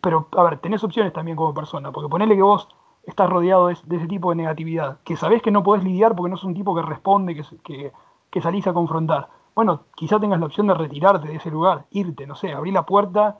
Pero, 0.02 0.28
a 0.36 0.44
ver, 0.44 0.60
tenés 0.60 0.84
opciones 0.84 1.14
también 1.14 1.38
como 1.38 1.54
persona, 1.54 1.92
porque 1.92 2.10
ponele 2.10 2.36
que 2.36 2.42
vos 2.42 2.68
estás 3.08 3.30
rodeado 3.30 3.68
de, 3.68 3.74
ese 3.74 4.08
tipo 4.08 4.30
de 4.30 4.38
negatividad, 4.38 5.00
que 5.04 5.16
sabés 5.16 5.42
que 5.42 5.52
no 5.52 5.64
podés 5.64 5.84
lidiar 5.84 6.16
porque 6.16 6.30
no 6.30 6.38
sos 6.38 6.46
un 6.46 6.56
tipo 6.56 6.76
que 6.76 6.82
responde, 6.82 7.36
que, 7.64 7.92
que, 8.32 8.42
salís 8.42 8.68
a 8.68 8.74
confrontar. 8.74 9.30
Bueno, 9.54 9.84
quizá 9.96 10.20
tengas 10.20 10.40
la 10.40 10.48
opción 10.48 10.68
de 10.68 10.74
retirarte 10.74 11.28
de 11.28 11.36
ese 11.36 11.50
lugar, 11.50 11.86
irte, 11.92 12.28
no 12.28 12.36
sé, 12.36 12.52
abrir 12.52 12.74
la 12.74 12.86
puerta, 12.86 13.38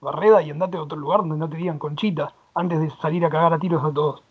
barreda 0.00 0.42
y 0.42 0.50
andate 0.50 0.76
a 0.78 0.82
otro 0.82 0.96
lugar 0.96 1.20
donde 1.20 1.36
no 1.36 1.48
te 1.48 1.56
digan 1.56 1.78
conchita, 1.78 2.32
antes 2.54 2.80
de 2.80 2.90
salir 2.90 3.24
a 3.24 3.30
cagar 3.30 3.52
a 3.52 3.58
tiros 3.58 3.84
a 3.84 3.92
todos. 3.92 4.22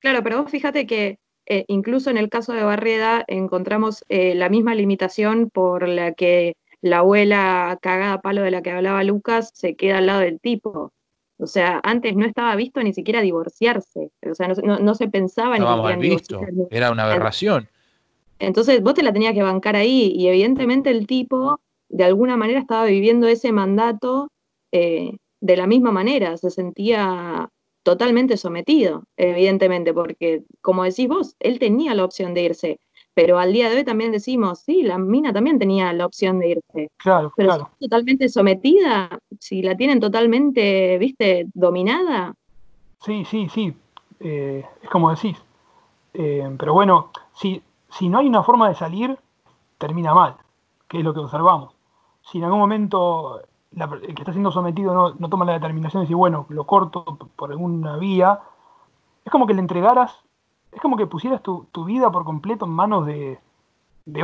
Claro, 0.00 0.22
pero 0.22 0.42
vos 0.42 0.50
fíjate 0.50 0.86
que 0.86 1.18
eh, 1.46 1.64
incluso 1.68 2.10
en 2.10 2.18
el 2.18 2.28
caso 2.28 2.52
de 2.52 2.62
Barreda 2.62 3.24
encontramos 3.26 4.04
eh, 4.08 4.34
la 4.34 4.48
misma 4.48 4.74
limitación 4.74 5.48
por 5.50 5.88
la 5.88 6.12
que 6.12 6.56
la 6.80 6.98
abuela 6.98 7.78
cagada 7.80 8.14
a 8.14 8.20
palo 8.20 8.42
de 8.42 8.50
la 8.50 8.62
que 8.62 8.70
hablaba 8.70 9.02
Lucas 9.02 9.50
se 9.54 9.74
queda 9.74 9.98
al 9.98 10.06
lado 10.06 10.20
del 10.20 10.40
tipo. 10.40 10.92
O 11.38 11.46
sea, 11.46 11.80
antes 11.84 12.16
no 12.16 12.26
estaba 12.26 12.54
visto 12.56 12.82
ni 12.82 12.92
siquiera 12.92 13.20
divorciarse. 13.20 14.10
O 14.28 14.34
sea, 14.34 14.48
no, 14.48 14.94
se 14.94 15.08
pensaba 15.08 15.56
ni 15.58 15.66
siquiera 15.66 15.96
visto. 15.96 16.40
Era 16.70 16.90
una 16.90 17.04
aberración. 17.04 17.68
Entonces 18.38 18.82
vos 18.82 18.94
te 18.94 19.02
la 19.02 19.12
tenías 19.12 19.34
que 19.34 19.42
bancar 19.42 19.76
ahí 19.76 20.12
y 20.14 20.28
evidentemente 20.28 20.90
el 20.90 21.06
tipo 21.06 21.60
de 21.88 22.04
alguna 22.04 22.36
manera 22.36 22.60
estaba 22.60 22.84
viviendo 22.84 23.26
ese 23.26 23.52
mandato 23.52 24.30
eh, 24.72 25.16
de 25.40 25.56
la 25.56 25.66
misma 25.66 25.90
manera, 25.90 26.36
se 26.36 26.50
sentía 26.50 27.50
totalmente 27.82 28.36
sometido, 28.36 29.04
evidentemente, 29.16 29.94
porque 29.94 30.42
como 30.60 30.84
decís 30.84 31.08
vos, 31.08 31.36
él 31.40 31.58
tenía 31.58 31.94
la 31.94 32.04
opción 32.04 32.34
de 32.34 32.42
irse, 32.42 32.80
pero 33.18 33.40
al 33.40 33.52
día 33.52 33.68
de 33.68 33.78
hoy 33.78 33.84
también 33.84 34.12
decimos, 34.12 34.60
sí, 34.60 34.84
la 34.84 34.96
mina 34.96 35.32
también 35.32 35.58
tenía 35.58 35.92
la 35.92 36.06
opción 36.06 36.38
de 36.38 36.50
irse. 36.50 36.92
Claro, 36.98 37.32
pero 37.36 37.48
claro. 37.48 37.70
Si 37.76 37.88
totalmente 37.88 38.28
sometida, 38.28 39.18
si 39.40 39.60
la 39.60 39.76
tienen 39.76 39.98
totalmente, 39.98 40.96
viste, 40.98 41.48
dominada. 41.52 42.32
Sí, 43.00 43.24
sí, 43.24 43.48
sí, 43.48 43.74
eh, 44.20 44.64
es 44.80 44.88
como 44.88 45.10
decís. 45.10 45.36
Eh, 46.14 46.48
pero 46.60 46.74
bueno, 46.74 47.10
si, 47.34 47.60
si 47.90 48.08
no 48.08 48.18
hay 48.18 48.28
una 48.28 48.44
forma 48.44 48.68
de 48.68 48.76
salir, 48.76 49.18
termina 49.78 50.14
mal, 50.14 50.36
que 50.86 50.98
es 50.98 51.04
lo 51.04 51.12
que 51.12 51.18
observamos. 51.18 51.74
Si 52.22 52.38
en 52.38 52.44
algún 52.44 52.60
momento 52.60 53.42
el 53.74 54.14
que 54.14 54.22
está 54.22 54.30
siendo 54.30 54.52
sometido 54.52 54.94
no, 54.94 55.14
no, 55.18 55.28
toma 55.28 55.44
la 55.44 55.54
determinación 55.54 56.02
de 56.02 56.04
decir, 56.04 56.14
bueno, 56.14 56.46
lo 56.50 56.68
corto 56.68 57.04
por 57.34 57.50
alguna 57.50 57.96
vía, 57.96 58.38
es 59.24 59.32
como 59.32 59.48
que 59.48 59.54
le 59.54 59.60
entregaras, 59.60 60.16
es 60.72 60.80
como 60.80 60.96
que 60.96 61.06
pusieras 61.06 61.42
tu, 61.42 61.66
vida 61.84 62.10
por 62.10 62.24
completo 62.24 62.66
en 62.66 62.72
manos 62.72 63.06
de, 63.06 63.38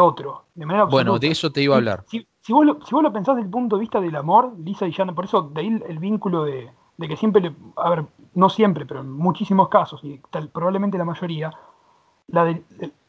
otro. 0.00 0.44
De 0.54 0.66
manera 0.66 0.84
bueno, 0.84 1.18
de 1.18 1.28
eso 1.28 1.50
te 1.52 1.62
iba 1.62 1.74
a 1.74 1.78
hablar. 1.78 2.04
Si, 2.08 2.26
vos 2.52 2.64
lo, 2.64 2.84
si 2.84 2.94
vos 2.94 3.02
lo 3.02 3.12
pensás 3.12 3.36
desde 3.36 3.46
el 3.46 3.50
punto 3.50 3.76
de 3.76 3.80
vista 3.80 4.00
del 4.00 4.16
amor, 4.16 4.52
Lisa 4.58 4.86
y 4.86 4.92
Jana, 4.92 5.14
por 5.14 5.24
eso 5.24 5.42
de 5.42 5.60
ahí 5.60 5.82
el 5.88 5.98
vínculo 5.98 6.44
de, 6.44 6.70
que 6.98 7.16
siempre, 7.16 7.42
le, 7.42 7.54
a 7.76 7.90
ver, 7.90 8.04
no 8.34 8.48
siempre, 8.48 8.86
pero 8.86 9.00
en 9.00 9.10
muchísimos 9.10 9.68
casos, 9.68 10.02
y 10.04 10.20
tal, 10.30 10.48
probablemente 10.48 10.98
la 10.98 11.04
mayoría, 11.04 11.50
la 12.28 12.44
de, 12.44 12.62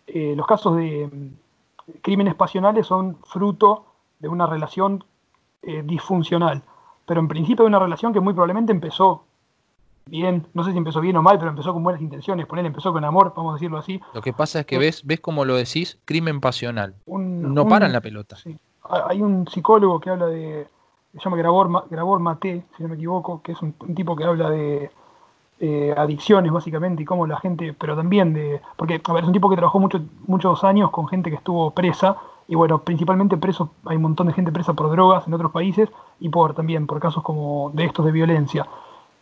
eh, 0.07 0.33
los 0.36 0.45
casos 0.47 0.75
de 0.77 1.07
mm, 1.07 1.99
crímenes 2.01 2.36
pasionales 2.36 2.88
son 2.88 3.17
fruto 3.23 3.86
de 4.19 4.27
una 4.27 4.45
relación 4.45 5.03
eh, 5.61 5.83
disfuncional, 5.83 6.63
pero 7.05 7.19
en 7.19 7.27
principio 7.27 7.63
de 7.63 7.69
una 7.69 7.79
relación 7.79 8.13
que 8.13 8.19
muy 8.19 8.33
probablemente 8.33 8.71
empezó 8.71 9.23
bien, 10.07 10.47
no 10.53 10.63
sé 10.63 10.71
si 10.71 10.77
empezó 10.77 11.01
bien 11.01 11.17
o 11.17 11.21
mal, 11.21 11.37
pero 11.37 11.49
empezó 11.49 11.73
con 11.73 11.83
buenas 11.83 12.01
intenciones, 12.01 12.45
poner 12.45 12.65
empezó 12.65 12.93
con 12.93 13.03
amor, 13.03 13.33
vamos 13.35 13.53
a 13.53 13.55
decirlo 13.55 13.77
así. 13.77 13.99
Lo 14.13 14.21
que 14.21 14.33
pasa 14.33 14.61
es 14.61 14.65
que 14.65 14.77
ves, 14.77 15.05
ves 15.05 15.19
como 15.19 15.45
lo 15.45 15.55
decís, 15.55 15.99
crimen 16.05 16.41
pasional. 16.41 16.95
no 17.07 17.67
paran 17.67 17.91
la 17.91 18.01
pelota. 18.01 18.37
Hay 19.07 19.21
un 19.21 19.47
psicólogo 19.47 19.99
que 19.99 20.11
habla 20.11 20.27
de, 20.27 20.67
se 21.13 21.19
llama 21.19 21.37
Grabor, 21.37 21.87
Grabor 21.89 22.19
Mate, 22.19 22.63
si 22.75 22.83
no 22.83 22.89
me 22.89 22.95
equivoco, 22.95 23.41
que 23.41 23.53
es 23.53 23.61
un, 23.61 23.73
tipo 23.95 24.15
que 24.15 24.25
habla 24.25 24.49
de 24.49 24.91
eh, 25.59 25.93
adicciones 25.97 26.51
básicamente 26.51 27.03
y 27.03 27.05
cómo 27.05 27.25
la 27.25 27.39
gente, 27.39 27.73
pero 27.73 27.95
también 27.95 28.33
de, 28.33 28.61
porque 28.75 29.01
a 29.03 29.13
ver, 29.13 29.23
es 29.23 29.27
un 29.27 29.33
tipo 29.33 29.49
que 29.49 29.55
trabajó 29.55 29.79
mucho, 29.79 30.01
muchos 30.27 30.63
años 30.63 30.91
con 30.91 31.07
gente 31.07 31.29
que 31.29 31.37
estuvo 31.37 31.71
presa 31.71 32.17
y 32.47 32.55
bueno, 32.55 32.81
principalmente 32.81 33.37
presos, 33.37 33.69
hay 33.85 33.95
un 33.95 34.03
montón 34.03 34.27
de 34.27 34.33
gente 34.33 34.51
presa 34.51 34.73
por 34.73 34.91
drogas 34.91 35.25
en 35.25 35.33
otros 35.33 35.51
países 35.51 35.89
y 36.19 36.29
por 36.29 36.53
también 36.53 36.85
por 36.85 36.99
casos 36.99 37.23
como 37.23 37.71
de 37.73 37.85
estos 37.85 38.05
de 38.05 38.11
violencia. 38.11 38.67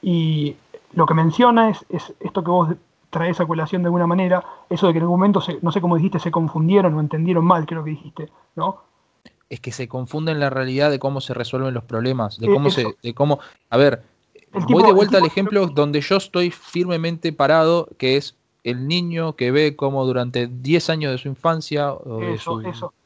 Y 0.01 0.57
lo 0.94 1.06
que 1.06 1.14
menciona 1.14 1.70
es, 1.70 1.86
es 1.89 2.14
esto 2.20 2.44
que 2.44 2.52
vos 2.52 2.70
traes 3.10 3.39
a 3.39 3.46
colación 3.46 3.84
de 3.84 3.88
alguna 3.88 4.08
manera, 4.08 4.44
eso 4.70 4.88
de 4.88 4.94
que 4.94 4.98
en 4.98 5.04
algún 5.04 5.20
momento, 5.20 5.41
no 5.62 5.72
sé 5.72 5.80
cómo 5.80 5.96
dijiste, 5.96 6.20
se 6.20 6.32
confundieron 6.32 6.96
o 6.96 7.00
entendieron 7.00 7.46
mal, 7.46 7.66
creo 7.66 7.84
que 7.84 7.91
dijiste, 7.91 8.30
¿no? 8.56 8.82
Es 9.50 9.60
que 9.60 9.72
se 9.72 9.88
confunden 9.88 10.39
la 10.39 10.50
realidad 10.50 10.89
de 10.89 10.98
cómo 10.98 11.22
se 11.22 11.34
resuelven 11.34 11.74
los 11.74 11.84
problemas, 11.84 12.39
de 12.39 12.48
eh, 12.48 12.54
cómo 12.54 12.72
se, 12.72 12.96
de 13.02 13.14
cómo, 13.14 13.39
a 13.70 13.78
ver, 13.78 14.04
voy 14.68 14.84
de 14.84 14.91
vuelta 14.91 15.20
al 15.20 15.26
ejemplo 15.26 15.68
donde 15.68 16.02
yo 16.02 16.18
estoy 16.18 16.50
firmemente 16.50 17.32
parado, 17.32 17.88
que 17.98 18.18
es 18.18 18.36
el 18.64 18.88
niño 18.88 19.36
que 19.36 19.52
ve 19.52 19.76
cómo 19.76 20.06
durante 20.06 20.48
10 20.48 20.89
años 20.89 21.12
de 21.12 21.18
su 21.20 21.28
infancia 21.28 21.94
o 21.94 22.20
de 22.20 22.39
su, 22.39 22.64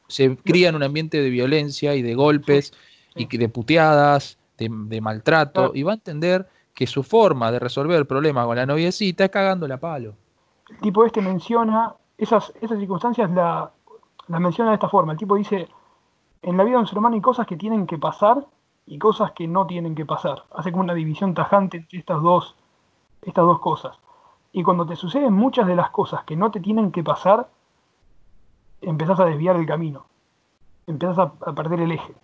se 0.08 0.36
cría 0.36 0.70
en 0.70 0.76
un 0.76 0.82
ambiente 0.82 1.20
de 1.20 1.28
violencia 1.28 1.94
y 1.94 2.02
de 2.02 2.14
golpes 2.14 2.72
y 3.14 3.26
de 3.36 3.48
puteadas, 3.48 4.38
de, 4.56 5.00
maltrato, 5.00 5.72
y 5.74 5.82
va 5.82 5.92
a 5.92 5.94
entender 5.94 6.48
que 6.78 6.86
su 6.86 7.02
forma 7.02 7.50
de 7.50 7.58
resolver 7.58 7.98
el 7.98 8.06
problema 8.06 8.44
con 8.44 8.54
la 8.54 8.64
noviecita 8.64 9.24
es 9.24 9.30
cagando 9.30 9.66
la 9.66 9.78
palo. 9.78 10.14
El 10.70 10.78
tipo 10.78 11.04
este 11.04 11.20
menciona, 11.20 11.92
esas, 12.16 12.52
esas 12.60 12.78
circunstancias 12.78 13.28
las 13.32 13.70
la 14.28 14.38
menciona 14.38 14.70
de 14.70 14.74
esta 14.74 14.88
forma. 14.88 15.10
El 15.10 15.18
tipo 15.18 15.34
dice, 15.34 15.68
en 16.40 16.56
la 16.56 16.62
vida 16.62 16.76
de 16.76 16.82
un 16.82 16.86
ser 16.86 16.98
humano 16.98 17.16
hay 17.16 17.20
cosas 17.20 17.48
que 17.48 17.56
tienen 17.56 17.84
que 17.84 17.98
pasar 17.98 18.46
y 18.86 18.96
cosas 18.96 19.32
que 19.32 19.48
no 19.48 19.66
tienen 19.66 19.96
que 19.96 20.06
pasar. 20.06 20.44
Hace 20.54 20.70
como 20.70 20.84
una 20.84 20.94
división 20.94 21.34
tajante 21.34 21.78
entre 21.78 21.98
estas 21.98 22.22
dos, 22.22 22.54
estas 23.22 23.44
dos 23.44 23.58
cosas. 23.58 23.98
Y 24.52 24.62
cuando 24.62 24.86
te 24.86 24.94
suceden 24.94 25.32
muchas 25.32 25.66
de 25.66 25.74
las 25.74 25.90
cosas 25.90 26.22
que 26.22 26.36
no 26.36 26.52
te 26.52 26.60
tienen 26.60 26.92
que 26.92 27.02
pasar, 27.02 27.48
empezás 28.82 29.18
a 29.18 29.24
desviar 29.24 29.56
el 29.56 29.66
camino, 29.66 30.06
empezás 30.86 31.18
a, 31.18 31.52
perder 31.56 31.80
el 31.80 31.90
eje. 31.90 32.14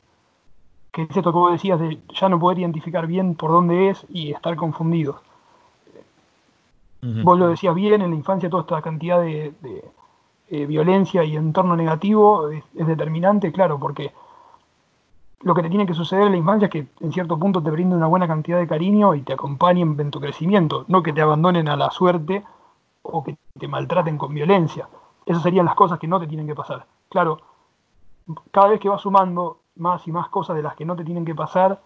Que 0.95 1.03
es 1.03 1.17
esto 1.17 1.33
que 1.33 1.39
vos 1.39 1.51
decías 1.51 1.81
de 1.81 1.99
ya 2.15 2.29
no 2.29 2.39
poder 2.39 2.61
identificar 2.61 3.09
bien 3.09 3.35
por 3.35 3.51
dónde 3.51 3.91
es 3.91 4.07
y 4.11 4.31
estar 4.31 4.55
confundido. 4.55 5.21
Vos 7.03 7.37
lo 7.37 7.49
decías 7.49 7.75
bien, 7.75 8.01
en 8.01 8.11
la 8.11 8.17
infancia 8.17 8.49
toda 8.49 8.63
esta 8.63 8.81
cantidad 8.81 9.21
de, 9.21 9.53
eh, 10.49 10.67
violencia 10.67 11.25
y 11.25 11.35
entorno 11.35 11.75
negativo 11.75 12.49
es, 12.49 12.65
determinante, 12.87 13.51
claro, 13.51 13.79
porque 13.81 14.13
lo 15.41 15.53
que 15.53 15.63
te 15.63 15.69
tiene 15.69 15.85
que 15.85 15.95
suceder 15.95 16.27
en 16.27 16.33
la 16.33 16.39
infancia 16.39 16.67
es 16.67 16.71
que 16.71 16.87
en 17.01 17.13
cierto 17.13 17.37
punto 17.41 17.61
te 17.61 17.73
brinden 17.73 17.99
una 17.99 18.07
buena 18.07 18.29
cantidad 18.29 18.59
de 18.59 18.69
cariño 18.69 19.17
y 19.17 19.23
te 19.23 19.33
acompañen 19.33 19.99
en 19.99 20.11
tu 20.13 20.21
crecimiento, 20.21 20.85
no 20.87 21.03
que 21.03 21.13
te 21.13 21.21
abandonen 21.21 21.69
a 21.69 21.77
la 21.77 21.91
suerte 21.91 22.45
o 23.03 23.25
que 23.25 23.37
te 23.59 23.67
maltraten 23.67 24.17
con 24.17 24.33
violencia. 24.33 24.89
Esas 25.27 25.43
serían 25.43 25.67
las 25.67 25.75
cosas 25.75 25.99
que 25.99 26.07
no 26.07 26.21
te 26.21 26.29
tienen 26.29 26.47
que 26.47 26.55
pasar. 26.55 26.87
Claro, 27.11 27.41
cada 28.53 28.69
vez 28.69 28.81
que 28.81 28.89
vas 28.89 29.03
sumando 29.03 29.59
más 29.77 30.07
y 30.07 30.13
más 30.13 30.29
cosas 30.29 30.57
de 30.57 30.63
las 30.63 30.75
que 30.75 30.85
no 30.85 30.97
te 30.97 31.05
tienen 31.05 31.25
que 31.25 31.35
pasar, 31.35 31.81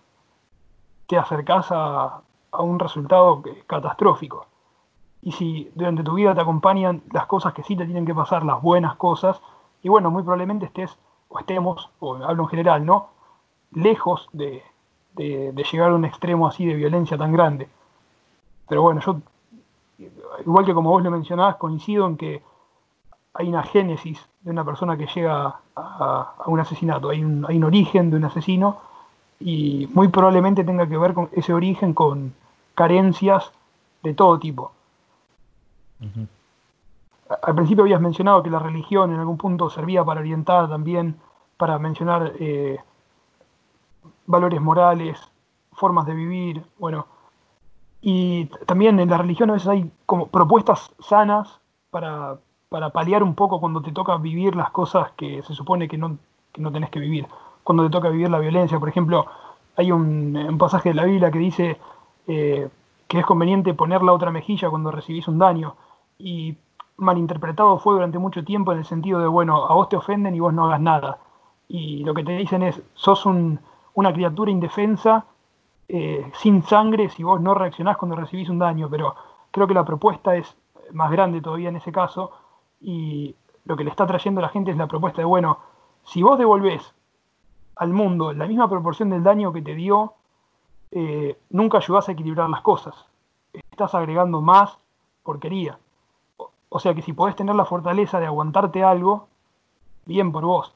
te 1.06 1.16
acercas 1.16 1.68
a, 1.70 2.20
un 2.52 2.78
resultado 2.78 3.42
catastrófico. 3.66 4.46
Y 5.22 5.32
si 5.32 5.70
durante 5.74 6.02
tu 6.02 6.14
vida 6.14 6.34
te 6.34 6.40
acompañan 6.40 7.02
las 7.12 7.26
cosas 7.26 7.52
que 7.52 7.62
sí 7.62 7.76
te 7.76 7.84
tienen 7.84 8.06
que 8.06 8.14
pasar, 8.14 8.44
las 8.44 8.62
buenas 8.62 8.96
cosas, 8.96 9.40
y 9.82 9.88
bueno, 9.88 10.10
muy 10.10 10.22
probablemente 10.22 10.66
estés, 10.66 10.96
o 11.28 11.38
estemos, 11.38 11.90
o 12.00 12.14
hablo 12.16 12.44
en 12.44 12.48
general, 12.48 12.86
¿no? 12.86 13.08
Lejos 13.72 14.28
de, 14.32 14.62
de 15.14 15.66
llegar 15.70 15.90
a 15.90 15.94
un 15.94 16.04
extremo 16.04 16.46
así 16.46 16.64
de 16.64 16.74
violencia 16.74 17.18
tan 17.18 17.32
grande. 17.32 17.68
Pero 18.68 18.82
bueno, 18.82 19.00
yo, 19.00 19.20
igual 20.40 20.64
que 20.64 20.74
como 20.74 20.90
vos 20.90 21.02
lo 21.02 21.10
mencionabas, 21.10 21.56
coincido 21.56 22.06
en 22.06 22.16
que 22.16 22.42
hay 23.34 23.48
una 23.48 23.62
génesis 23.62 24.20
de 24.40 24.50
una 24.50 24.64
persona 24.64 24.96
que 24.96 25.06
llega 25.06 25.60
a, 25.76 26.34
un 26.46 26.60
asesinato, 26.60 27.10
hay 27.10 27.22
un, 27.22 27.44
hay 27.48 27.56
un, 27.56 27.64
origen 27.64 28.10
de 28.10 28.16
un 28.16 28.24
asesino 28.24 28.78
y 29.40 29.88
muy 29.94 30.08
probablemente 30.08 30.64
tenga 30.64 30.88
que 30.88 30.98
ver 30.98 31.14
con 31.14 31.28
ese 31.32 31.52
origen 31.52 31.94
con 31.94 32.34
carencias 32.74 33.52
de 34.02 34.14
todo 34.14 34.38
tipo. 34.38 34.72
Al 37.42 37.54
principio 37.54 37.84
habías 37.84 38.00
mencionado 38.00 38.42
que 38.42 38.50
la 38.50 38.58
religión 38.58 39.12
en 39.12 39.20
algún 39.20 39.36
punto 39.36 39.68
servía 39.68 40.04
para 40.04 40.20
orientar 40.20 40.68
también, 40.68 41.16
para 41.56 41.78
mencionar 41.78 42.32
eh, 42.38 42.78
valores 44.26 44.60
morales, 44.60 45.20
formas 45.72 46.06
de 46.06 46.14
vivir, 46.14 46.62
bueno, 46.78 47.06
y 48.00 48.46
también 48.66 48.98
en 49.00 49.10
la 49.10 49.18
religión 49.18 49.50
a 49.50 49.54
veces 49.54 49.68
hay 49.68 49.90
como 50.06 50.28
propuestas 50.28 50.92
sanas 51.00 51.60
para, 51.90 52.38
para 52.68 52.90
paliar 52.90 53.22
un 53.22 53.34
poco 53.34 53.60
cuando 53.60 53.80
te 53.80 53.92
toca 53.92 54.16
vivir 54.16 54.54
las 54.54 54.70
cosas 54.70 55.12
que 55.12 55.42
se 55.42 55.54
supone 55.54 55.88
que 55.88 55.96
no, 55.96 56.18
no 56.56 56.72
tenés 56.72 56.90
que 56.90 57.00
vivir. 57.00 57.26
Cuando 57.64 57.84
te 57.84 57.90
toca 57.90 58.08
vivir 58.10 58.30
la 58.30 58.38
violencia, 58.38 58.78
por 58.78 58.88
ejemplo, 58.88 59.26
hay 59.76 59.92
un, 59.92 60.56
pasaje 60.58 60.90
de 60.90 60.94
la 60.94 61.04
Biblia 61.04 61.30
que 61.30 61.38
dice 61.38 61.78
eh, 62.26 62.68
que 63.06 63.18
es 63.18 63.26
conveniente 63.26 63.74
poner 63.74 64.02
la 64.02 64.12
otra 64.12 64.30
mejilla 64.30 64.70
cuando 64.70 64.90
recibís 64.90 65.28
un 65.28 65.38
daño. 65.38 65.76
Y 66.18 66.56
malinterpretado 66.96 67.78
fue 67.78 67.94
durante 67.94 68.18
mucho 68.18 68.44
tiempo 68.44 68.72
en 68.72 68.78
el 68.78 68.84
sentido 68.84 69.20
de, 69.20 69.28
bueno, 69.28 69.66
a 69.66 69.74
vos 69.74 69.88
te 69.88 69.96
ofenden 69.96 70.34
y 70.34 70.40
vos 70.40 70.52
no 70.52 70.66
hagas 70.66 70.80
nada. 70.80 71.18
Y 71.68 72.04
lo 72.04 72.12
que 72.12 72.24
te 72.24 72.32
dicen 72.32 72.62
es, 72.62 72.82
sos 72.94 73.24
una 73.26 74.12
criatura 74.12 74.50
indefensa, 74.50 75.26
eh, 75.88 76.30
sin 76.34 76.62
sangre, 76.62 77.08
si 77.08 77.22
vos 77.22 77.40
no 77.40 77.54
reaccionás 77.54 77.96
cuando 77.96 78.16
recibís 78.16 78.48
un 78.50 78.58
daño. 78.58 78.88
Pero 78.90 79.14
creo 79.50 79.66
que 79.66 79.74
la 79.74 79.84
propuesta 79.84 80.36
es 80.36 80.56
más 80.92 81.10
grande 81.10 81.40
todavía 81.40 81.68
en 81.68 81.76
ese 81.76 81.92
caso, 81.92 82.32
y 82.80 83.34
lo 83.64 83.76
que 83.76 83.84
le 83.84 83.90
está 83.90 84.06
trayendo 84.06 84.40
a 84.40 84.42
la 84.42 84.48
gente 84.48 84.70
es 84.70 84.76
la 84.76 84.86
propuesta 84.86 85.20
de, 85.20 85.26
bueno, 85.26 85.58
si 86.04 86.22
vos 86.22 86.38
devolvés 86.38 86.94
al 87.76 87.92
mundo 87.92 88.32
la 88.32 88.46
misma 88.46 88.68
proporción 88.68 89.10
del 89.10 89.22
daño 89.22 89.52
que 89.52 89.62
te 89.62 89.74
dio, 89.74 90.14
eh, 90.90 91.38
nunca 91.50 91.78
ayudás 91.78 92.08
a 92.08 92.12
equilibrar 92.12 92.48
las 92.48 92.62
cosas. 92.62 92.94
Estás 93.52 93.94
agregando 93.94 94.40
más 94.40 94.78
porquería. 95.22 95.78
O 96.70 96.78
sea 96.78 96.94
que 96.94 97.02
si 97.02 97.12
podés 97.12 97.36
tener 97.36 97.54
la 97.54 97.64
fortaleza 97.64 98.20
de 98.20 98.26
aguantarte 98.26 98.82
algo, 98.82 99.28
bien 100.06 100.32
por 100.32 100.44
vos. 100.44 100.74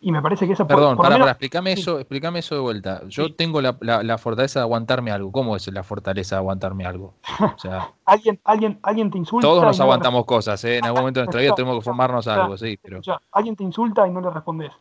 Y 0.00 0.12
me 0.12 0.22
parece 0.22 0.46
que 0.46 0.52
esa 0.52 0.64
Perdón, 0.66 0.96
por, 0.96 1.08
para, 1.08 1.30
explícame 1.30 1.72
eso, 1.72 1.98
explícame 1.98 2.38
eso 2.38 2.54
de 2.54 2.60
vuelta. 2.60 3.02
Yo 3.08 3.34
tengo 3.34 3.60
la, 3.60 3.76
la, 3.80 4.18
fortaleza 4.18 4.60
de 4.60 4.62
aguantarme 4.62 5.10
algo. 5.10 5.32
¿Cómo 5.32 5.56
es 5.56 5.66
la 5.72 5.82
fortaleza 5.82 6.36
de 6.36 6.38
aguantarme 6.38 6.86
algo? 6.86 7.14
O 7.40 7.58
sea, 7.58 7.92
alguien, 8.04 8.40
alguien, 8.44 8.78
alguien 8.82 9.10
te 9.10 9.18
insulta. 9.18 9.46
Todos 9.46 9.64
nos 9.64 9.80
aguantamos 9.80 10.24
cosas, 10.24 10.62
¿eh? 10.64 10.78
En 10.78 10.84
algún 10.84 11.00
momento 11.00 11.18
de 11.18 11.26
nuestra 11.26 11.40
vida 11.40 11.54
tenemos 11.56 11.78
que 11.78 11.84
formarnos 11.84 12.28
algo, 12.28 12.56
sí. 12.56 12.78
Pero... 12.80 13.00
alguien 13.32 13.56
te 13.56 13.64
insulta 13.64 14.06
y 14.06 14.10
no 14.10 14.20
le 14.20 14.30
respondes. 14.30 14.72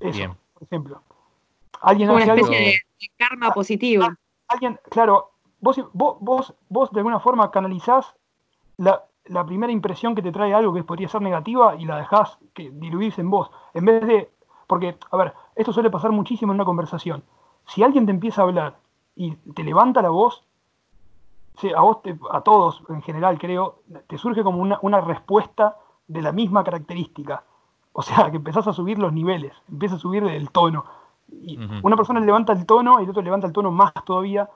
Eso, 0.00 0.18
Bien. 0.18 0.34
por 0.54 0.62
ejemplo. 0.64 1.02
Alguien 1.80 2.10
Una 2.10 2.24
especie 2.24 2.58
de 2.58 3.08
karma 3.16 3.48
ah, 3.48 3.54
positivo. 3.54 4.08
Alguien, 4.48 4.78
claro, 4.90 5.32
vos, 5.60 5.80
vos, 5.92 6.16
vos, 6.20 6.54
vos 6.68 6.90
de 6.90 7.00
alguna 7.00 7.20
forma 7.20 7.50
canalizás 7.50 8.14
la, 8.76 9.04
la 9.26 9.44
primera 9.46 9.72
impresión 9.72 10.14
que 10.14 10.22
te 10.22 10.32
trae 10.32 10.52
algo 10.52 10.74
que 10.74 10.84
podría 10.84 11.08
ser 11.08 11.22
negativa 11.22 11.76
y 11.76 11.84
la 11.84 11.98
dejás 11.98 12.38
que 12.54 12.70
diluirse 12.70 13.20
en 13.20 13.30
vos. 13.30 13.50
En 13.74 13.84
vez 13.84 14.06
de. 14.06 14.30
Porque, 14.72 14.96
a 15.10 15.16
ver, 15.18 15.34
esto 15.54 15.70
suele 15.70 15.90
pasar 15.90 16.12
muchísimo 16.12 16.50
en 16.50 16.54
una 16.54 16.64
conversación. 16.64 17.22
Si 17.66 17.82
alguien 17.82 18.06
te 18.06 18.10
empieza 18.10 18.40
a 18.40 18.44
hablar 18.44 18.78
y 19.14 19.32
te 19.52 19.64
levanta 19.64 20.00
la 20.00 20.08
voz, 20.08 20.46
a 21.76 21.82
vos, 21.82 21.98
a 22.30 22.40
todos 22.40 22.82
en 22.88 23.02
general 23.02 23.38
creo, 23.38 23.80
te 24.06 24.16
surge 24.16 24.42
como 24.42 24.62
una, 24.62 24.78
una, 24.80 25.02
respuesta 25.02 25.76
de 26.08 26.22
la 26.22 26.32
misma 26.32 26.64
característica. 26.64 27.44
O 27.92 28.00
sea, 28.00 28.30
que 28.30 28.38
empezás 28.38 28.66
a 28.66 28.72
subir 28.72 28.98
los 28.98 29.12
niveles, 29.12 29.52
empieza 29.70 29.96
a 29.96 29.98
subir 29.98 30.24
el 30.24 30.50
tono. 30.50 30.86
Y 31.28 31.58
una 31.82 31.94
persona 31.94 32.20
levanta 32.20 32.54
el 32.54 32.64
tono 32.64 32.98
y 32.98 33.04
el 33.04 33.10
otro 33.10 33.20
levanta 33.20 33.46
el 33.46 33.52
tono 33.52 33.70
más 33.70 33.92
todavía. 34.06 34.48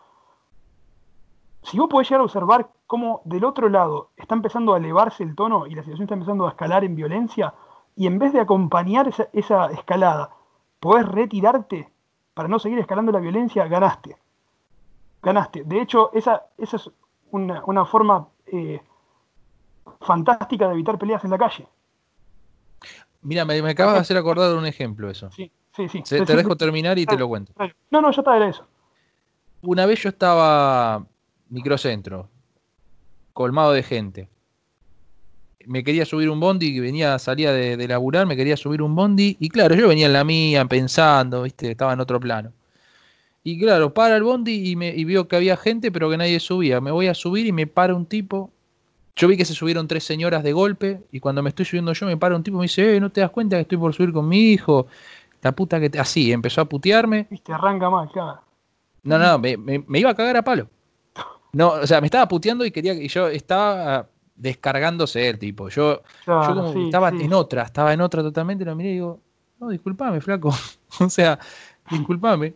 Si 1.60 1.78
vos 1.78 1.90
podés 1.90 2.08
llegar 2.08 2.22
a 2.22 2.24
observar 2.24 2.70
cómo 2.86 3.20
del 3.26 3.44
otro 3.44 3.68
lado 3.68 4.12
está 4.16 4.34
empezando 4.34 4.72
a 4.72 4.78
elevarse 4.78 5.24
el 5.24 5.34
tono 5.34 5.66
y 5.66 5.74
la 5.74 5.82
situación 5.82 6.04
está 6.04 6.14
empezando 6.14 6.46
a 6.46 6.50
escalar 6.52 6.84
en 6.84 6.96
violencia, 6.96 7.52
y 7.97 8.07
en 8.07 8.18
vez 8.18 8.32
de 8.32 8.40
acompañar 8.40 9.09
esa, 9.09 9.28
esa 9.32 9.66
escalada, 9.72 10.30
podés 10.80 11.09
retirarte 11.09 11.90
para 12.34 12.49
no 12.49 12.59
seguir 12.59 12.78
escalando 12.78 13.11
la 13.11 13.20
violencia, 13.20 13.66
ganaste. 13.66 14.16
Ganaste. 15.22 15.64
De 15.64 15.80
hecho, 15.80 16.12
esa, 16.12 16.44
esa 16.59 16.76
es 16.76 16.90
una, 17.30 17.84
forma 17.86 18.28
eh, 18.47 18.80
fantástica 20.03 20.68
de 20.68 20.74
evitar 20.74 20.99
peleas 20.99 21.24
en 21.24 21.30
la 21.30 21.38
calle. 21.38 21.66
Mira, 23.22 23.44
me, 23.47 23.59
acabas 23.68 23.94
de 23.94 24.01
hacer 24.01 24.16
acordar 24.18 24.51
de 24.51 24.59
un 24.59 24.66
ejemplo 24.66 25.11
eso. 25.11 25.30
Sí, 25.32 25.51
sí, 25.72 25.88
sí. 25.88 26.03
te 26.03 26.36
dejo 26.36 26.57
terminar 26.57 26.99
y 26.99 27.07
te 27.07 27.16
lo 27.16 27.26
cuento. 27.26 27.53
No, 27.90 28.03
no, 28.03 28.11
ya 28.11 28.20
está, 28.20 28.36
era 28.36 28.49
eso. 28.49 28.66
Una 29.62 29.86
vez 29.86 30.03
yo 30.03 30.11
estaba 30.11 31.07
microcentro, 31.49 32.28
colmado 33.32 33.72
de 33.72 33.82
gente. 33.82 34.28
Me 35.66 35.84
quería 35.84 36.04
subir 36.06 36.30
un 36.30 36.40
bondi, 36.40 36.74
que 36.74 36.80
venía, 36.80 37.18
salía 37.18 37.52
de, 37.52 37.76
de 37.76 37.88
laburar, 37.88 38.26
me 38.26 38.36
quería 38.36 38.56
subir 38.56 38.82
un 38.82 38.94
bondi, 38.94 39.36
y 39.40 39.48
claro, 39.48 39.74
yo 39.74 39.88
venía 39.88 40.06
en 40.06 40.12
la 40.12 40.24
mía, 40.24 40.64
pensando, 40.64 41.42
viste, 41.42 41.72
estaba 41.72 41.92
en 41.92 42.00
otro 42.00 42.20
plano. 42.20 42.52
Y 43.46 43.60
claro, 43.60 43.94
para 43.94 44.16
el 44.16 44.24
bondi 44.24 44.72
y, 44.72 44.74
me, 44.74 44.88
y 44.88 45.04
vio 45.04 45.28
que 45.28 45.36
había 45.36 45.56
gente, 45.56 45.92
pero 45.92 46.10
que 46.10 46.16
nadie 46.16 46.40
subía. 46.40 46.80
Me 46.80 46.90
voy 46.90 47.06
a 47.06 47.14
subir 47.14 47.46
y 47.46 47.52
me 47.52 47.68
para 47.68 47.94
un 47.94 48.04
tipo. 48.04 48.50
Yo 49.14 49.28
vi 49.28 49.36
que 49.36 49.44
se 49.44 49.54
subieron 49.54 49.86
tres 49.86 50.02
señoras 50.02 50.42
de 50.42 50.52
golpe. 50.52 51.02
Y 51.12 51.20
cuando 51.20 51.44
me 51.44 51.50
estoy 51.50 51.64
subiendo 51.64 51.92
yo, 51.92 52.06
me 52.06 52.16
para 52.16 52.34
un 52.34 52.42
tipo 52.42 52.56
y 52.56 52.58
me 52.58 52.64
dice: 52.64 52.96
eh, 52.96 52.98
¿No 52.98 53.12
te 53.12 53.20
das 53.20 53.30
cuenta 53.30 53.54
que 53.54 53.62
estoy 53.62 53.78
por 53.78 53.94
subir 53.94 54.12
con 54.12 54.28
mi 54.28 54.50
hijo? 54.50 54.88
La 55.42 55.52
puta 55.52 55.78
que 55.78 55.88
te. 55.88 56.00
Así, 56.00 56.32
empezó 56.32 56.60
a 56.60 56.64
putearme. 56.64 57.28
Viste, 57.30 57.52
arranca 57.52 57.88
más, 57.88 58.10
claro. 58.10 58.40
No, 59.04 59.16
no, 59.16 59.38
me, 59.38 59.56
me, 59.56 60.00
iba 60.00 60.10
a 60.10 60.14
cagar 60.16 60.38
a 60.38 60.42
palo. 60.42 60.68
No, 61.52 61.68
o 61.68 61.86
sea, 61.86 62.00
me 62.00 62.08
estaba 62.08 62.26
puteando 62.26 62.64
y 62.64 62.72
quería 62.72 62.94
y 62.94 63.06
yo 63.06 63.28
estaba 63.28 64.08
descargándose 64.37 65.28
el 65.28 65.39
tipo. 65.39 65.68
Yo, 65.68 66.03
yo 66.26 66.74
estaba 66.84 67.09
en 67.09 67.32
otra, 67.32 67.62
estaba 67.62 67.93
en 67.93 68.01
otra 68.01 68.22
totalmente, 68.22 68.64
lo 68.64 68.76
miré 68.76 68.91
y 68.91 68.95
digo, 68.95 69.20
no, 69.59 69.68
disculpame, 69.70 70.20
flaco. 70.20 70.55
o 71.01 71.09
sea, 71.09 71.39
disculpame 71.91 72.55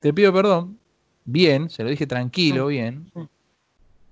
te 0.00 0.12
pido 0.12 0.32
perdón, 0.32 0.78
bien, 1.24 1.70
se 1.70 1.82
lo 1.82 1.90
dije 1.90 2.06
tranquilo, 2.06 2.68
bien. 2.68 3.10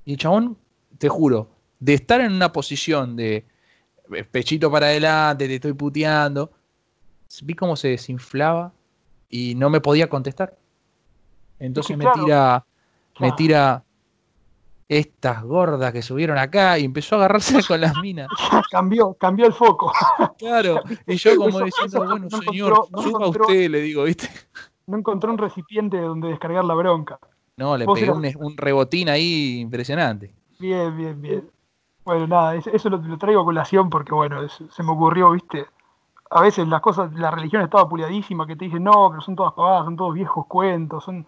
Y 0.04 0.12
el 0.12 0.18
chabón, 0.18 0.56
te 0.98 1.08
juro, 1.08 1.50
de 1.78 1.94
estar 1.94 2.20
en 2.20 2.32
una 2.32 2.52
posición 2.52 3.16
de 3.16 3.44
eh, 4.12 4.24
pechito 4.24 4.70
para 4.70 4.86
adelante, 4.86 5.46
te 5.46 5.56
estoy 5.56 5.72
puteando, 5.72 6.52
vi 7.42 7.54
cómo 7.54 7.76
se 7.76 7.88
desinflaba 7.88 8.72
y 9.28 9.54
no 9.54 9.70
me 9.70 9.80
podía 9.80 10.08
contestar. 10.08 10.56
Entonces 11.58 11.96
me 11.96 12.06
tira, 12.12 12.64
me 13.18 13.32
tira 13.32 13.82
estas 14.88 15.42
gordas 15.42 15.92
que 15.92 16.02
subieron 16.02 16.38
acá 16.38 16.78
y 16.78 16.84
empezó 16.84 17.16
a 17.16 17.18
agarrarse 17.18 17.58
con 17.68 17.80
las 17.80 17.96
minas. 17.98 18.28
cambió, 18.70 19.14
cambió 19.14 19.46
el 19.46 19.52
foco. 19.52 19.92
Claro, 20.38 20.80
y 21.06 21.16
yo 21.16 21.36
como 21.36 21.60
diciendo, 21.60 22.04
bueno, 22.04 22.28
señor, 22.30 22.86
suba 23.02 23.28
usted, 23.28 23.70
le 23.70 23.80
digo, 23.80 24.04
¿viste? 24.04 24.28
no 24.86 24.98
encontré 24.98 25.30
un 25.30 25.38
recipiente 25.38 26.00
donde 26.00 26.28
descargar 26.28 26.64
la 26.64 26.74
bronca. 26.74 27.18
No, 27.56 27.76
le 27.76 27.86
pegué 27.86 28.10
un, 28.10 28.56
rebotín 28.56 29.08
ahí 29.08 29.60
impresionante. 29.60 30.34
Bien, 30.58 30.96
bien, 30.96 31.20
bien. 31.20 31.50
Bueno, 32.04 32.26
nada, 32.26 32.54
eso, 32.54 32.88
lo, 32.88 33.18
traigo 33.18 33.40
a 33.40 33.44
colación 33.44 33.90
porque, 33.90 34.14
bueno, 34.14 34.46
se 34.48 34.82
me 34.82 34.92
ocurrió, 34.92 35.32
viste. 35.32 35.66
A 36.30 36.42
veces 36.42 36.68
las 36.68 36.80
cosas, 36.80 37.12
la 37.14 37.30
religión 37.30 37.62
estaba 37.62 37.88
puliadísima, 37.88 38.46
que 38.46 38.56
te 38.56 38.66
dicen, 38.66 38.84
no, 38.84 39.08
pero 39.10 39.22
son 39.22 39.34
todas 39.34 39.54
pavadas, 39.54 39.84
son 39.84 39.96
todos 39.96 40.14
viejos 40.14 40.46
cuentos, 40.46 41.04
son... 41.04 41.26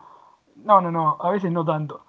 No, 0.57 0.81
no, 0.81 0.91
no, 0.91 1.17
a 1.21 1.31
veces 1.31 1.51
no 1.53 1.65
tanto. 1.65 2.05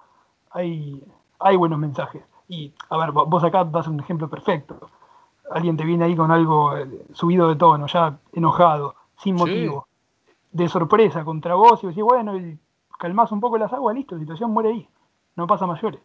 Hay, 0.50 1.02
hay 1.40 1.56
buenos 1.56 1.78
mensajes. 1.78 2.22
Y, 2.48 2.72
a 2.88 2.96
ver, 2.98 3.12
vos 3.12 3.44
acá 3.44 3.64
das 3.64 3.86
un 3.86 4.00
ejemplo 4.00 4.28
perfecto. 4.28 4.90
Alguien 5.50 5.76
te 5.76 5.84
viene 5.84 6.04
ahí 6.04 6.16
con 6.16 6.30
algo 6.30 6.76
eh, 6.76 7.06
subido 7.12 7.48
de 7.48 7.56
tono, 7.56 7.86
ya 7.86 8.18
enojado, 8.32 8.94
sin 9.16 9.34
motivo 9.34 9.86
de 10.52 10.68
sorpresa 10.68 11.24
contra 11.24 11.54
vos 11.54 11.82
y 11.84 11.88
decís, 11.88 12.02
bueno, 12.02 12.36
y 12.36 12.58
calmás 12.98 13.32
un 13.32 13.40
poco 13.40 13.58
las 13.58 13.72
aguas, 13.72 13.94
listo, 13.94 14.14
la 14.14 14.20
situación 14.20 14.50
muere 14.50 14.70
ahí, 14.70 14.88
no 15.36 15.46
pasa 15.46 15.66
mayores. 15.66 16.00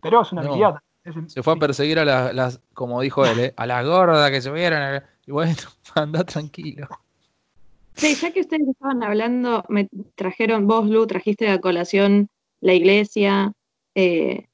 Pero 0.00 0.22
es 0.22 0.32
una 0.32 0.42
habilidad. 0.42 0.80
se 1.26 1.42
fue 1.42 1.54
a 1.54 1.56
perseguir 1.56 1.98
a 1.98 2.04
las, 2.04 2.60
como 2.74 3.00
dijo 3.00 3.24
él, 3.24 3.40
¿eh? 3.40 3.54
a 3.56 3.66
las 3.66 3.84
gordas 3.84 4.30
que 4.30 4.40
se 4.40 4.50
vieran. 4.50 5.02
Y 5.26 5.32
bueno, 5.32 5.54
anda 5.94 6.24
tranquilo. 6.24 6.86
Sí, 7.94 8.14
ya 8.14 8.30
que 8.30 8.40
ustedes 8.40 8.68
estaban 8.68 9.02
hablando, 9.02 9.64
me 9.68 9.88
trajeron, 10.14 10.66
vos, 10.66 10.86
Lu, 10.86 11.06
trajiste 11.06 11.50
a 11.50 11.60
colación 11.60 12.28
la 12.60 12.74
iglesia. 12.74 13.52
Eh, 13.96 14.44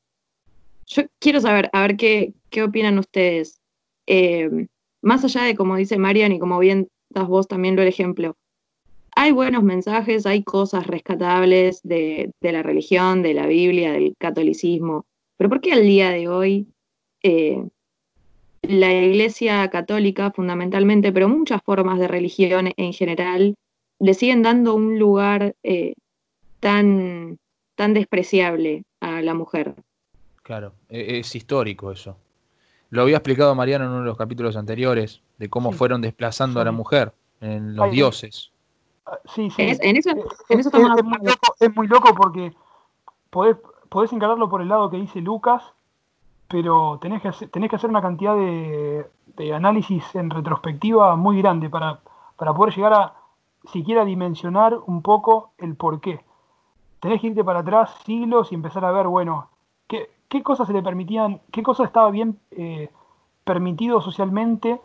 yo 0.86 1.02
quiero 1.18 1.40
saber, 1.40 1.68
a 1.72 1.82
ver 1.82 1.96
qué, 1.96 2.32
qué 2.48 2.62
opinan 2.62 2.98
ustedes. 2.98 3.60
Eh, 4.06 4.68
más 5.02 5.24
allá 5.24 5.42
de 5.42 5.56
como 5.56 5.76
dice 5.76 5.98
Marian 5.98 6.32
y 6.32 6.38
como 6.38 6.60
bien 6.60 6.88
das 7.10 7.26
vos 7.26 7.48
también 7.48 7.74
lo 7.74 7.82
el 7.82 7.88
ejemplo, 7.88 8.36
hay 9.16 9.32
buenos 9.32 9.64
mensajes, 9.64 10.26
hay 10.26 10.44
cosas 10.44 10.86
rescatables 10.86 11.82
de, 11.82 12.32
la 12.40 12.62
religión, 12.62 13.22
de 13.22 13.34
la 13.34 13.46
Biblia, 13.46 13.92
del 13.92 14.14
catolicismo, 14.16 15.06
pero 15.36 15.50
¿por 15.50 15.60
qué 15.60 15.72
al 15.72 15.82
día 15.82 16.10
de 16.10 16.28
hoy 16.28 16.68
eh, 17.22 17.62
la 18.62 18.94
Iglesia 18.94 19.68
católica 19.70 20.30
fundamentalmente, 20.30 21.12
pero 21.12 21.28
muchas 21.28 21.62
formas 21.64 21.98
de 21.98 22.08
religión 22.08 22.72
en 22.76 22.92
general, 22.92 23.56
le 23.98 24.14
siguen 24.14 24.42
dando 24.42 24.74
un 24.74 24.98
lugar 24.98 25.56
tan, 26.60 27.38
tan 27.74 27.92
despreciable 27.94 28.84
a 29.02 29.20
la 29.20 29.34
mujer? 29.34 29.74
Claro, 30.42 30.72
e, 30.88 31.18
es 31.18 31.34
histórico 31.34 31.92
eso. 31.92 32.16
Lo 32.90 33.02
había 33.02 33.16
explicado 33.16 33.54
Mariano 33.54 33.84
en 33.84 33.90
uno 33.90 34.00
de 34.00 34.06
los 34.06 34.16
capítulos 34.16 34.56
anteriores, 34.56 35.20
de 35.38 35.50
cómo 35.50 35.72
fueron 35.72 36.00
desplazando 36.00 36.60
a 36.60 36.64
la 36.64 36.72
mujer 36.72 37.12
en 37.40 37.74
los 37.74 37.90
dioses. 37.90 38.50
Sí, 39.34 39.50
sí. 39.50 39.62
Es, 39.62 39.80
muy 41.74 41.88
loco, 41.88 42.14
porque 42.14 42.52
podés, 43.30 43.56
podés 43.88 44.12
encararlo 44.12 44.48
por 44.48 44.62
el 44.62 44.68
lado 44.68 44.90
que 44.90 44.98
dice 44.98 45.20
Lucas, 45.20 45.62
pero 46.48 46.98
tenés 47.00 47.22
que 47.22 47.28
hacer, 47.28 47.48
tenés 47.48 47.70
que 47.70 47.76
hacer 47.76 47.90
una 47.90 48.02
cantidad 48.02 48.36
de, 48.36 49.06
análisis 49.54 50.04
en 50.14 50.30
retrospectiva 50.30 51.16
muy 51.16 51.38
grande 51.42 51.68
para, 51.68 52.00
para 52.36 52.54
poder 52.54 52.74
llegar 52.74 52.92
a 52.92 53.14
siquiera 53.72 54.04
dimensionar 54.04 54.78
un 54.86 55.02
poco 55.02 55.52
el 55.58 55.76
por 55.76 56.00
qué. 56.00 56.20
Tenés 57.02 57.20
que 57.20 57.26
irte 57.26 57.42
para 57.42 57.58
atrás 57.58 57.90
siglos 58.06 58.52
y 58.52 58.54
empezar 58.54 58.84
a 58.84 58.92
ver, 58.92 59.08
bueno, 59.08 59.48
qué, 59.88 60.08
qué 60.28 60.44
cosas 60.44 60.68
se 60.68 60.72
le 60.72 60.84
permitían, 60.84 61.40
qué 61.50 61.64
cosas 61.64 61.86
estaba 61.86 62.12
bien 62.12 62.38
eh, 62.52 62.90
permitido 63.42 64.00
socialmente 64.00 64.80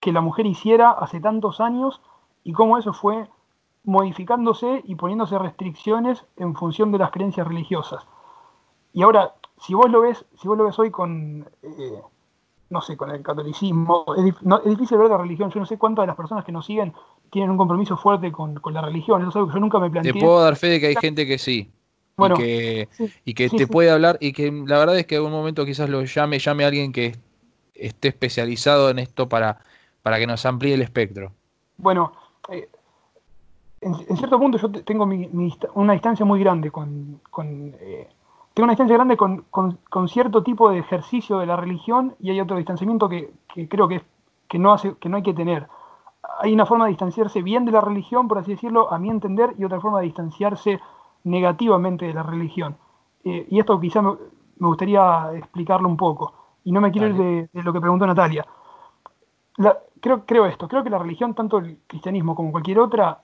que 0.00 0.12
la 0.12 0.20
mujer 0.20 0.44
hiciera 0.44 0.90
hace 0.90 1.20
tantos 1.20 1.62
años 1.62 2.02
y 2.42 2.52
cómo 2.52 2.76
eso 2.76 2.92
fue 2.92 3.26
modificándose 3.84 4.82
y 4.84 4.96
poniéndose 4.96 5.38
restricciones 5.38 6.26
en 6.36 6.54
función 6.54 6.92
de 6.92 6.98
las 6.98 7.10
creencias 7.10 7.48
religiosas. 7.48 8.06
Y 8.92 9.02
ahora, 9.02 9.32
si 9.56 9.72
vos 9.72 9.90
lo 9.90 10.02
ves, 10.02 10.26
si 10.36 10.46
vos 10.46 10.58
lo 10.58 10.64
ves 10.64 10.78
hoy 10.78 10.90
con, 10.90 11.48
eh, 11.62 12.02
no 12.68 12.82
sé, 12.82 12.98
con 12.98 13.10
el 13.10 13.22
catolicismo, 13.22 14.04
es, 14.14 14.24
difícil 14.66 14.98
ver 14.98 15.08
la 15.08 15.16
religión. 15.16 15.48
Yo 15.48 15.60
no 15.60 15.64
sé 15.64 15.78
cuántas 15.78 16.02
de 16.02 16.08
las 16.08 16.16
personas 16.16 16.44
que 16.44 16.52
nos 16.52 16.66
siguen 16.66 16.92
tienen 17.30 17.50
un 17.50 17.56
compromiso 17.56 17.96
fuerte 17.96 18.30
con, 18.30 18.60
la 18.72 18.80
religión. 18.80 19.22
Eso 19.22 19.30
es 19.30 19.36
algo 19.36 19.48
que 19.48 19.54
yo 19.54 19.60
nunca 19.60 19.78
me 19.78 19.90
planteé. 19.90 20.12
Te 20.12 20.20
puedo 20.20 20.42
dar 20.42 20.56
fe 20.56 20.68
de 20.68 20.80
que 20.80 20.86
hay 20.88 20.96
gente 20.96 21.26
que 21.26 21.38
sí. 21.38 21.70
Bueno, 22.16 22.36
y 22.38 23.34
que, 23.34 23.48
te 23.48 23.66
puede 23.66 23.90
hablar 23.90 24.18
y 24.20 24.32
que 24.32 24.50
la 24.52 24.78
verdad 24.78 24.96
es 24.96 25.06
que 25.06 25.16
en 25.16 25.22
un 25.22 25.32
momento 25.32 25.64
quizás 25.64 25.90
lo 25.90 26.04
llame, 26.04 26.38
llame 26.38 26.62
a 26.62 26.68
alguien 26.68 26.92
que 26.92 27.16
esté 27.74 28.08
especializado 28.08 28.88
en 28.88 29.00
esto 29.00 29.28
para, 29.28 29.58
para 30.02 30.18
que 30.18 30.26
nos 30.26 30.46
amplíe 30.46 30.74
el 30.74 30.82
espectro. 30.82 31.32
Bueno, 31.76 32.12
eh, 32.50 32.68
en, 33.80 34.16
cierto 34.16 34.38
punto 34.38 34.58
yo 34.58 34.70
tengo 34.70 35.08
una 35.74 35.92
distancia 35.92 36.24
muy 36.24 36.40
grande 36.40 36.70
con, 36.70 37.20
eh, 37.80 38.08
tengo 38.54 38.64
una 38.64 38.72
distancia 38.72 38.96
grande 38.96 39.16
con, 39.16 40.08
cierto 40.08 40.42
tipo 40.42 40.70
de 40.70 40.78
ejercicio 40.78 41.38
de 41.38 41.46
la 41.46 41.56
religión 41.56 42.14
y 42.20 42.30
hay 42.30 42.40
otro 42.40 42.56
distanciamiento 42.56 43.08
que, 43.08 43.30
creo 43.68 43.88
que, 43.88 44.02
que, 44.48 44.58
no 44.58 44.72
hace, 44.72 44.94
que 45.00 45.08
no 45.08 45.16
hay 45.16 45.22
que 45.22 45.34
tener. 45.34 45.66
Hay 46.38 46.52
una 46.52 46.66
forma 46.66 46.84
de 46.84 46.90
distanciarse 46.90 47.42
bien 47.42 47.64
de 47.64 47.72
la 47.72 47.80
religión, 47.80 48.28
por 48.28 48.38
así 48.38 48.52
decirlo, 48.52 48.92
a 48.92 48.98
mi 48.98 49.10
entender, 49.10 49.54
y 49.58 49.64
otra 49.64 49.80
forma 49.80 50.00
de 50.00 50.06
distanciarse 50.06 50.80
negativamente 51.24 52.06
de 52.06 52.14
la 52.14 52.22
religión. 52.22 52.76
Eh, 53.24 53.46
y 53.50 53.58
esto 53.58 53.80
quizá 53.80 54.02
me, 54.02 54.16
gustaría 54.58 55.30
explicarlo 55.34 55.88
un 55.88 55.96
poco. 55.96 56.34
Y 56.64 56.72
no 56.72 56.80
me 56.80 56.90
quiero 56.90 57.08
ir 57.08 57.48
de, 57.52 57.62
lo 57.62 57.72
que 57.72 57.80
preguntó 57.80 58.06
Natalia. 58.06 58.46
La, 59.56 59.78
creo, 60.00 60.24
creo 60.24 60.46
esto, 60.46 60.68
creo 60.68 60.82
que 60.82 60.90
la 60.90 60.98
religión, 60.98 61.34
tanto 61.34 61.58
el 61.58 61.78
cristianismo 61.86 62.34
como 62.34 62.52
cualquier 62.52 62.78
otra, 62.78 63.22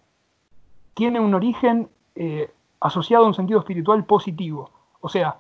tiene 0.95 1.21
un 1.21 1.35
origen 1.35 1.89
eh, 2.15 2.53
asociado 2.81 3.25
a 3.25 3.29
un 3.29 3.35
sentido 3.35 3.61
espiritual 3.61 4.05
positivo. 4.05 4.71
O 5.01 5.09
sea, 5.09 5.37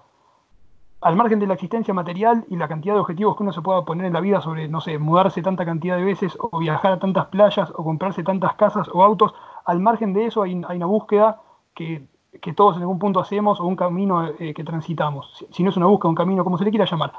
al 1.00 1.16
margen 1.16 1.38
de 1.38 1.46
la 1.46 1.54
existencia 1.54 1.94
material 1.94 2.44
y 2.48 2.56
la 2.56 2.68
cantidad 2.68 2.94
de 2.94 3.00
objetivos 3.00 3.36
que 3.36 3.42
uno 3.42 3.52
se 3.52 3.62
pueda 3.62 3.84
poner 3.84 4.06
en 4.06 4.12
la 4.12 4.20
vida 4.20 4.40
sobre, 4.40 4.68
no 4.68 4.80
sé, 4.80 4.98
mudarse 4.98 5.40
tanta 5.40 5.64
cantidad 5.64 5.96
de 5.96 6.04
veces 6.04 6.36
o 6.38 6.58
viajar 6.58 6.92
a 6.92 6.98
tantas 6.98 7.26
playas 7.26 7.70
o 7.74 7.82
comprarse 7.82 8.22
tantas 8.22 8.54
casas 8.54 8.88
o 8.92 9.02
autos, 9.02 9.34
al 9.64 9.80
margen 9.80 10.12
de 10.12 10.26
eso 10.26 10.42
hay, 10.42 10.54
una 10.54 10.86
búsqueda 10.86 11.40
que, 11.74 12.06
todos 12.54 12.76
en 12.76 12.82
algún 12.82 12.98
punto 12.98 13.20
hacemos 13.20 13.60
o 13.60 13.64
un 13.64 13.76
camino 13.76 14.28
eh, 14.38 14.52
que 14.52 14.62
transitamos. 14.62 15.46
Si, 15.50 15.62
no 15.62 15.70
es 15.70 15.76
una 15.76 15.86
búsqueda, 15.86 16.10
un 16.10 16.14
camino, 16.14 16.44
como 16.44 16.58
se 16.58 16.64
le 16.64 16.70
quiera 16.70 16.84
llamar. 16.84 17.12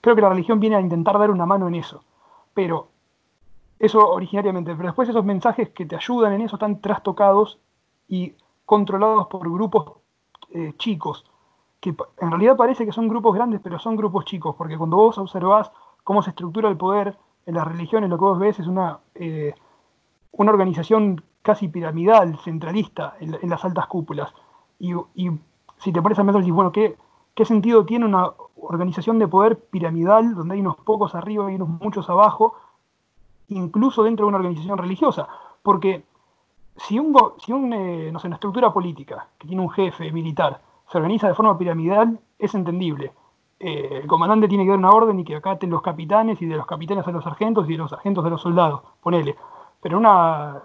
Creo 0.00 0.16
que 0.16 0.22
la 0.22 0.28
religión 0.28 0.58
viene 0.58 0.76
a 0.76 0.80
intentar 0.80 1.18
dar 1.18 1.30
una 1.30 1.46
mano 1.46 1.68
en 1.68 1.76
eso. 1.76 2.02
Pero 2.52 2.88
eso 3.78 4.10
originariamente, 4.10 4.74
pero 4.74 4.88
después 4.88 5.08
esos 5.08 5.24
mensajes 5.24 5.70
que 5.70 5.86
te 5.86 5.96
ayudan 5.96 6.32
en 6.32 6.42
eso 6.42 6.56
están 6.56 6.80
trastocados 6.80 7.58
y 8.08 8.34
controlados 8.66 9.28
por 9.28 9.50
grupos 9.50 9.92
eh, 10.52 10.74
chicos, 10.78 11.24
que 11.80 11.94
en 12.18 12.30
realidad 12.30 12.56
parece 12.56 12.84
que 12.84 12.92
son 12.92 13.08
grupos 13.08 13.34
grandes, 13.34 13.60
pero 13.62 13.78
son 13.78 13.96
grupos 13.96 14.26
chicos, 14.26 14.54
porque 14.56 14.76
cuando 14.76 14.98
vos 14.98 15.16
observás 15.18 15.72
cómo 16.04 16.22
se 16.22 16.30
estructura 16.30 16.68
el 16.68 16.76
poder 16.76 17.16
en 17.46 17.54
las 17.54 17.66
religiones, 17.66 18.10
lo 18.10 18.18
que 18.18 18.24
vos 18.24 18.38
ves 18.38 18.58
es 18.58 18.66
una, 18.66 18.98
eh, 19.14 19.54
una 20.32 20.50
organización 20.50 21.22
casi 21.42 21.68
piramidal, 21.68 22.38
centralista, 22.38 23.14
en, 23.18 23.48
las 23.48 23.64
altas 23.64 23.86
cúpulas. 23.86 24.32
Y, 24.78 24.94
si 25.78 25.92
te 25.92 26.02
parece 26.02 26.20
a 26.20 26.24
pensar, 26.24 26.42
bueno, 26.52 26.72
¿qué, 26.72 26.96
¿qué 27.34 27.46
sentido 27.46 27.86
tiene 27.86 28.04
una 28.04 28.32
organización 28.60 29.18
de 29.18 29.26
poder 29.26 29.58
piramidal 29.58 30.34
donde 30.34 30.54
hay 30.54 30.60
unos 30.60 30.76
pocos 30.76 31.14
arriba 31.14 31.50
y 31.50 31.54
unos 31.54 31.70
muchos 31.70 32.10
abajo, 32.10 32.54
incluso 33.48 34.02
dentro 34.02 34.26
de 34.26 34.28
una 34.28 34.36
organización 34.36 34.76
religiosa? 34.76 35.26
Porque 35.62 36.04
si, 36.76 36.98
un, 36.98 37.16
si 37.38 37.52
un, 37.52 37.72
eh, 37.72 38.10
no 38.12 38.18
sé, 38.18 38.26
una 38.26 38.36
estructura 38.36 38.70
política 38.70 39.28
que 39.38 39.48
tiene 39.48 39.62
un 39.62 39.70
jefe 39.70 40.12
militar 40.12 40.60
se 40.90 40.98
organiza 40.98 41.28
de 41.28 41.34
forma 41.34 41.56
piramidal, 41.56 42.18
es 42.38 42.54
entendible. 42.54 43.12
Eh, 43.58 44.00
el 44.02 44.06
comandante 44.06 44.48
tiene 44.48 44.64
que 44.64 44.70
dar 44.70 44.78
una 44.78 44.90
orden 44.90 45.20
y 45.20 45.24
que 45.24 45.36
acaten 45.36 45.70
los 45.70 45.82
capitanes 45.82 46.40
y 46.42 46.46
de 46.46 46.56
los 46.56 46.66
capitanes 46.66 47.06
a 47.06 47.10
los 47.10 47.22
sargentos 47.22 47.68
y 47.68 47.72
de 47.72 47.78
los 47.78 47.90
sargentos 47.90 48.24
a 48.24 48.30
los 48.30 48.40
soldados, 48.40 48.80
ponele. 49.00 49.36
Pero 49.80 49.98
una 49.98 50.62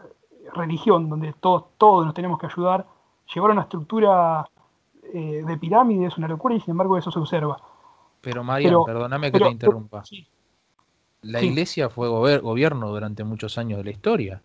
religión 0.54 1.10
donde 1.10 1.34
todos, 1.34 1.66
todos 1.78 2.06
nos 2.06 2.14
tenemos 2.14 2.40
que 2.40 2.48
ayudar, 2.48 2.86
llevar 3.34 3.52
una 3.52 3.64
estructura 3.64 4.48
eh, 5.14 5.44
de 5.46 5.58
pirámide 5.58 6.08
es 6.08 6.18
una 6.18 6.28
locura 6.28 6.56
y 6.56 6.62
sin 6.62 6.72
embargo 6.72 6.98
eso 6.98 7.12
se 7.12 7.20
observa. 7.20 7.58
Pero 8.22 8.44
María, 8.44 8.74
perdóname 8.86 9.32
que 9.32 9.40
te 9.40 9.50
interrumpa. 9.50 10.04
La 11.22 11.42
iglesia 11.42 11.90
fue 11.90 12.08
gobierno 12.08 12.90
durante 12.90 13.24
muchos 13.24 13.58
años 13.58 13.78
de 13.78 13.84
la 13.84 13.92
historia. 13.92 14.42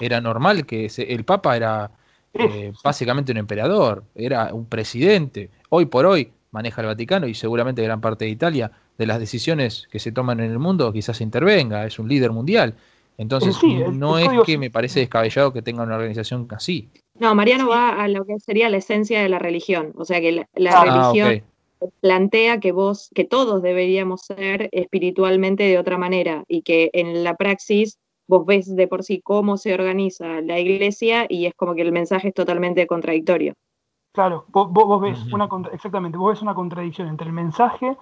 Era 0.00 0.20
normal 0.20 0.66
que 0.66 0.88
el 0.96 1.24
Papa 1.24 1.56
era 1.56 1.90
eh, 2.38 2.72
básicamente 2.82 3.32
un 3.32 3.38
emperador, 3.38 4.04
era 4.14 4.52
un 4.54 4.66
presidente. 4.66 5.50
Hoy 5.70 5.86
por 5.86 6.06
hoy 6.06 6.32
maneja 6.50 6.80
el 6.80 6.86
Vaticano 6.86 7.26
y 7.26 7.34
seguramente 7.34 7.82
gran 7.82 8.00
parte 8.00 8.24
de 8.24 8.30
Italia 8.30 8.72
de 8.98 9.06
las 9.06 9.18
decisiones 9.18 9.88
que 9.90 9.98
se 9.98 10.12
toman 10.12 10.40
en 10.40 10.50
el 10.50 10.58
mundo 10.58 10.92
quizás 10.92 11.20
intervenga, 11.20 11.84
es 11.84 11.98
un 11.98 12.08
líder 12.08 12.32
mundial. 12.32 12.74
Entonces, 13.18 13.56
no 13.92 14.18
es 14.18 14.28
que 14.44 14.58
me 14.58 14.70
parece 14.70 15.00
descabellado 15.00 15.52
que 15.52 15.62
tenga 15.62 15.82
una 15.82 15.96
organización 15.96 16.46
así. 16.50 16.90
No, 17.18 17.34
Mariano 17.34 17.68
va 17.68 18.02
a 18.02 18.08
lo 18.08 18.26
que 18.26 18.38
sería 18.38 18.68
la 18.68 18.76
esencia 18.76 19.22
de 19.22 19.28
la 19.28 19.38
religión, 19.38 19.92
o 19.96 20.04
sea 20.04 20.20
que 20.20 20.32
la, 20.54 20.70
ah, 20.70 20.84
religión 20.84 21.42
plantea 22.00 22.60
que 22.60 22.72
vos, 22.72 23.10
que 23.14 23.24
todos 23.24 23.62
deberíamos 23.62 24.22
ser 24.22 24.68
espiritualmente 24.72 25.64
de 25.64 25.78
otra 25.78 25.98
manera 25.98 26.44
y 26.48 26.62
que 26.62 26.90
en 26.92 27.24
la 27.24 27.36
praxis 27.36 27.98
vos 28.28 28.44
ves 28.46 28.74
de 28.74 28.88
por 28.88 29.02
sí 29.02 29.20
cómo 29.22 29.56
se 29.56 29.74
organiza 29.74 30.40
la 30.40 30.58
iglesia 30.58 31.26
y 31.28 31.46
es 31.46 31.54
como 31.54 31.74
que 31.74 31.82
el 31.82 31.92
mensaje 31.92 32.28
es 32.28 32.34
totalmente 32.34 32.86
contradictorio. 32.86 33.54
Claro, 34.12 34.46
vos, 34.48 35.00
ves 35.02 35.32
una 35.32 35.46
exactamente, 35.72 36.16
vos 36.16 36.30
ves 36.30 36.42
una 36.42 36.54
contradicción 36.54 37.08
entre 37.08 37.26
el 37.26 37.34
mensaje 37.34 37.96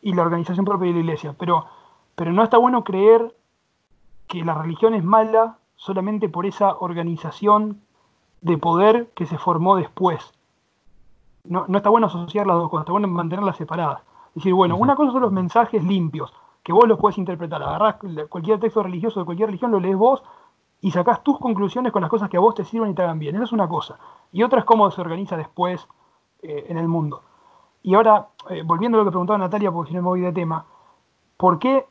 y 0.00 0.14
la 0.14 0.22
organización 0.22 0.64
propia 0.64 0.88
de 0.88 0.94
la 0.94 1.00
iglesia, 1.00 1.34
pero, 1.36 1.66
pero 2.14 2.32
no 2.32 2.44
está 2.44 2.58
bueno 2.58 2.84
creer 2.84 3.34
que 4.28 4.44
la 4.44 4.54
religión 4.54 4.94
es 4.94 5.02
mala 5.02 5.58
solamente 5.74 6.28
por 6.28 6.46
esa 6.46 6.76
organización 6.78 7.80
de 8.40 8.56
poder 8.56 9.10
que 9.14 9.26
se 9.26 9.36
formó 9.36 9.74
después. 9.74 10.32
No, 11.44 11.64
no 11.66 11.78
está 11.78 11.90
bueno 11.90 12.06
asociar 12.06 12.46
las 12.46 12.56
dos 12.56 12.70
cosas, 12.70 12.84
está 12.84 12.92
bueno 12.92 13.08
mantenerlas 13.08 13.56
separadas. 13.56 14.02
Es 14.28 14.34
decir, 14.36 14.54
bueno, 14.54 14.76
una 14.76 14.94
cosa 14.94 15.12
son 15.12 15.22
los 15.22 15.32
mensajes 15.32 15.82
limpios, 15.82 16.32
que 16.68 16.72
vos 16.74 16.86
los 16.86 16.98
puedes 16.98 17.16
interpretar. 17.16 17.62
Agarrás 17.62 17.96
cualquier 18.28 18.60
texto 18.60 18.82
religioso 18.82 19.20
de 19.20 19.24
cualquier 19.24 19.48
religión, 19.48 19.70
lo 19.70 19.80
lees 19.80 19.96
vos 19.96 20.22
y 20.82 20.90
sacás 20.90 21.22
tus 21.22 21.38
conclusiones 21.38 21.92
con 21.92 22.02
las 22.02 22.10
cosas 22.10 22.28
que 22.28 22.36
a 22.36 22.40
vos 22.40 22.54
te 22.54 22.62
sirven 22.62 22.90
y 22.90 22.94
te 22.94 23.00
hagan 23.00 23.18
bien. 23.18 23.34
Esa 23.36 23.44
es 23.44 23.52
una 23.52 23.66
cosa. 23.66 23.98
Y 24.32 24.42
otra 24.42 24.58
es 24.58 24.64
cómo 24.66 24.90
se 24.90 25.00
organiza 25.00 25.38
después 25.38 25.88
eh, 26.42 26.66
en 26.68 26.76
el 26.76 26.86
mundo. 26.86 27.22
Y 27.82 27.94
ahora, 27.94 28.28
eh, 28.50 28.62
volviendo 28.66 28.98
a 28.98 29.00
lo 29.00 29.06
que 29.06 29.12
preguntaba 29.12 29.38
Natalia, 29.38 29.72
porque 29.72 29.88
si 29.88 29.96
no 29.96 30.02
me 30.02 30.08
voy 30.08 30.20
de 30.20 30.30
tema, 30.30 30.66
¿por 31.38 31.58
qué? 31.58 31.86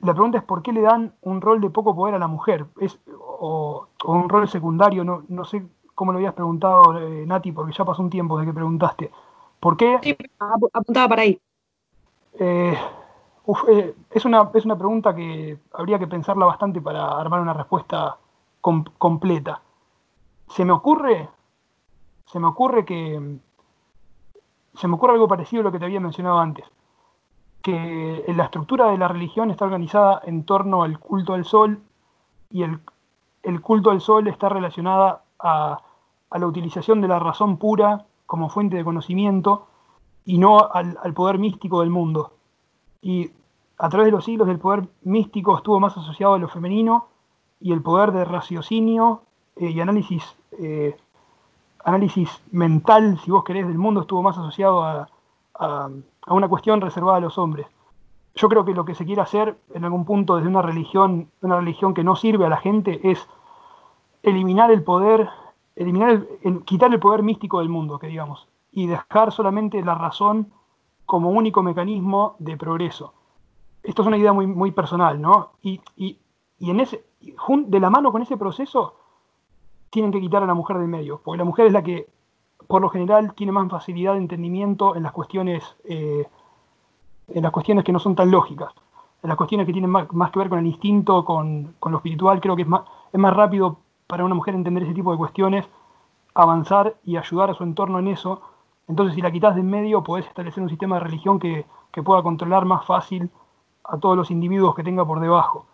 La 0.00 0.12
pregunta 0.12 0.38
es 0.38 0.44
por 0.44 0.60
qué 0.60 0.72
le 0.72 0.80
dan 0.80 1.14
un 1.20 1.40
rol 1.40 1.60
de 1.60 1.70
poco 1.70 1.94
poder 1.94 2.16
a 2.16 2.18
la 2.18 2.26
mujer, 2.26 2.66
es, 2.80 2.98
o, 3.16 3.86
un 4.06 4.28
rol 4.28 4.48
secundario, 4.48 5.04
no, 5.04 5.22
no 5.28 5.44
sé 5.44 5.64
cómo 5.94 6.10
lo 6.10 6.18
habías 6.18 6.34
preguntado, 6.34 6.98
eh, 6.98 7.24
Nati, 7.24 7.52
porque 7.52 7.72
ya 7.72 7.84
pasó 7.84 8.02
un 8.02 8.10
tiempo 8.10 8.36
desde 8.36 8.50
que 8.50 8.54
preguntaste. 8.56 9.12
¿Por 9.60 9.76
qué? 9.76 10.00
Sí, 10.02 10.16
apuntaba 10.40 11.10
para 11.10 11.22
ahí. 11.22 11.40
Eh, 12.40 12.76
es, 14.10 14.24
una, 14.24 14.50
es 14.54 14.64
una 14.64 14.76
pregunta 14.76 15.14
que 15.14 15.58
habría 15.72 15.98
que 15.98 16.06
pensarla 16.06 16.46
bastante 16.46 16.80
para 16.80 17.18
armar 17.18 17.40
una 17.40 17.52
respuesta 17.52 18.16
completa. 18.60 19.60
Se 20.48 20.64
me 20.64 20.72
ocurre, 20.72 21.28
se 22.26 22.40
me 22.40 22.48
ocurre 22.48 22.84
que, 22.84 23.38
se 24.74 24.88
me 24.88 24.94
ocurre 24.94 25.14
algo 25.14 25.28
parecido 25.28 25.60
a 25.60 25.64
lo 25.64 25.72
que 25.72 25.78
te 25.78 25.84
había 25.84 26.00
mencionado 26.00 26.38
antes, 26.38 26.64
que 27.62 28.24
la 28.34 28.44
estructura 28.44 28.90
de 28.90 28.98
la 28.98 29.08
religión 29.08 29.50
está 29.50 29.64
organizada 29.64 30.20
en 30.24 30.44
torno 30.44 30.82
al 30.82 30.98
culto 30.98 31.34
al 31.34 31.44
sol 31.44 31.80
y 32.50 32.62
el, 32.62 32.80
culto 33.60 33.90
al 33.90 34.00
sol 34.00 34.28
está 34.28 34.48
relacionada 34.48 35.22
a, 35.38 35.80
a, 36.30 36.38
la 36.38 36.46
utilización 36.46 37.00
de 37.00 37.08
la 37.08 37.18
razón 37.18 37.56
pura 37.56 38.06
como 38.26 38.48
fuente 38.48 38.76
de 38.76 38.84
conocimiento 38.84 39.66
y 40.24 40.38
no 40.38 40.58
al, 40.58 40.98
al 41.02 41.14
poder 41.14 41.38
místico 41.38 41.80
del 41.80 41.90
mundo. 41.90 42.35
Y 43.02 43.30
a 43.78 43.88
través 43.88 44.06
de 44.06 44.12
los 44.12 44.24
siglos 44.24 44.48
el 44.48 44.58
poder 44.58 44.88
místico 45.02 45.56
estuvo 45.56 45.80
más 45.80 45.96
asociado 45.96 46.34
a 46.34 46.38
lo 46.38 46.48
femenino 46.48 47.06
y 47.60 47.72
el 47.72 47.82
poder 47.82 48.12
de 48.12 48.24
raciocinio 48.24 49.22
eh, 49.56 49.70
y 49.70 49.80
análisis, 49.80 50.36
eh, 50.58 50.96
análisis 51.84 52.42
mental, 52.52 53.18
si 53.24 53.30
vos 53.30 53.44
querés, 53.44 53.66
del 53.66 53.78
mundo 53.78 54.02
estuvo 54.02 54.22
más 54.22 54.36
asociado 54.36 54.82
a, 54.82 55.08
una 56.28 56.48
cuestión 56.48 56.80
reservada 56.80 57.16
a 57.16 57.20
los 57.20 57.38
hombres. 57.38 57.66
Yo 58.34 58.48
creo 58.50 58.66
que 58.66 58.74
lo 58.74 58.84
que 58.84 58.94
se 58.94 59.06
quiere 59.06 59.22
hacer 59.22 59.56
en 59.72 59.84
algún 59.84 60.04
punto 60.04 60.36
desde 60.36 60.48
una 60.48 60.60
religión, 60.60 61.30
una 61.40 61.56
religión 61.56 61.94
que 61.94 62.04
no 62.04 62.14
sirve 62.16 62.44
a 62.44 62.50
la 62.50 62.58
gente, 62.58 63.00
es 63.10 63.26
eliminar 64.22 64.70
el 64.70 64.82
poder, 64.82 65.30
eliminar 65.76 66.26
quitar 66.66 66.92
el 66.92 67.00
poder 67.00 67.22
místico 67.22 67.60
del 67.60 67.70
mundo, 67.70 67.98
que 67.98 68.08
digamos, 68.08 68.46
y 68.70 68.86
dejar 68.86 69.32
solamente 69.32 69.82
la 69.82 69.94
razón 69.94 70.52
como 71.06 71.30
único 71.30 71.62
mecanismo 71.62 72.34
de 72.38 72.56
progreso. 72.56 73.14
Esto 73.82 74.02
es 74.02 74.08
una 74.08 74.18
idea 74.18 74.32
muy, 74.32 74.72
personal, 74.72 75.20
¿no? 75.20 75.52
Y, 75.62 75.80
en 76.58 77.70
de 77.70 77.80
la 77.80 77.90
mano 77.90 78.10
con 78.10 78.22
ese 78.22 78.36
proceso, 78.36 78.96
tienen 79.90 80.10
que 80.10 80.20
quitar 80.20 80.42
a 80.42 80.46
la 80.46 80.54
mujer 80.54 80.78
del 80.78 80.88
medio, 80.88 81.20
porque 81.24 81.38
la 81.38 81.44
mujer 81.44 81.66
es 81.66 81.72
la 81.72 81.82
que, 81.82 82.08
por 82.66 82.82
lo 82.82 82.90
general, 82.90 83.34
tiene 83.34 83.52
más 83.52 83.68
facilidad 83.70 84.14
de 84.14 84.18
entendimiento 84.18 84.96
en 84.96 85.04
las 85.04 85.12
cuestiones, 85.12 85.62
eh, 85.84 86.26
en 87.28 87.42
las 87.42 87.52
cuestiones 87.52 87.84
que 87.84 87.92
no 87.92 88.00
son 88.00 88.16
tan 88.16 88.30
lógicas, 88.30 88.72
en 89.22 89.28
las 89.28 89.36
cuestiones 89.36 89.66
que 89.66 89.72
tienen 89.72 89.90
más, 89.90 90.08
que 90.30 90.38
ver 90.38 90.48
con 90.48 90.58
el 90.58 90.66
instinto, 90.66 91.24
con, 91.24 91.74
con, 91.78 91.92
lo 91.92 91.98
espiritual. 91.98 92.40
Creo 92.40 92.56
que 92.56 92.62
es 92.62 92.68
más, 92.68 92.82
es 93.12 93.20
más 93.20 93.34
rápido 93.34 93.78
para 94.08 94.24
una 94.24 94.34
mujer 94.34 94.54
entender 94.54 94.82
ese 94.82 94.94
tipo 94.94 95.12
de 95.12 95.18
cuestiones, 95.18 95.68
avanzar 96.34 96.96
y 97.04 97.16
ayudar 97.16 97.50
a 97.50 97.54
su 97.54 97.62
entorno 97.62 98.00
en 98.00 98.08
eso 98.08 98.42
entonces, 98.88 99.14
si 99.14 99.22
la 99.22 99.32
quitas 99.32 99.54
de 99.54 99.62
en 99.62 99.70
medio, 99.70 100.02
podés 100.02 100.26
establecer 100.26 100.62
un 100.62 100.68
sistema 100.68 100.96
de 100.96 101.04
religión 101.04 101.38
que, 101.38 101.66
pueda 102.04 102.22
controlar 102.22 102.66
más 102.66 102.84
fácil 102.84 103.30
a 103.82 103.96
todos 103.96 104.18
los 104.18 104.30
individuos 104.30 104.74
que 104.74 104.84
tenga 104.84 105.06
por 105.06 105.18
debajo. 105.18 105.64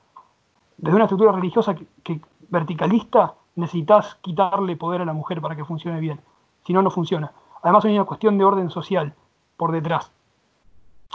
Desde 0.77 0.95
una 0.95 1.07
estructura 1.07 1.33
religiosa 1.33 1.75
que, 1.75 2.21
verticalista, 2.49 3.35
necesitas 3.57 4.15
quitarle 4.21 4.77
poder 4.77 5.01
a 5.01 5.05
la 5.05 5.15
mujer 5.15 5.41
para 5.41 5.57
que 5.57 5.65
funcione 5.65 5.99
bien. 5.99 6.21
Si 6.65 6.73
no, 6.73 6.81
no 6.81 6.93
funciona. 6.93 7.33
Además, 7.61 7.85
hay 7.85 7.97
una 7.97 8.05
cuestión 8.05 8.39
de 8.39 8.45
orden 8.45 8.71
social 8.71 9.13
por 9.57 9.73
detrás. 9.73 10.13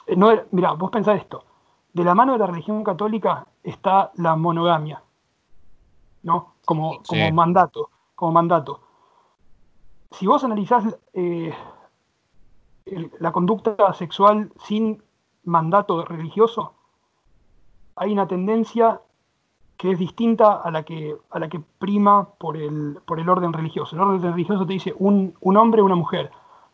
Eh, 0.08 0.18
no, 0.18 0.30
mira, 0.52 0.74
vos 0.74 0.92
pensás 0.92 1.22
esto. 1.22 1.46
De 1.94 2.04
la 2.04 2.14
mano 2.14 2.34
de 2.34 2.40
la 2.40 2.48
religión 2.48 2.84
católica 2.84 3.48
está 3.64 4.12
la 4.16 4.36
monogamia, 4.36 5.02
¿no? 6.24 6.56
Como, 6.66 7.02
como 7.08 7.32
mandato, 7.32 7.90
como 8.14 8.34
mandato. 8.34 8.82
Si 10.12 10.28
vos 10.28 10.44
analizás 10.44 10.98
eh, 11.14 11.54
la 13.20 13.32
conducta 13.32 13.94
sexual 13.94 14.52
sin 14.64 15.02
mandato 15.44 16.04
religioso, 16.06 16.74
hay 17.96 18.12
una 18.12 18.28
tendencia 18.28 19.02
que 19.78 19.92
es 19.92 20.00
distinta 20.00 20.54
a 20.54 20.72
la 20.72 20.84
que, 20.84 21.16
a 21.30 21.40
la 21.40 21.50
que 21.50 21.62
prima 21.80 22.28
por 22.38 22.58
el, 22.58 22.98
por 23.06 23.20
el 23.20 23.30
orden 23.30 23.54
religioso. 23.54 23.96
El 23.96 24.02
orden 24.02 24.22
religioso 24.22 24.66
te 24.66 24.74
dice 24.74 24.94
un, 24.98 25.36
un 25.40 25.58
hombre, 25.58 25.82
una 25.82 25.96
mujer, 25.96 26.32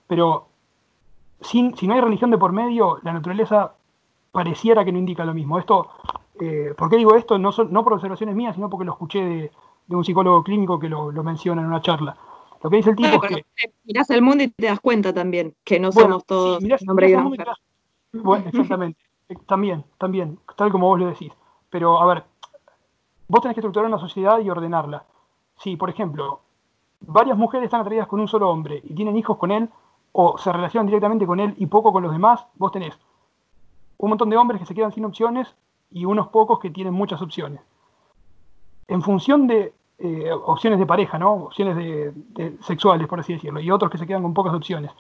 pero 0.08 0.48
sin, 1.42 1.76
si 1.76 1.88
no 1.88 1.94
hay 1.94 2.02
religión 2.02 2.32
de 2.32 2.38
por 2.38 2.54
medio, 2.54 3.00
la 3.04 3.14
naturaleza 3.14 3.74
pareciera 4.32 4.86
que 4.86 4.92
no 4.92 5.00
indica 5.00 5.26
lo 5.26 5.34
mismo. 5.34 5.60
Esto, 5.60 5.90
eh, 6.40 6.74
¿Por 6.78 6.90
qué 6.90 6.98
digo 6.98 7.16
esto? 7.16 7.38
No, 7.38 7.52
no 7.70 7.84
por 7.84 7.94
observaciones 7.94 8.36
mías, 8.36 8.56
sino 8.56 8.70
porque 8.70 8.86
lo 8.86 8.94
escuché 8.94 9.24
de, 9.24 9.52
de 9.88 9.96
un 9.96 10.04
psicólogo 10.04 10.44
clínico 10.44 10.80
que 10.80 10.90
lo, 10.90 11.12
menciona 11.24 11.62
en 11.62 11.68
una 11.68 11.82
charla. 11.82 12.16
Lo 12.64 12.70
que 12.70 12.78
dice 12.78 12.92
el 12.92 12.96
tipo 12.96 13.24
es 13.26 13.36
que... 13.36 13.46
Mirás 13.84 14.10
el 14.10 14.22
mundo 14.22 14.44
y 14.46 14.48
te 14.48 14.68
das 14.68 14.80
cuenta 14.80 15.14
también 15.14 15.54
que 15.66 15.80
no 15.80 15.92
somos 15.92 16.26
todos 16.26 16.64
sí, 16.64 16.70
Bueno, 18.14 18.46
exactamente. 18.48 19.00
Eh, 19.30 19.38
también, 19.48 19.86
también, 19.98 20.38
tal 20.58 20.70
como 20.70 20.88
vos 20.88 21.00
lo 21.00 21.08
decís. 21.08 21.32
Pero, 21.70 21.98
a 22.02 22.06
ver, 22.06 22.26
vos 23.30 23.42
tenés 23.42 23.56
que 23.56 23.62
estructurar 23.62 23.88
una 23.88 23.98
sociedad 23.98 24.38
y 24.40 24.50
ordenarla. 24.50 25.06
Si, 25.60 25.78
por 25.78 25.90
ejemplo, 25.90 26.42
varias 27.00 27.38
mujeres 27.38 27.68
están 27.68 27.80
atraídas 27.80 28.10
con 28.10 28.20
un 28.20 28.28
solo 28.28 28.50
hombre 28.50 28.82
y 28.84 28.94
tienen 28.94 29.16
hijos 29.16 29.38
con 29.38 29.50
él, 29.50 29.70
o 30.12 30.38
se 30.38 30.52
relacionan 30.52 30.88
directamente 30.88 31.26
con 31.26 31.40
él 31.40 31.54
y 31.58 31.68
poco 31.68 31.94
con 31.94 32.04
los 32.04 32.12
demás, 32.12 32.46
vos 32.56 32.74
tenés 32.74 33.00
un 33.98 34.10
montón 34.10 34.30
de 34.30 34.36
hombres 34.36 34.60
que 34.60 34.68
se 34.68 34.76
quedan 34.76 34.92
sin 34.92 35.06
opciones 35.06 35.56
y 35.90 36.04
unos 36.04 36.28
pocos 36.28 36.60
que 36.60 36.70
tienen 36.70 36.94
muchas 36.94 37.22
opciones. 37.22 37.62
En 38.90 39.02
función 39.02 39.48
de 39.48 39.74
eh, 40.06 40.30
opciones 40.34 40.80
de 40.80 40.86
pareja, 40.86 41.18
¿no? 41.18 41.32
Opciones 41.46 41.78
de, 41.78 42.58
sexuales, 42.60 43.08
por 43.08 43.22
así 43.22 43.32
decirlo, 43.32 43.62
y 43.62 43.72
otros 43.72 43.90
que 43.90 43.98
se 43.98 44.06
quedan 44.06 44.22
con 44.22 44.34
pocas 44.34 44.54
opciones. 44.54 44.92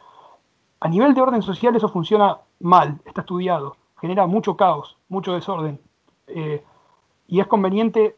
A 0.79 0.87
nivel 0.87 1.13
de 1.13 1.21
orden 1.21 1.41
social 1.41 1.75
eso 1.75 1.89
funciona 1.89 2.37
mal, 2.61 3.01
está 3.03 3.19
estudiado, 3.19 3.75
genera 3.99 4.27
mucho 4.27 4.55
caos, 4.55 4.95
mucho 5.09 5.33
desorden. 5.33 5.77
Eh, 6.27 6.63
y 7.27 7.41
es 7.41 7.47
conveniente 7.47 8.15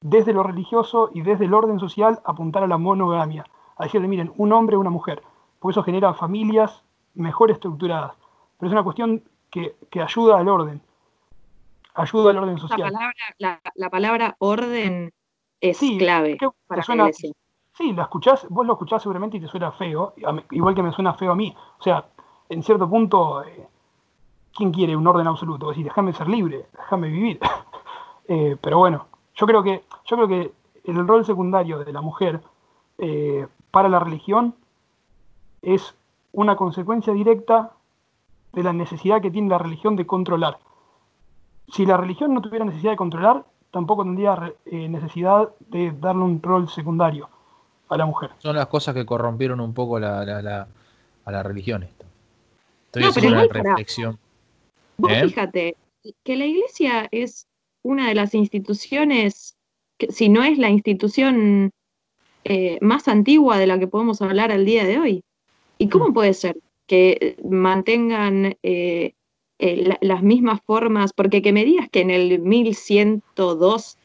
desde 0.00 0.32
lo 0.32 0.42
religioso 0.42 1.08
y 1.14 1.22
desde 1.22 1.44
el 1.44 1.54
orden 1.54 1.78
social 1.78 2.18
apuntar 2.24 2.64
a 2.64 2.66
la 2.66 2.78
monogamia, 2.78 3.44
a 3.76 3.84
decirle, 3.84 4.08
miren, 4.08 4.32
un 4.38 4.52
hombre, 4.52 4.76
una 4.76 4.90
mujer, 4.90 5.22
porque 5.60 5.74
eso 5.74 5.84
genera 5.84 6.14
familias 6.14 6.82
mejor 7.14 7.52
estructuradas. 7.52 8.16
Pero 8.58 8.70
es 8.70 8.72
una 8.72 8.82
cuestión 8.82 9.22
que, 9.52 9.76
ayuda 10.02 10.40
al 10.40 10.48
orden, 10.48 10.80
ayuda 11.94 12.32
al 12.32 12.38
orden 12.38 12.58
social. 12.58 12.92
La 13.38 13.88
palabra, 13.88 14.34
orden 14.40 15.12
es 15.60 15.78
clave 15.98 16.38
para 16.66 16.82
suena, 16.82 17.10
Sí, 17.78 17.92
la 17.92 18.02
escuchás, 18.02 18.44
vos 18.48 18.66
lo 18.66 18.72
escuchás 18.72 19.02
seguramente 19.02 19.36
y 19.36 19.40
te 19.40 19.46
suena 19.46 19.70
feo, 19.70 20.12
igual 20.50 20.74
que 20.74 20.82
me 20.82 20.90
suena 20.90 21.14
feo 21.14 21.30
a 21.30 21.36
mí. 21.36 21.54
O 21.78 21.82
sea, 21.82 22.06
en 22.48 22.64
cierto 22.64 22.90
punto, 22.90 23.44
eh, 23.44 23.68
¿quién 24.52 24.72
quiere 24.72 24.96
un 24.96 25.06
orden 25.06 25.28
absoluto? 25.28 25.68
Decir, 25.68 25.84
déjame 25.84 26.12
ser 26.12 26.28
libre, 26.28 26.66
déjame 26.76 27.08
vivir. 27.08 27.38
Eh, 28.30 28.58
pero 28.60 28.76
bueno, 28.76 29.06
yo 29.36 29.46
creo 29.46 29.62
que, 29.62 29.84
yo 30.04 30.16
creo 30.16 30.28
que 30.28 30.52
el 30.84 31.08
rol 31.08 31.24
secundario 31.24 31.78
de 31.78 31.90
la 31.94 32.02
mujer 32.02 32.42
eh, 32.98 33.46
para 33.70 33.88
la 33.88 34.00
religión 34.00 34.54
es 35.62 35.94
una 36.32 36.54
consecuencia 36.54 37.14
directa 37.14 37.72
de 38.52 38.62
la 38.62 38.74
necesidad 38.74 39.22
que 39.22 39.30
tiene 39.30 39.48
la 39.48 39.56
religión 39.56 39.96
de 39.96 40.06
controlar. 40.06 40.58
Si 41.68 41.86
la 41.86 41.96
religión 41.96 42.34
no 42.34 42.42
tuviera 42.42 42.66
necesidad 42.66 42.92
de 42.92 42.98
controlar, 42.98 43.46
tampoco 43.78 44.02
tendría 44.02 44.52
eh, 44.66 44.88
necesidad 44.88 45.50
de 45.68 45.92
darle 46.00 46.24
un 46.24 46.42
rol 46.42 46.68
secundario 46.68 47.28
a 47.88 47.96
la 47.96 48.06
mujer. 48.06 48.30
Son 48.38 48.56
las 48.56 48.66
cosas 48.66 48.92
que 48.92 49.06
corrompieron 49.06 49.60
un 49.60 49.72
poco 49.72 50.00
la, 50.00 50.20
a 50.22 51.30
la 51.30 51.42
religión 51.44 51.84
esto. 51.84 52.04
Estoy 52.86 53.02
no, 53.02 53.08
haciendo 53.10 53.38
una 53.38 53.46
reflexión. 53.46 54.18
Vos 54.96 55.12
¿Eh? 55.12 55.28
fíjate 55.28 55.76
que 56.24 56.36
la 56.36 56.46
iglesia 56.46 57.06
es 57.12 57.46
una 57.82 58.08
de 58.08 58.16
las 58.16 58.34
instituciones, 58.34 59.56
que, 59.96 60.10
si 60.10 60.28
no 60.28 60.42
es 60.42 60.58
la 60.58 60.70
institución 60.70 61.70
eh, 62.42 62.78
más 62.80 63.06
antigua 63.06 63.58
de 63.58 63.68
la 63.68 63.78
que 63.78 63.86
podemos 63.86 64.20
hablar 64.22 64.50
al 64.50 64.64
día 64.64 64.84
de 64.84 64.98
hoy. 64.98 65.24
¿Y 65.78 65.88
cómo 65.88 66.08
mm. 66.08 66.14
puede 66.14 66.34
ser 66.34 66.56
que 66.88 67.36
mantengan 67.48 68.56
eh, 68.64 69.14
eh, 69.58 69.96
las 70.00 70.22
mismas 70.22 70.60
formas? 70.64 71.12
Porque 71.12 71.42
que 71.42 71.52
me 71.52 71.64
digas 71.64 71.88
que 71.90 72.00
en 72.00 72.10
el 72.10 72.40
1102 72.40 73.98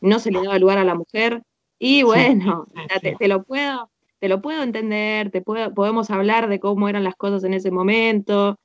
no 0.00 0.18
se 0.18 0.30
le 0.30 0.42
daba 0.42 0.58
lugar 0.58 0.78
a 0.78 0.84
la 0.84 0.94
mujer, 0.94 1.42
y 1.84 2.04
bueno, 2.04 2.68
te, 3.18 3.26
lo 3.26 3.42
puedo, 3.42 3.90
te 4.20 4.28
lo 4.28 4.40
puedo 4.40 4.62
entender, 4.62 5.32
te 5.32 5.42
puedo, 5.42 5.74
podemos 5.74 6.12
hablar 6.12 6.48
de 6.48 6.60
cómo 6.60 6.88
eran 6.88 7.02
las 7.02 7.16
cosas 7.16 7.42
en 7.42 7.54
ese 7.54 7.72
momento, 7.72 8.56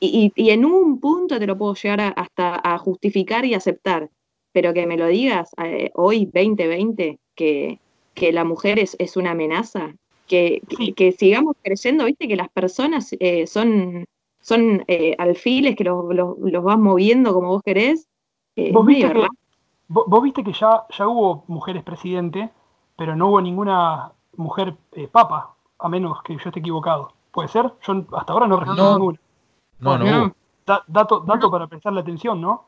y, 0.00 0.32
en 0.36 0.64
un 0.64 0.98
punto 0.98 1.38
te 1.38 1.46
lo 1.46 1.56
puedo 1.56 1.74
llegar 1.74 2.14
hasta 2.16 2.60
a 2.64 2.78
justificar 2.78 3.44
y 3.44 3.54
aceptar, 3.54 4.10
pero 4.50 4.74
que 4.74 4.88
me 4.88 4.96
lo 4.96 5.06
digas 5.06 5.50
eh, 5.64 5.92
hoy, 5.94 6.24
2020, 6.24 7.20
que, 7.36 7.78
que 8.14 8.32
la 8.32 8.42
mujer 8.42 8.80
es, 8.80 8.96
es 8.98 9.16
una 9.16 9.30
amenaza, 9.30 9.94
que, 10.26 10.60
que, 10.96 11.12
sigamos 11.12 11.54
creciendo, 11.62 12.06
viste 12.06 12.26
que 12.26 12.34
las 12.34 12.48
personas 12.48 13.14
eh, 13.20 13.46
son, 13.46 14.04
son 14.40 14.84
eh, 14.88 15.14
alfiles 15.18 15.76
que 15.76 15.84
los, 15.84 16.04
los, 16.14 16.64
vas 16.64 16.78
moviendo 16.78 17.32
como 17.32 17.48
vos 17.48 17.62
querés. 17.62 18.08
¿Vos, 18.72 18.86
viste 18.86 19.12
que, 19.12 19.26
vos, 19.88 20.22
viste 20.22 20.42
que, 20.42 20.52
ya, 20.52 20.84
ya 20.90 21.06
hubo 21.06 21.44
mujeres 21.46 21.82
presidente, 21.84 22.50
pero 22.96 23.14
no 23.14 23.28
hubo 23.28 23.40
ninguna 23.40 24.12
mujer 24.36 24.74
papa, 25.12 25.54
a 25.78 25.88
menos 25.88 26.22
que 26.22 26.34
yo 26.34 26.42
esté 26.46 26.60
equivocado. 26.60 27.12
¿Puede 27.30 27.48
ser? 27.48 27.72
Yo 27.86 28.04
hasta 28.16 28.32
ahora 28.32 28.48
no 28.48 28.58
registro 28.58 28.94
ninguna. 28.94 29.20
No, 29.80 29.98
no. 29.98 30.34
dato, 30.88 31.20
dato 31.20 31.50
para 31.50 31.66
prestarle 31.66 32.00
atención, 32.00 32.40
¿no? 32.40 32.64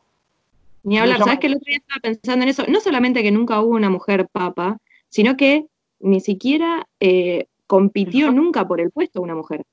Ni 0.83 0.99
hablar, 0.99 1.19
¿sabes 1.19 1.41
que 1.41 1.49
el 1.49 1.55
otro 1.55 1.67
día 1.67 1.79
estaba 1.79 2.01
pensando 2.01 2.43
en 2.45 2.49
eso? 2.49 2.65
No 2.69 2.81
solamente 2.81 3.23
que 3.23 3.31
nunca 3.31 3.61
hubo 3.61 3.75
una 3.75 3.91
mujer 3.91 4.29
papa, 4.31 4.79
sino 5.09 5.37
que 5.37 5.67
ni 5.99 6.21
siquiera 6.21 6.87
eh, 7.01 7.49
compitió 7.67 8.31
nunca 8.33 8.67
por 8.67 8.81
el 8.81 8.91
puesto 8.91 9.21
una 9.21 9.35
mujer. 9.35 9.65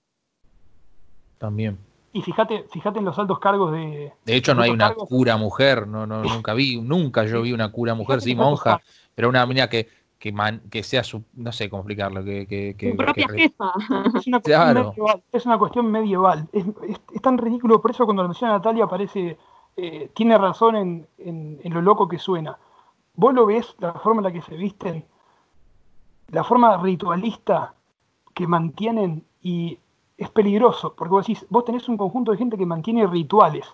También. 1.38 1.78
Y 2.18 2.22
fíjate, 2.24 2.65
fíjate 2.72 2.97
en 2.97 3.05
los 3.05 3.20
altos 3.20 3.38
cargos 3.38 3.72
de. 3.72 4.11
De 4.26 4.36
hecho, 4.36 4.55
no 4.55 4.63
hay 4.63 4.72
una 4.72 4.93
cura 4.93 5.38
mujer, 5.38 5.88
no, 5.88 6.07
no, 6.07 6.24
nunca 6.24 6.55
vi, 6.55 6.82
nunca 6.82 7.24
yo 7.26 7.43
vi 7.43 7.53
una 7.53 7.72
cura 7.72 7.93
mujer, 7.93 8.22
sí, 8.22 8.34
monja, 8.34 8.82
pero 9.13 9.30
una 9.30 9.45
niña 9.45 9.70
que 9.70 9.88
que, 10.20 10.34
que 10.72 10.84
sea 10.84 11.03
su, 11.03 11.24
no 11.34 11.51
sé 11.51 11.70
cómo 11.70 11.82
explicarlo, 11.82 12.24
que, 12.24 12.76
que, 12.76 12.93
propia 12.95 13.28
jefa. 13.30 13.72
Es 14.15 14.26
una 14.26 14.39
cuestión 14.39 14.82
medieval, 14.82 15.24
es, 15.32 15.45
una 15.45 15.57
cuestión 15.59 15.91
medieval. 15.91 16.49
Es, 16.51 17.22
tan 17.22 17.38
ridículo, 17.38 17.82
por 17.82 17.91
eso 17.91 18.05
cuando 18.05 18.24
lo 18.24 18.30
menciona 18.30 18.53
Natalia 18.53 18.88
parece, 18.88 19.38
eh, 19.76 20.09
tiene 20.15 20.38
razón 20.38 20.76
en, 20.76 21.07
en, 21.20 21.74
lo 21.74 21.82
loco 21.82 22.07
que 22.07 22.18
suena. 22.18 22.57
Vos 23.13 23.34
lo 23.34 23.45
ves, 23.45 23.76
la 23.80 23.93
forma 23.93 24.22
en 24.22 24.26
la 24.26 24.32
que 24.32 24.41
se 24.41 24.55
visten, 24.55 25.05
la 26.30 26.43
forma 26.43 26.78
ritualista 26.78 27.76
que 28.34 28.47
mantienen 28.47 29.24
y 29.41 29.78
es 30.18 30.30
peligroso, 30.30 30.93
porque 30.95 31.11
vos 31.11 31.28
decís, 31.28 31.45
vos 31.49 31.63
tenés 31.63 31.88
un 31.88 31.97
conjunto 31.97 32.32
de 32.32 32.38
gente 32.38 32.57
que 32.57 32.65
mantiene 32.65 33.05
rituales, 33.05 33.72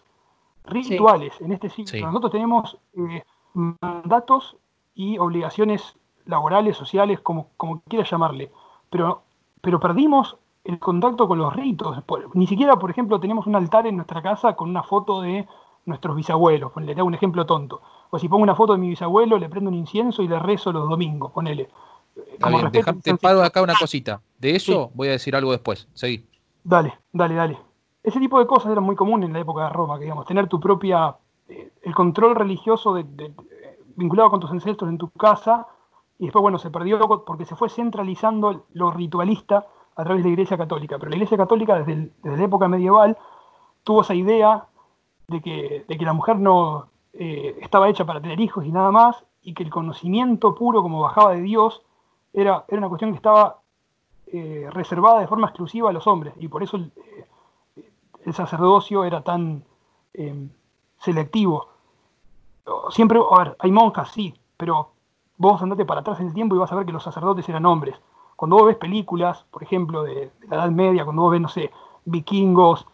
rituales 0.66 1.34
en 1.40 1.54
este 1.54 1.70
siglo. 1.70 2.08
Nosotros 2.08 2.32
tenemos 2.32 2.78
eh, 2.98 3.24
mandatos 3.54 4.58
y 4.94 5.18
obligaciones 5.18 5.96
laborales, 6.26 6.78
sociales, 6.78 7.20
como, 7.22 7.50
como 7.58 7.82
quieras 7.82 8.10
llamarle, 8.10 8.52
pero, 8.90 9.24
pero 9.62 9.80
perdimos 9.80 10.38
el 10.64 10.80
contacto 10.80 11.28
con 11.28 11.40
los 11.40 11.54
ritos. 11.54 11.98
Ni 12.34 12.48
siquiera, 12.48 12.78
por 12.78 12.92
ejemplo, 12.92 13.20
tenemos 13.20 13.48
un 13.48 13.56
altar 13.56 13.88
en 13.88 13.96
nuestra 13.96 14.22
casa 14.22 14.56
con 14.56 14.70
una 14.70 14.84
foto 14.84 15.22
de 15.22 15.48
nuestros 15.86 16.16
bisabuelos, 16.16 16.72
le 16.78 16.94
hago 16.94 17.06
un 17.06 17.14
ejemplo 17.14 17.46
tonto. 17.46 17.82
O 18.10 18.20
si 18.20 18.30
pongo 18.30 18.44
una 18.44 18.56
foto 18.56 18.74
de 18.74 18.80
mi 18.80 18.90
bisabuelo, 18.90 19.38
le 19.38 19.50
prendo 19.50 19.70
un 19.70 19.76
incienso 19.76 20.22
y 20.22 20.28
le 20.28 20.40
rezo 20.40 20.72
los 20.72 20.88
domingos, 20.88 21.32
ponele. 21.32 21.70
te 23.02 23.18
paro 23.18 23.44
acá 23.44 23.62
una 23.62 23.76
cosita. 23.76 24.22
De 24.38 24.56
eso 24.56 24.92
voy 24.94 25.10
a 25.10 25.12
decir 25.12 25.36
algo 25.36 25.52
después. 25.52 25.88
Seguí. 25.94 26.26
Dale, 26.64 27.00
dale, 27.12 27.36
dale. 27.36 27.58
Ese 28.02 28.20
tipo 28.20 28.40
de 28.40 28.48
cosas 28.48 28.72
eran 28.72 28.84
muy 28.84 28.96
comunes 28.96 29.28
en 29.28 29.34
la 29.34 29.40
época 29.40 29.64
de 29.64 29.70
Roma, 29.70 29.98
que 29.98 30.06
digamos, 30.06 30.26
tener 30.26 30.48
tu 30.48 30.60
propia, 30.60 31.16
eh, 31.48 31.72
el 31.82 31.94
control 31.94 32.36
religioso 32.36 32.94
de, 32.94 33.34
vinculado 33.96 34.30
con 34.30 34.40
tus 34.40 34.52
ancestros 34.52 34.90
en 34.90 34.98
tu 34.98 35.10
casa, 35.12 35.68
y 36.20 36.26
después, 36.26 36.42
bueno, 36.42 36.58
se 36.58 36.70
perdió 36.70 37.00
porque 37.26 37.46
se 37.46 37.56
fue 37.56 37.70
centralizando 37.70 38.66
lo 38.74 38.92
ritualista 38.92 39.66
a 39.96 40.04
través 40.04 40.24
de 40.24 40.30
la 40.30 40.34
Iglesia 40.34 40.58
Católica. 40.58 40.98
Pero 40.98 41.10
la 41.10 41.16
Iglesia 41.16 41.38
Católica, 41.38 41.82
desde, 41.82 42.12
la 42.24 42.44
época 42.44 42.68
medieval, 42.68 43.18
tuvo 43.84 44.02
esa 44.02 44.14
idea 44.14 44.68
de 45.28 45.42
que, 45.42 45.86
de 45.88 45.98
que 45.98 46.06
la 46.06 46.14
mujer 46.14 46.40
no 46.40 46.88
eh, 47.14 47.58
estaba 47.62 47.90
hecha 47.90 48.06
para 48.06 48.22
tener 48.22 48.40
hijos 48.40 48.66
y 48.66 48.72
nada 48.72 48.92
más, 48.92 49.26
y 49.42 49.54
que 49.54 49.64
el 49.64 49.70
conocimiento 49.70 50.56
puro, 50.56 50.82
como 50.82 51.02
bajaba 51.02 51.34
de 51.34 51.42
Dios, 51.42 51.84
era, 52.32 52.66
era 52.68 52.78
una 52.78 52.90
cuestión 52.90 53.12
que 53.12 53.18
estaba 53.18 53.63
eh, 54.28 54.68
reservada 54.72 55.20
de 55.20 55.28
forma 55.28 55.48
exclusiva 55.48 55.90
a 55.90 55.94
los 55.94 56.08
hombres, 56.08 56.34
y 56.40 56.48
por 56.48 56.64
eso 56.64 56.78
el, 56.78 56.92
eh, 58.26 58.34
sacerdocio 58.34 59.04
era 59.04 59.22
tan 59.22 59.64
selectivo. 61.00 61.68
Siempre, 62.92 63.20
a 63.20 63.38
ver, 63.44 63.56
hay 63.60 63.72
monjas, 63.72 64.12
sí, 64.12 64.34
pero 64.56 64.92
vos 65.38 65.62
andate 65.62 65.86
para 65.86 66.02
atrás 66.02 66.20
en 66.20 66.28
el 66.28 66.34
tiempo 66.34 66.56
y 66.56 66.60
vas 66.60 66.72
a 66.72 66.76
ver 66.76 66.86
que 66.86 66.92
los 66.92 67.04
sacerdotes 67.04 67.48
eran 67.50 67.66
hombres. 67.66 67.96
Cuando 68.36 68.58
vos 68.58 68.68
ves 68.68 68.78
películas, 68.78 69.46
por 69.52 69.64
ejemplo, 69.64 70.04
de, 70.04 70.32
la 70.48 70.58
Edad 70.58 70.72
Media, 70.72 71.04
cuando 71.04 71.24
vos 71.24 71.32
ves, 71.32 71.42
no 71.42 71.50
sé, 71.50 71.72
vikingos, 72.06 72.86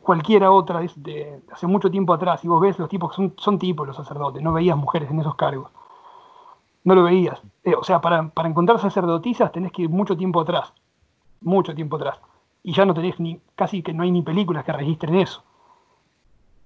cualquiera 0.00 0.50
otra 0.50 0.80
de, 0.96 1.42
hace 1.52 1.66
mucho 1.66 1.90
tiempo 1.90 2.12
atrás, 2.12 2.44
y 2.44 2.48
vos 2.48 2.60
ves 2.60 2.78
los 2.78 2.88
tipos 2.88 3.14
que 3.14 3.32
son, 3.36 3.58
tipos 3.58 3.86
los 3.86 3.96
sacerdotes, 3.96 4.42
no 4.42 4.52
veías 4.52 4.76
mujeres 4.76 5.10
en 5.10 5.20
esos 5.20 5.34
cargos. 5.34 5.70
No 6.84 6.94
lo 6.94 7.04
veías. 7.04 7.40
Eh, 7.64 7.74
o 7.74 7.84
sea, 7.84 8.00
para, 8.00 8.30
encontrar 8.44 8.80
sacerdotisas 8.80 9.52
tenés 9.52 9.72
que 9.72 9.82
ir 9.82 9.88
mucho 9.88 10.16
tiempo 10.16 10.40
atrás. 10.40 10.72
Mucho 11.40 11.74
tiempo 11.74 11.96
atrás. 11.96 12.18
Y 12.62 12.72
ya 12.74 12.84
no 12.84 12.94
tenés 12.94 13.18
ni, 13.18 13.40
casi 13.54 13.82
que 13.82 13.92
no 13.92 14.02
hay 14.02 14.10
ni 14.10 14.22
películas 14.22 14.64
que 14.64 14.72
registren 14.72 15.16
eso. 15.16 15.42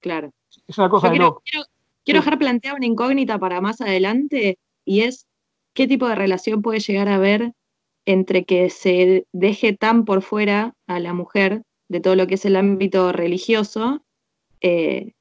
Claro. 0.01 0.31
Es 0.67 0.79
una 0.79 0.89
cosa 0.89 1.09
de 1.09 1.17
quiero, 1.17 1.43
quiero, 1.45 1.67
quiero 2.05 2.21
dejar 2.21 2.39
planteada 2.39 2.77
una 2.77 2.87
incógnita 2.87 3.39
para 3.39 3.61
más 3.61 3.81
adelante, 3.81 4.59
y 4.85 5.01
es 5.01 5.27
qué 5.75 5.87
tipo 5.87 6.09
de 6.09 6.15
relación 6.15 6.63
puede 6.63 6.81
llegar 6.81 7.09
a 7.09 7.17
haber 7.17 7.53
entre 8.07 8.45
que 8.45 8.71
se 8.71 9.27
deje 9.33 9.77
tan 9.77 10.05
por 10.05 10.23
fuera 10.23 10.75
a 10.87 11.01
la 11.01 11.13
mujer 11.13 11.63
de 11.89 12.01
todo 12.01 12.15
lo 12.15 12.27
que 12.27 12.35
es 12.35 12.45
el 12.45 12.57
ámbito 12.57 13.13
religioso 13.13 14.03
eh, 14.61 15.13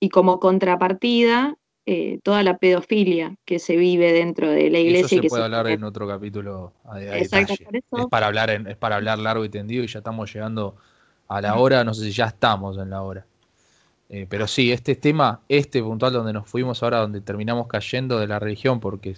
y 0.00 0.08
como 0.08 0.40
contrapartida 0.40 1.56
eh, 1.84 2.20
toda 2.22 2.42
la 2.42 2.58
pedofilia 2.58 3.36
que 3.44 3.58
se 3.58 3.76
vive 3.76 4.12
dentro 4.12 4.48
de 4.50 4.70
la 4.70 4.78
iglesia. 4.78 5.16
Eso 5.16 5.22
se 5.22 5.28
puede 5.28 5.44
hablar 5.44 5.66
en 5.66 5.82
otro 5.82 6.06
capítulo 6.06 6.72
Exacto, 6.96 7.54
Es 7.54 8.06
para, 8.08 8.26
hablar 8.26 8.50
es 8.50 8.76
para 8.76 8.96
hablar 8.96 9.18
largo 9.18 9.44
y 9.44 9.48
tendido 9.48 9.82
y 9.82 9.88
ya 9.88 9.98
estamos 9.98 10.32
llegando 10.32 10.76
a 11.26 11.40
la 11.40 11.56
hora, 11.56 11.82
no 11.82 11.92
sé 11.94 12.04
si 12.04 12.12
ya 12.12 12.26
estamos 12.26 12.78
en 12.78 12.90
la 12.90 13.02
hora. 13.02 13.26
Eh, 14.08 14.26
pero 14.28 14.46
sí, 14.46 14.70
este 14.70 14.94
tema, 14.94 15.40
este 15.48 15.82
puntual 15.82 16.12
donde 16.12 16.32
nos 16.32 16.46
fuimos 16.48 16.82
ahora, 16.82 16.98
donde 16.98 17.20
terminamos 17.20 17.66
cayendo 17.66 18.20
de 18.20 18.26
la 18.26 18.38
religión, 18.38 18.78
porque 18.78 19.16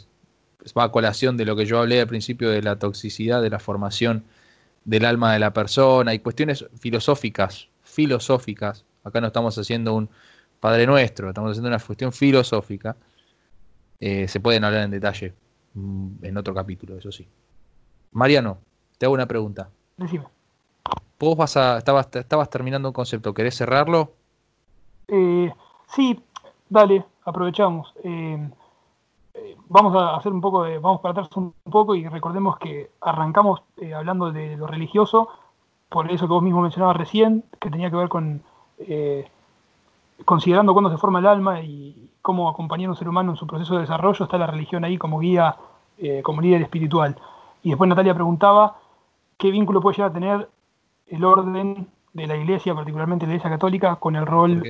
va 0.79 0.85
a 0.85 0.93
colación 0.93 1.37
de 1.37 1.45
lo 1.45 1.57
que 1.57 1.67
yo 1.67 1.81
hablé 1.81 2.01
al 2.01 2.07
principio 2.07 2.49
de 2.49 2.63
la 2.63 2.79
toxicidad, 2.79 3.43
de 3.43 3.51
la 3.51 3.59
formación 3.59 4.25
del 4.85 5.05
alma 5.05 5.33
de 5.33 5.41
la 5.41 5.53
persona 5.53 6.15
y 6.15 6.21
cuestiones 6.21 6.65
filosóficas, 6.79 7.69
filosóficas. 7.83 8.85
Acá 9.03 9.21
no 9.21 9.27
estamos 9.27 9.59
haciendo 9.59 9.95
un 9.95 10.09
Padre 10.65 10.87
Nuestro, 10.87 11.29
estamos 11.29 11.51
haciendo 11.51 11.69
una 11.69 11.79
cuestión 11.79 12.11
filosófica. 12.11 12.97
Eh, 14.01 14.27
se 14.27 14.41
pueden 14.41 14.65
hablar 14.65 14.85
en 14.85 14.93
detalle 14.93 15.35
mm, 15.75 16.25
en 16.25 16.37
otro 16.39 16.55
capítulo, 16.55 16.97
eso 16.97 17.13
sí. 17.13 17.29
Mariano, 18.13 18.57
te 18.97 19.05
hago 19.05 19.15
una 19.15 19.27
pregunta. 19.27 19.69
Decime. 19.99 20.25
Vos 21.21 21.37
vas 21.37 21.59
a, 21.59 21.77
estabas, 21.77 22.09
estabas 22.17 22.49
terminando 22.49 22.89
un 22.89 22.95
concepto, 22.95 23.35
¿querés 23.35 23.57
cerrarlo? 23.57 24.13
Eh, 25.09 25.53
sí, 25.87 26.19
dale, 26.71 27.05
aprovechamos. 27.27 27.93
Eh, 28.03 28.51
vamos 29.69 29.95
a 29.95 30.17
hacer 30.17 30.33
un 30.33 30.41
poco 30.41 30.63
de, 30.65 30.79
vamos 30.79 31.03
para 31.03 31.13
atrás 31.13 31.29
un 31.37 31.53
poco 31.71 31.95
y 31.95 32.09
recordemos 32.09 32.57
que 32.57 32.91
arrancamos 33.03 33.61
hablando 33.95 34.33
de 34.33 34.57
lo 34.57 34.67
religioso, 34.67 35.29
por 35.91 36.11
eso 36.11 36.27
que 36.27 36.33
vos 36.33 36.43
mismo 36.43 36.63
mencionabas 36.63 36.97
recién, 36.97 37.45
que 37.61 37.69
tenía 37.69 37.91
que 37.91 37.97
ver 37.97 38.09
con 38.09 38.43
eh, 38.79 39.31
considerando 40.25 40.73
cuándo 40.73 40.91
se 40.91 40.99
forma 40.99 41.19
el 41.19 41.27
alma 41.27 41.61
y 41.61 42.11
cómo 42.23 42.49
acompañar 42.49 42.89
a 42.89 42.91
un 42.93 42.97
ser 42.97 43.09
humano 43.09 43.33
en 43.33 43.37
su 43.37 43.47
proceso 43.47 43.75
de 43.75 43.83
desarrollo, 43.83 44.25
está 44.25 44.39
la 44.39 44.47
religión 44.47 44.85
ahí 44.85 44.97
como 44.97 45.19
guía, 45.19 45.57
eh, 45.99 46.23
como 46.23 46.41
líder 46.41 46.63
espiritual. 46.63 47.17
Y 47.63 47.71
después 47.71 47.89
Natalia 47.89 48.15
preguntaba 48.15 48.79
qué 49.37 49.51
vínculo 49.51 49.81
puede 49.81 49.97
llegar 49.97 50.11
a 50.11 50.15
tener 50.15 50.49
el 51.07 51.25
orden 51.25 51.89
de 52.13 52.27
la 52.27 52.37
iglesia, 52.37 52.75
particularmente 52.75 53.27
la 53.27 53.33
iglesia 53.33 53.51
católica, 53.51 53.97
con 53.97 54.17
el 54.17 54.27
rol 54.27 54.63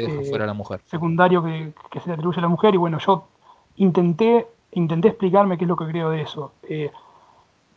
secundario 0.86 1.42
que, 1.42 1.74
que 1.90 2.00
se 2.00 2.08
le 2.08 2.14
atribuye 2.14 2.38
a 2.38 2.42
la 2.42 2.48
mujer. 2.48 2.74
Y 2.74 2.78
bueno, 2.78 2.98
yo 2.98 3.24
intenté 3.76 4.48
intenté 4.74 5.08
explicarme 5.08 5.56
qué 5.56 5.64
es 5.64 5.68
lo 5.68 5.76
que 5.76 5.86
creo 5.86 6.10
de 6.10 6.22
eso. 6.22 6.52
Eh, 6.68 6.90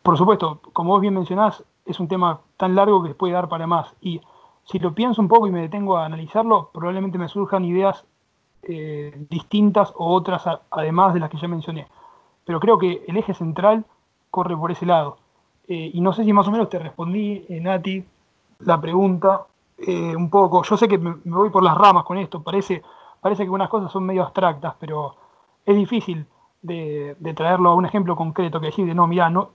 por 0.02 0.16
supuesto, 0.18 0.60
como 0.72 0.90
vos 0.90 1.00
bien 1.00 1.14
mencionás, 1.14 1.64
es 1.86 1.98
un 2.00 2.08
tema 2.08 2.40
tan 2.56 2.74
largo 2.74 3.02
que 3.02 3.14
puede 3.14 3.32
dar 3.32 3.48
para 3.48 3.66
más. 3.66 3.94
Y 4.00 4.20
si 4.70 4.78
lo 4.78 4.94
pienso 4.94 5.22
un 5.22 5.28
poco 5.28 5.46
y 5.46 5.50
me 5.50 5.62
detengo 5.62 5.96
a 5.96 6.04
analizarlo, 6.04 6.70
probablemente 6.72 7.16
me 7.16 7.28
surjan 7.28 7.64
ideas 7.64 8.04
eh, 8.62 9.26
distintas 9.30 9.92
o 9.96 10.12
otras 10.12 10.44
además 10.70 11.14
de 11.14 11.20
las 11.20 11.30
que 11.30 11.38
ya 11.38 11.48
mencioné. 11.48 11.88
Pero 12.44 12.60
creo 12.60 12.78
que 12.78 13.04
el 13.06 13.16
eje 13.16 13.32
central 13.32 13.84
corre 14.30 14.56
por 14.56 14.70
ese 14.70 14.84
lado. 14.84 15.18
Eh, 15.66 15.90
y 15.94 16.00
no 16.00 16.12
sé 16.12 16.24
si 16.24 16.32
más 16.32 16.46
o 16.48 16.50
menos 16.50 16.68
te 16.68 16.78
respondí, 16.78 17.46
Nati, 17.48 18.04
la 18.60 18.80
pregunta 18.80 19.46
un 19.86 20.28
poco. 20.28 20.64
Yo 20.64 20.76
sé 20.76 20.88
que 20.88 20.98
me, 20.98 21.14
voy 21.24 21.50
por 21.50 21.62
las 21.62 21.78
ramas 21.78 22.04
con 22.04 22.18
esto, 22.18 22.42
parece, 22.42 22.82
parece 23.20 23.44
que 23.44 23.50
unas 23.50 23.68
cosas 23.68 23.92
son 23.92 24.04
medio 24.04 24.22
abstractas, 24.22 24.74
pero 24.78 25.14
es 25.64 25.76
difícil 25.76 26.26
de, 26.62 27.16
traerlo 27.36 27.70
a 27.70 27.74
un 27.74 27.86
ejemplo 27.86 28.16
concreto, 28.16 28.60
que 28.60 28.66
decir, 28.66 28.86
de 28.86 28.94
no, 28.94 29.06
mira, 29.06 29.30
no, 29.30 29.50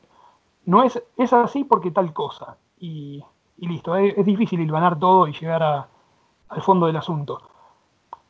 no 0.66 0.84
es, 0.84 1.04
es 1.18 1.34
así 1.34 1.66
porque 1.66 1.92
tal 1.92 2.14
cosa. 2.14 2.58
Y, 2.80 3.24
listo, 3.68 3.96
es, 3.96 4.26
difícil 4.26 4.60
hilvanar 4.60 5.00
todo 5.00 5.28
y 5.28 5.34
llegar 5.34 5.64
al 5.64 6.62
fondo 6.62 6.88
del 6.88 6.96
asunto. 6.98 7.42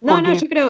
No, 0.01 0.21
no, 0.21 0.34
yo 0.34 0.47
creo 0.47 0.69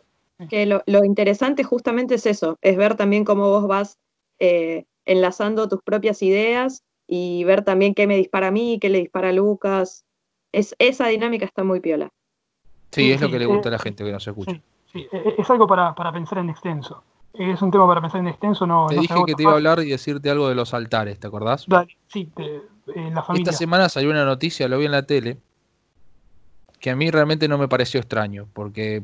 que 0.50 0.66
lo, 0.66 1.04
interesante 1.04 1.64
justamente 1.64 2.16
es 2.16 2.26
eso, 2.26 2.58
es 2.62 2.78
ver 2.78 2.96
también 2.96 3.26
cómo 3.26 3.50
vos 3.50 3.68
vas 3.68 3.98
eh, 4.40 4.86
enlazando 5.06 5.68
tus 5.68 5.82
propias 5.82 6.22
ideas 6.22 6.84
y 7.08 7.44
ver 7.44 7.64
también 7.64 7.94
qué 7.94 8.08
me 8.08 8.18
dispara 8.18 8.48
a 8.48 8.52
mí, 8.52 8.80
qué 8.80 8.90
le 8.90 9.00
dispara 9.00 9.30
a 9.30 9.34
Lucas. 9.34 10.06
Es, 10.52 10.76
esa 10.80 11.08
dinámica 11.08 11.46
está 11.46 11.64
muy 11.64 11.80
piola. 11.80 12.12
Sí, 12.92 13.12
es 13.12 13.22
lo 13.22 13.30
que 13.30 13.40
le 13.40 13.46
gusta 13.46 13.70
a 13.70 13.72
la 13.72 13.80
gente 13.80 14.04
que 14.04 14.12
nos 14.12 14.28
escucha. 14.28 14.60
Sí, 14.92 15.08
es 15.12 15.50
algo 15.50 15.66
para, 15.66 15.96
para 15.96 16.12
pensar 16.12 16.38
en 16.38 16.52
extenso 16.52 17.04
es 17.34 17.62
un 17.62 17.72
tema 17.72 17.88
para 17.88 18.02
pensar 18.02 18.22
en 18.22 18.28
extenso. 18.28 18.68
No, 18.68 18.88
te 18.88 18.96
dije 18.96 19.16
que 19.26 19.34
te 19.34 19.44
iba 19.44 19.52
a 19.52 19.56
hablar 19.56 19.80
y 19.80 19.90
decirte 19.90 20.30
algo 20.30 20.48
de 20.50 20.56
los 20.56 20.74
altares, 20.74 21.20
¿te 21.20 21.28
acordás? 21.28 21.66
sí, 22.08 22.32
la 22.86 23.24
familia. 23.24 23.50
Esta 23.50 23.58
semana 23.58 23.90
salió 23.90 24.10
una 24.10 24.26
noticia, 24.26 24.68
lo 24.68 24.78
vi 24.78 24.86
en 24.86 24.92
la 24.92 25.04
tele, 25.04 25.38
que 26.80 26.90
a 26.90 26.96
mí 26.96 27.10
realmente 27.12 27.48
no 27.48 27.58
me 27.58 27.68
pareció 27.68 28.00
extraño, 28.00 28.48
porque 28.54 29.04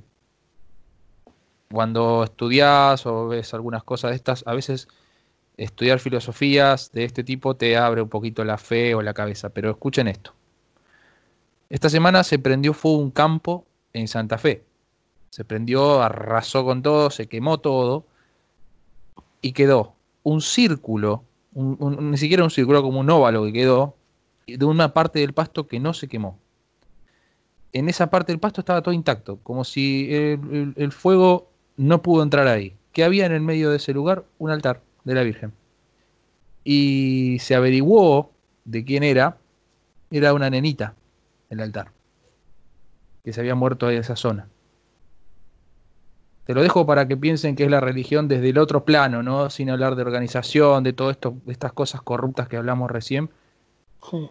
cuando 1.71 2.23
estudias 2.23 3.05
o 3.05 3.27
ves 3.27 3.53
algunas 3.53 3.83
cosas 3.83 4.11
de 4.11 4.15
estas, 4.15 4.43
a 4.47 4.53
veces 4.53 4.87
estudiar 5.57 5.99
filosofías 5.99 6.91
de 6.91 7.03
este 7.03 7.23
tipo 7.23 7.55
te 7.55 7.77
abre 7.77 8.01
un 8.01 8.09
poquito 8.09 8.43
la 8.43 8.57
fe 8.57 8.95
o 8.95 9.01
la 9.01 9.13
cabeza, 9.13 9.49
pero 9.49 9.69
escuchen 9.69 10.07
esto. 10.07 10.33
Esta 11.69 11.89
semana 11.89 12.23
se 12.23 12.39
prendió 12.39 12.73
fuego 12.73 12.97
un 12.97 13.11
campo 13.11 13.65
en 13.93 14.07
Santa 14.07 14.37
Fe. 14.37 14.63
Se 15.29 15.45
prendió, 15.45 16.01
arrasó 16.01 16.65
con 16.65 16.81
todo, 16.81 17.11
se 17.11 17.27
quemó 17.27 17.59
todo 17.59 18.05
y 19.41 19.51
quedó 19.51 19.93
un 20.23 20.41
círculo, 20.41 21.23
ni 21.59 22.17
siquiera 22.17 22.43
un 22.43 22.49
círculo, 22.49 22.81
como 22.81 22.99
un 22.99 23.09
óvalo 23.09 23.43
que 23.45 23.53
quedó, 23.53 23.95
de 24.47 24.65
una 24.65 24.93
parte 24.93 25.19
del 25.19 25.33
pasto 25.33 25.67
que 25.67 25.79
no 25.79 25.93
se 25.93 26.07
quemó. 26.07 26.39
En 27.71 27.89
esa 27.89 28.09
parte 28.09 28.31
del 28.31 28.39
pasto 28.39 28.61
estaba 28.61 28.81
todo 28.81 28.93
intacto, 28.93 29.37
como 29.43 29.63
si 29.63 30.07
el, 30.11 30.91
fuego 30.91 31.49
no 31.77 32.01
pudo 32.01 32.23
entrar 32.23 32.47
ahí. 32.47 32.75
Que 32.93 33.03
había 33.03 33.25
en 33.25 33.31
el 33.31 33.41
medio 33.41 33.69
de 33.69 33.77
ese 33.77 33.93
lugar 33.93 34.25
un 34.39 34.49
altar 34.49 34.81
de 35.03 35.13
la 35.13 35.23
Virgen. 35.23 35.53
Y 36.63 37.37
se 37.39 37.55
averiguó 37.55 38.31
de 38.65 38.83
quién 38.83 39.03
era. 39.03 39.37
Era 40.11 40.33
una 40.33 40.49
nenita, 40.49 40.95
el 41.51 41.59
altar, 41.59 41.91
que 43.23 43.31
se 43.31 43.41
había 43.41 43.53
muerto 43.53 43.85
ahí 43.85 43.95
en 43.95 44.01
esa 44.01 44.15
zona. 44.15 44.47
Te 46.49 46.55
lo 46.55 46.63
dejo 46.63 46.83
para 46.83 47.07
que 47.07 47.15
piensen 47.15 47.55
que 47.55 47.65
es 47.65 47.69
la 47.69 47.79
religión 47.79 48.27
desde 48.27 48.49
el 48.49 48.57
otro 48.57 48.83
plano, 48.83 49.21
¿no? 49.21 49.51
Sin 49.51 49.69
hablar 49.69 49.95
de 49.95 50.01
organización, 50.01 50.83
de 50.83 50.93
todo 50.93 51.11
esto, 51.11 51.35
de 51.45 51.51
estas 51.51 51.73
cosas 51.73 52.01
corruptas 52.01 52.49
que 52.49 52.57
hablamos 52.57 52.89
recién. 52.89 53.29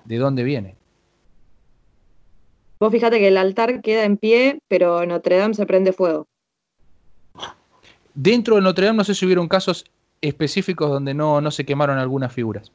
¿De 0.05 0.17
dónde 0.17 0.43
viene? 0.43 0.75
Vos 2.81 2.91
fíjate 2.91 3.21
que 3.21 3.29
el 3.29 3.37
altar 3.37 3.81
queda 3.83 4.03
en 4.03 4.17
pie, 4.17 4.59
pero 4.67 5.07
Notre 5.07 5.39
Dame 5.39 5.55
se 5.55 5.65
prende 5.65 5.93
fuego. 5.93 6.27
Dentro 8.15 8.57
de 8.57 8.63
Notre 8.63 8.87
Dame 8.87 8.97
no 8.97 9.05
sé 9.05 9.15
si 9.15 9.25
hubieron 9.25 9.47
casos 9.47 9.85
específicos 10.21 10.91
donde 10.91 11.15
no, 11.15 11.41
no 11.41 11.53
se 11.53 11.65
quemaron 11.65 11.99
algunas 11.99 12.33
figuras. 12.33 12.73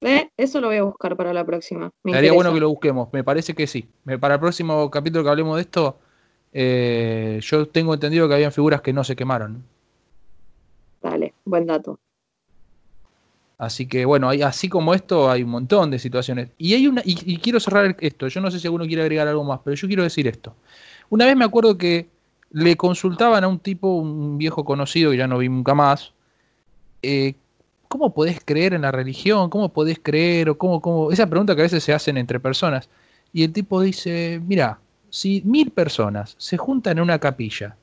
Eh, 0.00 0.30
eso 0.38 0.62
lo 0.62 0.68
voy 0.68 0.78
a 0.78 0.84
buscar 0.84 1.14
para 1.14 1.34
la 1.34 1.44
próxima. 1.44 1.90
Me 2.04 2.14
Sería 2.14 2.32
bueno 2.32 2.54
que 2.54 2.60
lo 2.60 2.70
busquemos, 2.70 3.10
me 3.12 3.22
parece 3.22 3.52
que 3.52 3.66
sí. 3.66 3.86
Para 4.18 4.36
el 4.36 4.40
próximo 4.40 4.90
capítulo 4.90 5.24
que 5.24 5.28
hablemos 5.28 5.56
de 5.56 5.60
esto, 5.60 5.98
eh, 6.52 7.38
yo 7.42 7.66
tengo 7.66 7.94
entendido 7.94 8.28
que 8.28 8.34
habían 8.34 8.52
figuras 8.52 8.80
que 8.80 8.92
no 8.92 9.04
se 9.04 9.16
quemaron. 9.16 9.62
Dale, 11.02 11.34
buen 11.44 11.66
dato. 11.66 11.98
Así 13.58 13.86
que 13.86 14.06
bueno, 14.06 14.28
hay, 14.30 14.40
así 14.40 14.70
como 14.70 14.94
esto 14.94 15.30
hay 15.30 15.42
un 15.42 15.50
montón 15.50 15.90
de 15.90 15.98
situaciones. 15.98 16.48
Y 16.56 16.72
hay 16.74 16.86
una, 16.86 17.02
y, 17.04 17.36
quiero 17.38 17.60
cerrar 17.60 17.94
esto, 18.00 18.26
yo 18.28 18.40
no 18.40 18.50
sé 18.50 18.58
si 18.58 18.66
alguno 18.66 18.86
quiere 18.86 19.02
agregar 19.02 19.28
algo 19.28 19.44
más, 19.44 19.60
pero 19.62 19.76
yo 19.76 19.86
quiero 19.86 20.02
decir 20.02 20.26
esto. 20.26 20.54
Una 21.10 21.26
vez 21.26 21.36
me 21.36 21.44
acuerdo 21.44 21.76
que 21.76 22.08
le 22.52 22.76
consultaban 22.76 23.44
a 23.44 23.48
un 23.48 23.58
tipo, 23.58 23.96
un 23.96 24.38
viejo 24.38 24.64
conocido 24.64 25.10
que 25.10 25.18
ya 25.18 25.26
no 25.26 25.36
vi 25.38 25.50
nunca 25.50 25.74
más, 25.74 26.14
eh, 27.02 27.34
¿cómo 27.88 28.14
podés 28.14 28.40
creer 28.42 28.72
en 28.72 28.82
la 28.82 28.92
religión? 28.92 29.50
¿Cómo 29.50 29.68
podés 29.68 29.98
creer? 30.02 30.48
O 30.48 30.56
cómo, 30.56 30.80
cómo? 30.80 31.12
Esa 31.12 31.26
pregunta 31.26 31.54
que 31.54 31.60
a 31.60 31.64
veces 31.64 31.84
se 31.84 31.92
hacen 31.92 32.16
entre 32.16 32.40
personas. 32.40 32.88
Y 33.32 33.44
el 33.44 33.52
tipo 33.52 33.80
dice, 33.82 34.40
mira, 34.46 34.78
si 35.10 35.42
mil 35.44 35.72
personas 35.72 36.36
se 36.38 36.56
juntan 36.56 36.98
en 36.98 37.02
una 37.02 37.18
capilla 37.18 37.76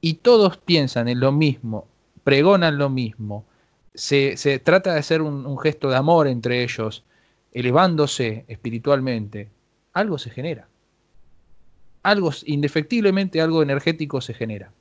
y 0.00 0.14
todos 0.14 0.58
piensan 0.58 1.08
en 1.08 1.18
lo 1.18 1.32
mismo, 1.32 1.86
pregonan 2.24 2.78
lo 2.78 2.90
mismo, 2.90 3.44
se, 3.94 4.36
trata 4.62 4.92
de 4.92 5.00
hacer 5.00 5.22
un, 5.22 5.58
gesto 5.58 5.88
de 5.88 5.96
amor 5.96 6.28
entre 6.28 6.62
ellos, 6.62 7.04
elevándose 7.52 8.44
espiritualmente, 8.48 9.48
algo 9.92 10.18
se 10.18 10.30
genera. 10.30 10.68
Algo, 12.02 12.30
indefectiblemente 12.46 13.40
algo 13.40 13.62
energético 13.62 14.20
se 14.20 14.34
genera. 14.34 14.72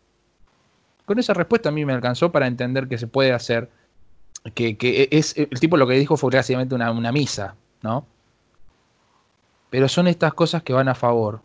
Con 1.06 1.20
esa 1.20 1.34
respuesta 1.34 1.70
a 1.70 1.72
mí 1.72 1.86
me 1.86 1.94
alcanzó 1.94 2.32
para 2.32 2.48
entender 2.48 2.88
que 2.88 2.98
se 2.98 3.08
puede 3.08 3.32
hacer, 3.32 3.70
que, 4.56 5.08
es 5.12 5.38
el 5.38 5.60
tipo 5.60 5.78
lo 5.78 5.88
que 5.88 5.94
dijo 5.96 6.18
fue 6.18 6.32
básicamente 6.32 6.74
una, 6.74 6.92
una 6.92 7.12
misa, 7.12 7.56
¿no? 7.82 8.06
Pero 9.70 9.88
son 9.88 10.08
estas 10.08 10.34
cosas 10.34 10.64
que 10.64 10.74
van 10.74 10.90
a 10.90 10.96
favor 10.96 11.42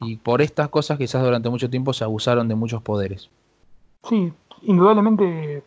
y 0.00 0.16
por 0.16 0.42
estas 0.42 0.68
cosas 0.68 0.98
quizás 0.98 1.22
durante 1.22 1.48
mucho 1.48 1.70
tiempo 1.70 1.92
se 1.92 2.04
abusaron 2.04 2.48
de 2.48 2.54
muchos 2.54 2.82
poderes. 2.82 3.30
Sí, 4.02 4.32
indudablemente 4.62 5.64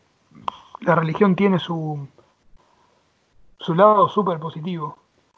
la 0.82 0.96
religión 0.96 1.36
tiene 1.36 1.60
su, 1.60 2.08
su 3.60 3.76
lado 3.76 4.08
súper 4.10 4.40
positivo. 4.40 4.98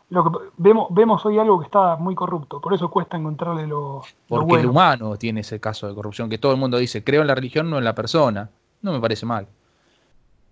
Lo 0.10 0.24
que 0.24 0.40
vemos, 0.58 0.88
vemos 0.90 1.24
hoy 1.26 1.38
algo 1.38 1.60
que 1.60 1.66
está 1.66 1.96
muy 1.96 2.16
corrupto, 2.16 2.60
por 2.60 2.74
eso 2.74 2.90
cuesta 2.90 3.16
encontrarle 3.16 3.68
lo, 3.68 4.02
Porque 4.28 4.56
el 4.56 4.66
humano 4.66 5.18
tiene 5.18 5.42
ese 5.42 5.60
caso 5.60 5.88
de 5.88 5.94
corrupción, 5.94 6.30
que 6.30 6.40
todo 6.40 6.52
el 6.52 6.58
mundo 6.58 6.78
dice, 6.78 7.04
creo 7.04 7.22
en 7.22 7.28
la 7.28 7.36
religión, 7.36 7.70
no 7.70 7.78
en 7.78 7.84
la 7.84 7.94
persona. 7.94 8.50
No 8.82 8.94
me 8.94 9.00
parece 9.00 9.26
mal. 9.26 9.46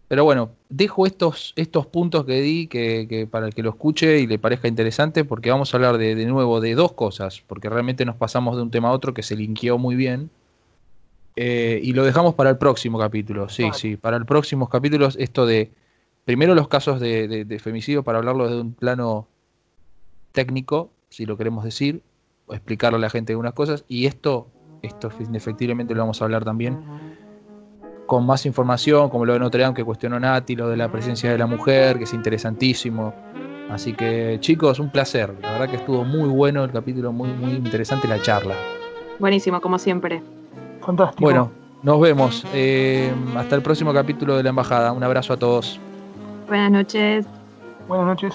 Pero 0.07 0.23
bueno, 0.23 0.51
dejo 0.69 1.05
estos, 1.05 1.53
estos 1.57 1.85
puntos 1.85 2.25
que 2.25 2.41
di 2.41 2.67
que, 2.67 3.27
para 3.29 3.47
el 3.47 3.53
que 3.53 3.61
lo 3.61 3.71
escuche 3.71 4.19
y 4.19 4.27
le 4.27 4.39
parezca 4.39 4.67
interesante, 4.69 5.25
porque 5.25 5.51
vamos 5.51 5.73
a 5.73 5.77
hablar 5.77 5.97
de, 5.97 6.15
de, 6.15 6.25
nuevo 6.25 6.61
de 6.61 6.75
dos 6.75 6.93
cosas, 6.93 7.43
porque 7.45 7.69
realmente 7.69 8.05
nos 8.05 8.15
pasamos 8.15 8.55
de 8.55 8.61
un 8.61 8.71
tema 8.71 8.89
a 8.89 8.93
otro 8.93 9.13
que 9.13 9.23
se 9.23 9.35
linkeó 9.35 9.77
muy 9.77 9.95
bien. 9.95 10.29
Eh, 11.35 11.81
y 11.83 11.93
lo 11.93 12.03
dejamos 12.03 12.35
para 12.35 12.49
el 12.49 12.57
próximo 12.57 12.97
capítulo, 12.97 13.47
sí, 13.49 13.69
sí, 13.73 13.95
para 13.95 14.17
el 14.17 14.25
próximo 14.25 14.69
capítulo 14.69 15.07
esto 15.17 15.45
de, 15.45 15.71
primero 16.25 16.55
los 16.55 16.67
casos 16.67 16.99
de, 16.99 17.45
de, 17.45 17.59
femicidio, 17.59 18.03
para 18.03 18.17
hablarlo 18.17 18.47
desde 18.47 18.61
un 18.61 18.73
plano 18.73 19.27
técnico, 20.31 20.89
si 21.09 21.25
lo 21.25 21.37
queremos 21.37 21.63
decir, 21.63 22.01
o 22.47 22.53
explicarle 22.53 22.97
a 22.97 23.01
la 23.01 23.09
gente 23.09 23.33
algunas 23.33 23.53
cosas, 23.53 23.83
y 23.87 24.07
esto, 24.07 24.47
esto 24.81 25.11
indefectiblemente 25.19 25.93
lo 25.93 25.99
vamos 25.99 26.21
a 26.21 26.25
hablar 26.25 26.43
también 26.43 26.79
con 28.07 28.25
más 28.25 28.45
información, 28.45 29.09
como 29.09 29.25
lo 29.25 29.33
de 29.33 29.39
Notre 29.39 29.61
Dame 29.61 29.75
que 29.75 29.83
cuestionó 29.83 30.19
Nati, 30.19 30.55
lo 30.55 30.69
de 30.69 30.77
la 30.77 30.89
presencia 30.91 31.29
de 31.29 31.37
la 31.37 31.45
mujer, 31.45 31.97
que 31.97 32.05
es 32.05 32.13
interesantísimo. 32.13 33.13
Así 33.69 33.93
que 33.93 34.37
chicos, 34.39 34.79
un 34.79 34.89
placer. 34.89 35.35
La 35.41 35.51
verdad 35.51 35.69
que 35.69 35.75
estuvo 35.75 36.03
muy 36.03 36.29
bueno 36.29 36.63
el 36.63 36.71
capítulo, 36.71 37.11
muy, 37.11 37.29
muy 37.29 37.51
interesante 37.51 38.07
la 38.07 38.21
charla. 38.21 38.55
Buenísimo, 39.19 39.61
como 39.61 39.77
siempre. 39.77 40.23
Fantástico. 40.81 41.21
Bueno, 41.21 41.51
nos 41.83 41.99
vemos. 41.99 42.45
Eh, 42.53 43.11
hasta 43.35 43.55
el 43.55 43.61
próximo 43.61 43.93
capítulo 43.93 44.37
de 44.37 44.43
la 44.43 44.49
Embajada. 44.49 44.91
Un 44.93 45.03
abrazo 45.03 45.33
a 45.33 45.37
todos. 45.37 45.79
Buenas 46.47 46.71
noches. 46.71 47.25
Buenas 47.87 48.07
noches. 48.07 48.33